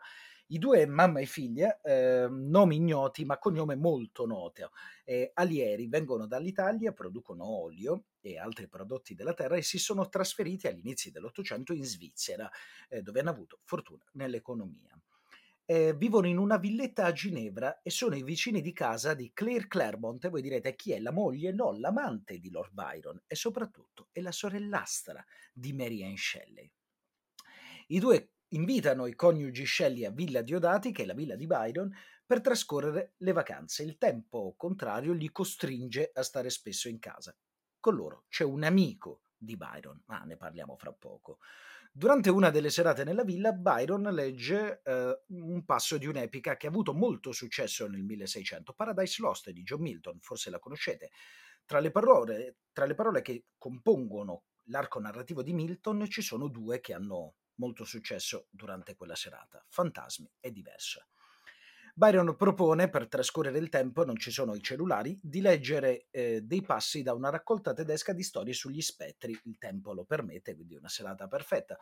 I 0.51 0.57
due, 0.57 0.85
mamma 0.85 1.21
e 1.21 1.25
figlia, 1.25 1.79
eh, 1.79 2.27
nomi 2.29 2.75
ignoti 2.75 3.23
ma 3.23 3.37
cognome 3.37 3.75
molto 3.75 4.25
noto, 4.25 4.71
eh, 5.05 5.31
alieri, 5.33 5.87
vengono 5.87 6.27
dall'Italia, 6.27 6.91
producono 6.91 7.45
olio 7.47 8.07
e 8.19 8.37
altri 8.37 8.67
prodotti 8.67 9.15
della 9.15 9.33
terra 9.33 9.55
e 9.55 9.61
si 9.61 9.79
sono 9.79 10.09
trasferiti 10.09 10.67
agli 10.67 10.79
inizi 10.79 11.09
dell'Ottocento 11.09 11.71
in 11.71 11.85
Svizzera, 11.85 12.51
eh, 12.89 13.01
dove 13.01 13.21
hanno 13.21 13.29
avuto 13.29 13.59
fortuna 13.63 14.03
nell'economia. 14.13 14.93
Eh, 15.63 15.93
vivono 15.95 16.27
in 16.27 16.37
una 16.37 16.57
villetta 16.57 17.05
a 17.05 17.13
Ginevra 17.13 17.81
e 17.81 17.89
sono 17.89 18.17
i 18.17 18.23
vicini 18.23 18.59
di 18.59 18.73
casa 18.73 19.13
di 19.13 19.31
Claire 19.33 19.67
Claremont. 19.69 20.25
E 20.25 20.29
voi 20.29 20.41
direte 20.41 20.75
chi 20.75 20.91
è 20.91 20.99
la 20.99 21.13
moglie? 21.13 21.53
No, 21.53 21.71
l'amante 21.71 22.39
di 22.39 22.49
Lord 22.49 22.73
Byron 22.73 23.23
e 23.25 23.35
soprattutto 23.35 24.09
è 24.11 24.19
la 24.19 24.33
sorellastra 24.33 25.23
di 25.53 25.71
Mary 25.71 26.03
Ann 26.03 26.15
Shelley. 26.15 26.69
I 27.87 27.99
due 27.99 28.31
invitano 28.53 29.05
i 29.05 29.15
coniugi 29.15 29.65
Shelley 29.65 30.05
a 30.05 30.11
Villa 30.11 30.41
Diodati, 30.41 30.91
che 30.91 31.03
è 31.03 31.05
la 31.05 31.13
villa 31.13 31.35
di 31.35 31.47
Byron, 31.47 31.93
per 32.25 32.41
trascorrere 32.41 33.13
le 33.17 33.31
vacanze. 33.33 33.83
Il 33.83 33.97
tempo 33.97 34.53
contrario 34.57 35.13
li 35.13 35.31
costringe 35.31 36.11
a 36.13 36.23
stare 36.23 36.49
spesso 36.49 36.87
in 36.87 36.99
casa. 36.99 37.35
Con 37.79 37.95
loro 37.95 38.25
c'è 38.29 38.43
un 38.43 38.63
amico 38.63 39.23
di 39.37 39.57
Byron, 39.57 40.01
ma 40.05 40.23
ne 40.23 40.37
parliamo 40.37 40.75
fra 40.77 40.93
poco. 40.93 41.39
Durante 41.93 42.29
una 42.29 42.51
delle 42.51 42.69
serate 42.69 43.03
nella 43.03 43.25
villa, 43.25 43.51
Byron 43.51 44.03
legge 44.13 44.81
eh, 44.83 45.23
un 45.27 45.65
passo 45.65 45.97
di 45.97 46.05
un'epica 46.05 46.55
che 46.55 46.67
ha 46.67 46.69
avuto 46.69 46.93
molto 46.93 47.33
successo 47.33 47.85
nel 47.87 48.03
1600, 48.03 48.73
Paradise 48.73 49.21
Lost 49.21 49.49
di 49.49 49.63
John 49.63 49.81
Milton, 49.81 50.19
forse 50.21 50.49
la 50.49 50.59
conoscete. 50.59 51.11
Tra 51.65 51.79
le 51.79 51.91
parole, 51.91 52.59
tra 52.71 52.85
le 52.85 52.95
parole 52.95 53.21
che 53.21 53.47
compongono 53.57 54.43
l'arco 54.65 54.99
narrativo 55.01 55.43
di 55.43 55.51
Milton 55.51 56.07
ci 56.07 56.21
sono 56.21 56.47
due 56.47 56.79
che 56.79 56.93
hanno 56.93 57.35
molto 57.55 57.85
successo 57.85 58.47
durante 58.49 58.95
quella 58.95 59.15
serata. 59.15 59.63
Fantasmi 59.67 60.31
è 60.39 60.51
diverso. 60.51 61.05
Byron 61.93 62.35
propone, 62.37 62.89
per 62.89 63.07
trascorrere 63.07 63.57
il 63.57 63.69
tempo, 63.69 64.05
non 64.05 64.15
ci 64.15 64.31
sono 64.31 64.55
i 64.55 64.61
cellulari, 64.61 65.19
di 65.21 65.41
leggere 65.41 66.07
eh, 66.09 66.41
dei 66.41 66.61
passi 66.61 67.01
da 67.01 67.13
una 67.13 67.29
raccolta 67.29 67.73
tedesca 67.73 68.13
di 68.13 68.23
storie 68.23 68.53
sugli 68.53 68.81
spettri. 68.81 69.37
Il 69.43 69.57
tempo 69.57 69.93
lo 69.93 70.05
permette, 70.05 70.55
quindi 70.55 70.75
una 70.75 70.87
serata 70.87 71.27
perfetta. 71.27 71.77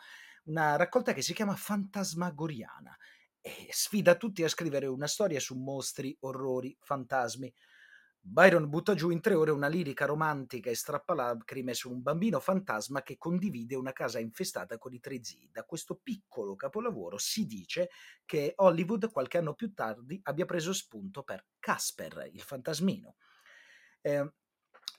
Una 0.45 0.75
raccolta 0.75 1.13
che 1.13 1.21
si 1.21 1.33
chiama 1.33 1.55
Fantasmagoriana 1.55 2.97
e 3.39 3.67
sfida 3.69 4.15
tutti 4.15 4.43
a 4.43 4.49
scrivere 4.49 4.87
una 4.87 5.07
storia 5.07 5.39
su 5.39 5.55
mostri, 5.55 6.15
orrori, 6.21 6.75
fantasmi. 6.81 7.53
Byron 8.21 8.69
butta 8.69 8.93
giù 8.95 9.09
in 9.09 9.21
tre 9.21 9.33
ore 9.33 9.51
una 9.51 9.67
lirica 9.67 10.05
romantica 10.05 10.69
e 10.69 10.75
strappalacrime 10.75 11.73
su 11.73 11.91
un 11.91 12.01
bambino 12.01 12.39
fantasma 12.39 13.01
che 13.01 13.17
condivide 13.17 13.75
una 13.75 13.93
casa 13.93 14.19
infestata 14.19 14.77
con 14.77 14.93
i 14.93 14.99
tre 14.99 15.23
zii. 15.23 15.49
Da 15.51 15.63
questo 15.63 15.99
piccolo 16.01 16.55
capolavoro 16.55 17.17
si 17.17 17.45
dice 17.45 17.89
che 18.25 18.53
Hollywood 18.57 19.09
qualche 19.11 19.37
anno 19.37 19.55
più 19.55 19.73
tardi 19.73 20.19
abbia 20.23 20.45
preso 20.45 20.73
spunto 20.73 21.23
per 21.23 21.45
Casper, 21.59 22.29
il 22.31 22.41
fantasmino. 22.41 23.15
Eh, 24.01 24.33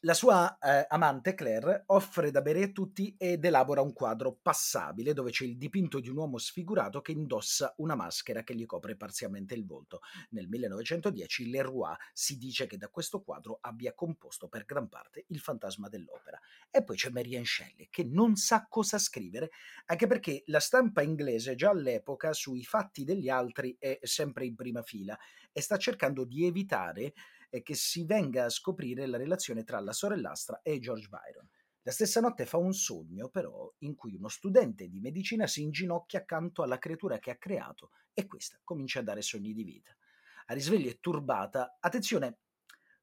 la 0.04 0.14
sua 0.14 0.56
eh, 0.58 0.86
amante 0.88 1.34
Claire 1.34 1.82
offre 1.88 2.30
da 2.30 2.40
bere 2.40 2.62
a 2.62 2.68
tutti 2.68 3.14
ed 3.18 3.44
elabora 3.44 3.82
un 3.82 3.92
quadro 3.92 4.38
passabile 4.40 5.12
dove 5.12 5.30
c'è 5.30 5.44
il 5.44 5.58
dipinto 5.58 6.00
di 6.00 6.08
un 6.08 6.16
uomo 6.16 6.38
sfigurato 6.38 7.02
che 7.02 7.12
indossa 7.12 7.74
una 7.78 7.94
maschera 7.94 8.42
che 8.42 8.54
gli 8.54 8.64
copre 8.64 8.96
parzialmente 8.96 9.52
il 9.52 9.66
volto. 9.66 10.00
Nel 10.30 10.48
1910 10.48 11.50
Leroy 11.50 11.94
si 12.14 12.38
dice 12.38 12.66
che 12.66 12.78
da 12.78 12.88
questo 12.88 13.20
quadro 13.20 13.58
abbia 13.60 13.92
composto 13.92 14.48
per 14.48 14.64
gran 14.64 14.88
parte 14.88 15.26
il 15.28 15.38
fantasma 15.38 15.90
dell'opera. 15.90 16.40
E 16.70 16.82
poi 16.82 16.96
c'è 16.96 17.10
Marianne 17.10 17.44
Shelley 17.44 17.88
che 17.90 18.04
non 18.04 18.36
sa 18.36 18.66
cosa 18.70 18.98
scrivere, 18.98 19.50
anche 19.86 20.06
perché 20.06 20.44
la 20.46 20.60
stampa 20.60 21.02
inglese 21.02 21.54
già 21.56 21.68
all'epoca 21.68 22.32
sui 22.32 22.64
fatti 22.64 23.04
degli 23.04 23.28
altri 23.28 23.76
è 23.78 23.98
sempre 24.02 24.46
in 24.46 24.54
prima 24.54 24.80
fila 24.80 25.18
e 25.52 25.60
sta 25.60 25.76
cercando 25.76 26.24
di 26.24 26.46
evitare 26.46 27.12
e 27.50 27.62
che 27.62 27.74
si 27.74 28.04
venga 28.04 28.46
a 28.46 28.48
scoprire 28.48 29.06
la 29.06 29.18
relazione 29.18 29.64
tra 29.64 29.78
la 29.80 29.92
sorellastra 29.92 30.62
e 30.62 30.78
George 30.78 31.08
Byron. 31.08 31.48
La 31.82 31.92
stessa 31.92 32.20
notte 32.20 32.46
fa 32.46 32.56
un 32.56 32.72
sogno, 32.72 33.28
però, 33.28 33.70
in 33.78 33.94
cui 33.94 34.14
uno 34.14 34.28
studente 34.28 34.88
di 34.88 35.00
medicina 35.00 35.46
si 35.46 35.62
inginocchia 35.62 36.20
accanto 36.20 36.62
alla 36.62 36.78
creatura 36.78 37.18
che 37.18 37.30
ha 37.30 37.36
creato 37.36 37.90
e 38.14 38.26
questa 38.26 38.58
comincia 38.62 39.00
a 39.00 39.02
dare 39.02 39.22
sogni 39.22 39.52
di 39.52 39.64
vita. 39.64 39.96
A 40.46 40.54
risveglio 40.54 40.90
è 40.90 40.98
turbata, 41.00 41.78
attenzione, 41.80 42.38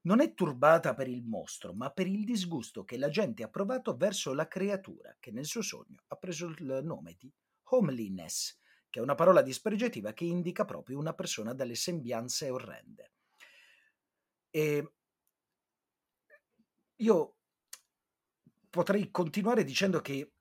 non 0.01 0.21
è 0.21 0.33
turbata 0.33 0.93
per 0.93 1.09
il 1.09 1.23
mostro, 1.23 1.73
ma 1.73 1.89
per 1.89 2.07
il 2.07 2.23
disgusto 2.23 2.83
che 2.83 2.97
la 2.97 3.09
gente 3.09 3.43
ha 3.43 3.49
provato 3.49 3.97
verso 3.97 4.33
la 4.33 4.47
creatura 4.47 5.15
che 5.19 5.31
nel 5.31 5.45
suo 5.45 5.61
sogno 5.61 6.03
ha 6.07 6.15
preso 6.15 6.47
il 6.47 6.81
nome 6.83 7.15
di 7.17 7.33
homeliness, 7.69 8.57
che 8.89 8.99
è 8.99 9.01
una 9.01 9.15
parola 9.15 9.41
dispregiativa 9.41 10.13
che 10.13 10.23
indica 10.23 10.65
proprio 10.65 10.97
una 10.97 11.13
persona 11.13 11.53
dalle 11.53 11.75
sembianze 11.75 12.49
orrende. 12.49 13.11
E 14.49 14.91
io 16.95 17.35
potrei 18.69 19.11
continuare 19.11 19.63
dicendo 19.63 20.01
che 20.01 20.31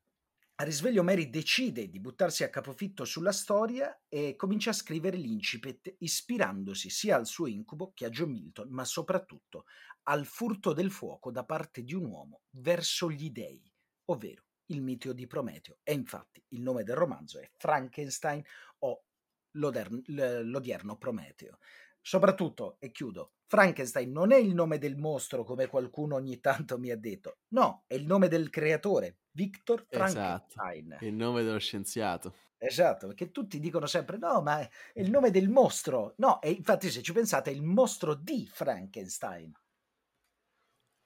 a 0.58 0.64
risveglio 0.64 1.02
Mary 1.02 1.28
decide 1.28 1.90
di 1.90 2.00
buttarsi 2.00 2.42
a 2.42 2.48
capofitto 2.48 3.04
sulla 3.04 3.32
storia 3.32 4.04
e 4.08 4.36
comincia 4.36 4.70
a 4.70 4.74
scrivere 4.74 5.18
l'incipit 5.18 5.96
ispirandosi 5.98 6.88
sia 6.88 7.16
al 7.16 7.26
suo 7.26 7.46
incubo 7.46 7.92
che 7.92 8.06
a 8.06 8.08
John 8.08 8.30
Milton, 8.30 8.70
ma 8.70 8.84
soprattutto 8.86 9.66
al 10.04 10.24
furto 10.24 10.72
del 10.72 10.90
fuoco 10.90 11.30
da 11.30 11.44
parte 11.44 11.82
di 11.82 11.92
un 11.92 12.06
uomo 12.06 12.40
verso 12.52 13.10
gli 13.10 13.30
dei, 13.30 13.70
ovvero 14.06 14.44
il 14.66 14.80
mito 14.80 15.12
di 15.12 15.26
Prometeo. 15.26 15.78
E 15.82 15.92
infatti 15.92 16.42
il 16.48 16.62
nome 16.62 16.84
del 16.84 16.96
romanzo 16.96 17.38
è 17.38 17.50
Frankenstein 17.56 18.42
o 18.78 19.04
l'odierno 19.52 20.96
Prometeo. 20.96 21.58
Soprattutto, 22.06 22.76
e 22.78 22.92
chiudo, 22.92 23.32
Frankenstein 23.48 24.12
non 24.12 24.30
è 24.30 24.36
il 24.36 24.54
nome 24.54 24.78
del 24.78 24.96
mostro 24.96 25.42
come 25.42 25.66
qualcuno 25.66 26.14
ogni 26.14 26.38
tanto 26.38 26.78
mi 26.78 26.92
ha 26.92 26.96
detto, 26.96 27.38
no, 27.48 27.82
è 27.88 27.94
il 27.94 28.06
nome 28.06 28.28
del 28.28 28.48
creatore, 28.48 29.22
Victor 29.32 29.86
esatto, 29.88 30.12
Frankenstein. 30.14 30.86
Esatto, 30.92 31.04
il 31.04 31.14
nome 31.14 31.42
dello 31.42 31.58
scienziato. 31.58 32.34
Esatto, 32.58 33.08
perché 33.08 33.32
tutti 33.32 33.58
dicono 33.58 33.86
sempre 33.86 34.18
no, 34.18 34.40
ma 34.40 34.60
è 34.60 34.70
il 35.00 35.10
nome 35.10 35.32
del 35.32 35.48
mostro. 35.48 36.14
No, 36.18 36.40
e 36.40 36.52
infatti 36.52 36.92
se 36.92 37.02
ci 37.02 37.12
pensate 37.12 37.50
è 37.50 37.54
il 37.54 37.64
mostro 37.64 38.14
di 38.14 38.46
Frankenstein. 38.46 39.52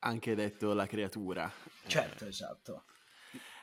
Anche 0.01 0.35
detto 0.35 0.75
la 0.75 0.85
creatura. 0.85 1.51
Certo, 1.87 2.27
eh. 2.27 2.29
esatto. 2.29 2.85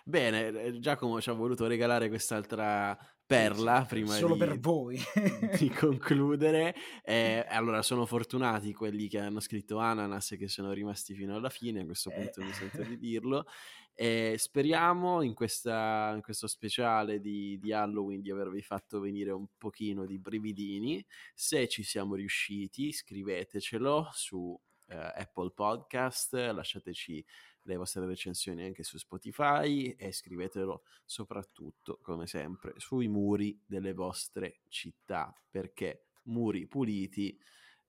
Bene, 0.07 0.47
eh, 0.47 0.79
Giacomo 0.79 1.19
ci 1.19 1.29
ha 1.29 1.33
voluto 1.33 1.67
regalare 1.67 2.07
quest'altra 2.07 2.97
perla 3.25 3.83
prima 3.85 4.15
solo 4.15 4.35
di, 4.35 4.39
per 4.39 4.57
voi. 4.57 4.97
di 5.59 5.67
concludere. 5.77 6.73
Eh, 7.03 7.45
allora 7.49 7.81
sono 7.81 8.05
fortunati 8.05 8.73
quelli 8.73 9.09
che 9.09 9.19
hanno 9.19 9.41
scritto 9.41 9.79
Ananas 9.79 10.31
e 10.31 10.37
che 10.37 10.47
sono 10.47 10.71
rimasti 10.71 11.13
fino 11.13 11.35
alla 11.35 11.49
fine 11.49 11.81
a 11.81 11.85
questo 11.85 12.09
punto 12.09 12.39
eh. 12.39 12.45
mi 12.45 12.53
sento 12.53 12.83
di 12.83 12.95
dirlo. 12.97 13.47
E 13.93 14.35
speriamo 14.37 15.21
in, 15.23 15.33
questa, 15.33 16.13
in 16.15 16.21
questo 16.21 16.47
speciale 16.47 17.19
di, 17.19 17.59
di, 17.59 17.73
Halloween 17.73 18.21
di 18.21 18.31
avervi 18.31 18.61
fatto 18.61 19.01
venire 19.01 19.31
un 19.31 19.47
pochino 19.57 20.05
di 20.05 20.19
brividini. 20.19 21.05
Se 21.35 21.67
ci 21.67 21.83
siamo 21.83 22.15
riusciti 22.15 22.93
scrivetecelo 22.93 24.07
su 24.13 24.57
eh, 24.87 24.95
Apple 24.95 25.51
Podcast 25.51 26.33
lasciateci 26.33 27.25
le 27.67 27.75
vostre 27.75 28.05
recensioni 28.05 28.63
anche 28.63 28.83
su 28.83 28.97
Spotify 28.97 29.93
e 29.97 30.11
scrivetelo 30.11 30.83
soprattutto, 31.05 31.99
come 32.01 32.25
sempre, 32.25 32.73
sui 32.77 33.07
muri 33.07 33.61
delle 33.65 33.93
vostre 33.93 34.61
città, 34.69 35.33
perché 35.49 36.07
muri 36.23 36.65
puliti, 36.67 37.37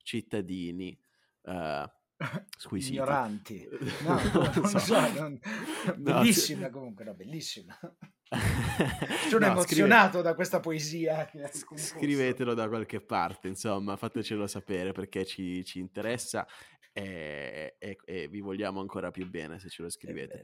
cittadini 0.02 0.98
uh, 1.42 1.84
squisiti. 2.56 2.94
Ignoranti. 2.94 3.68
No, 4.04 4.20
non 4.54 4.68
so. 4.68 4.78
so 4.78 5.12
non... 5.12 5.38
Bellissima 5.96 6.66
no, 6.66 6.70
comunque, 6.70 7.04
no, 7.04 7.14
bellissima. 7.14 7.78
Sono 9.28 9.46
no, 9.46 9.52
emozionato 9.52 10.08
scrive... 10.08 10.22
da 10.22 10.34
questa 10.34 10.60
poesia. 10.60 11.30
Scrivetelo 11.74 12.54
da 12.54 12.68
qualche 12.68 13.00
parte, 13.00 13.48
insomma, 13.48 13.96
fatecelo 13.96 14.46
sapere 14.46 14.92
perché 14.92 15.24
ci, 15.24 15.64
ci 15.64 15.78
interessa 15.78 16.46
e, 16.92 17.76
e, 17.78 17.98
e, 18.04 18.28
vi 18.28 18.40
vogliamo 18.40 18.80
ancora 18.80 19.10
più 19.10 19.28
bene 19.28 19.58
se 19.58 19.68
ce 19.68 19.82
lo 19.82 19.90
scrivete. 19.90 20.42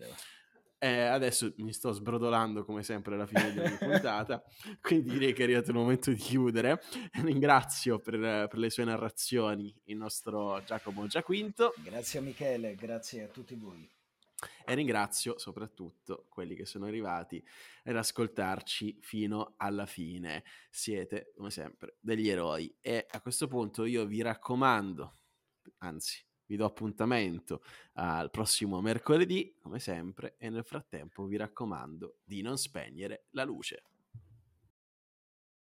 Eh, 0.85 1.01
adesso 1.01 1.51
mi 1.57 1.73
sto 1.73 1.93
sbrodolando 1.93 2.63
come 2.63 2.83
sempre 2.83 3.15
alla 3.15 3.25
fine 3.25 3.59
ogni 3.59 3.77
puntata, 3.79 4.45
quindi 4.83 5.13
direi 5.13 5.33
che 5.33 5.41
è 5.41 5.45
arrivato 5.45 5.71
il 5.71 5.77
momento 5.77 6.11
di 6.11 6.17
chiudere. 6.17 6.79
Ringrazio 7.23 8.01
per, 8.01 8.19
per, 8.49 8.59
le 8.59 8.69
sue 8.69 8.85
narrazioni 8.85 9.75
il 9.85 9.97
nostro 9.97 10.63
Giacomo 10.63 11.07
Giaquinto. 11.07 11.73
Grazie 11.79 12.19
a 12.19 12.23
Michele, 12.23 12.75
grazie 12.75 13.23
a 13.23 13.29
tutti 13.29 13.55
voi. 13.55 13.91
E 14.67 14.75
ringrazio 14.75 15.39
soprattutto 15.39 16.27
quelli 16.29 16.55
che 16.55 16.67
sono 16.67 16.85
arrivati 16.85 17.43
ad 17.85 17.97
ascoltarci 17.97 18.99
fino 19.01 19.55
alla 19.57 19.87
fine. 19.87 20.45
Siete, 20.69 21.33
come 21.35 21.51
sempre, 21.51 21.97
degli 21.99 22.29
eroi. 22.29 22.77
E 22.83 23.07
a 23.09 23.23
questo 23.23 23.47
punto 23.47 23.87
io 23.87 24.05
vi 24.05 24.21
raccomando, 24.21 25.17
anzi 25.79 26.23
vi 26.47 26.57
do 26.57 26.65
appuntamento 26.65 27.63
al 27.95 28.31
prossimo 28.31 28.81
mercoledì, 28.81 29.57
come 29.61 29.79
sempre, 29.79 30.37
e 30.39 30.51
nel 30.51 30.65
frattempo 30.65 31.25
vi 31.25 31.37
raccomando 31.37 32.19
di 32.25 32.43
non 32.43 32.59
spegnere 32.59 33.27
la 33.31 33.45
luce. 33.45 33.85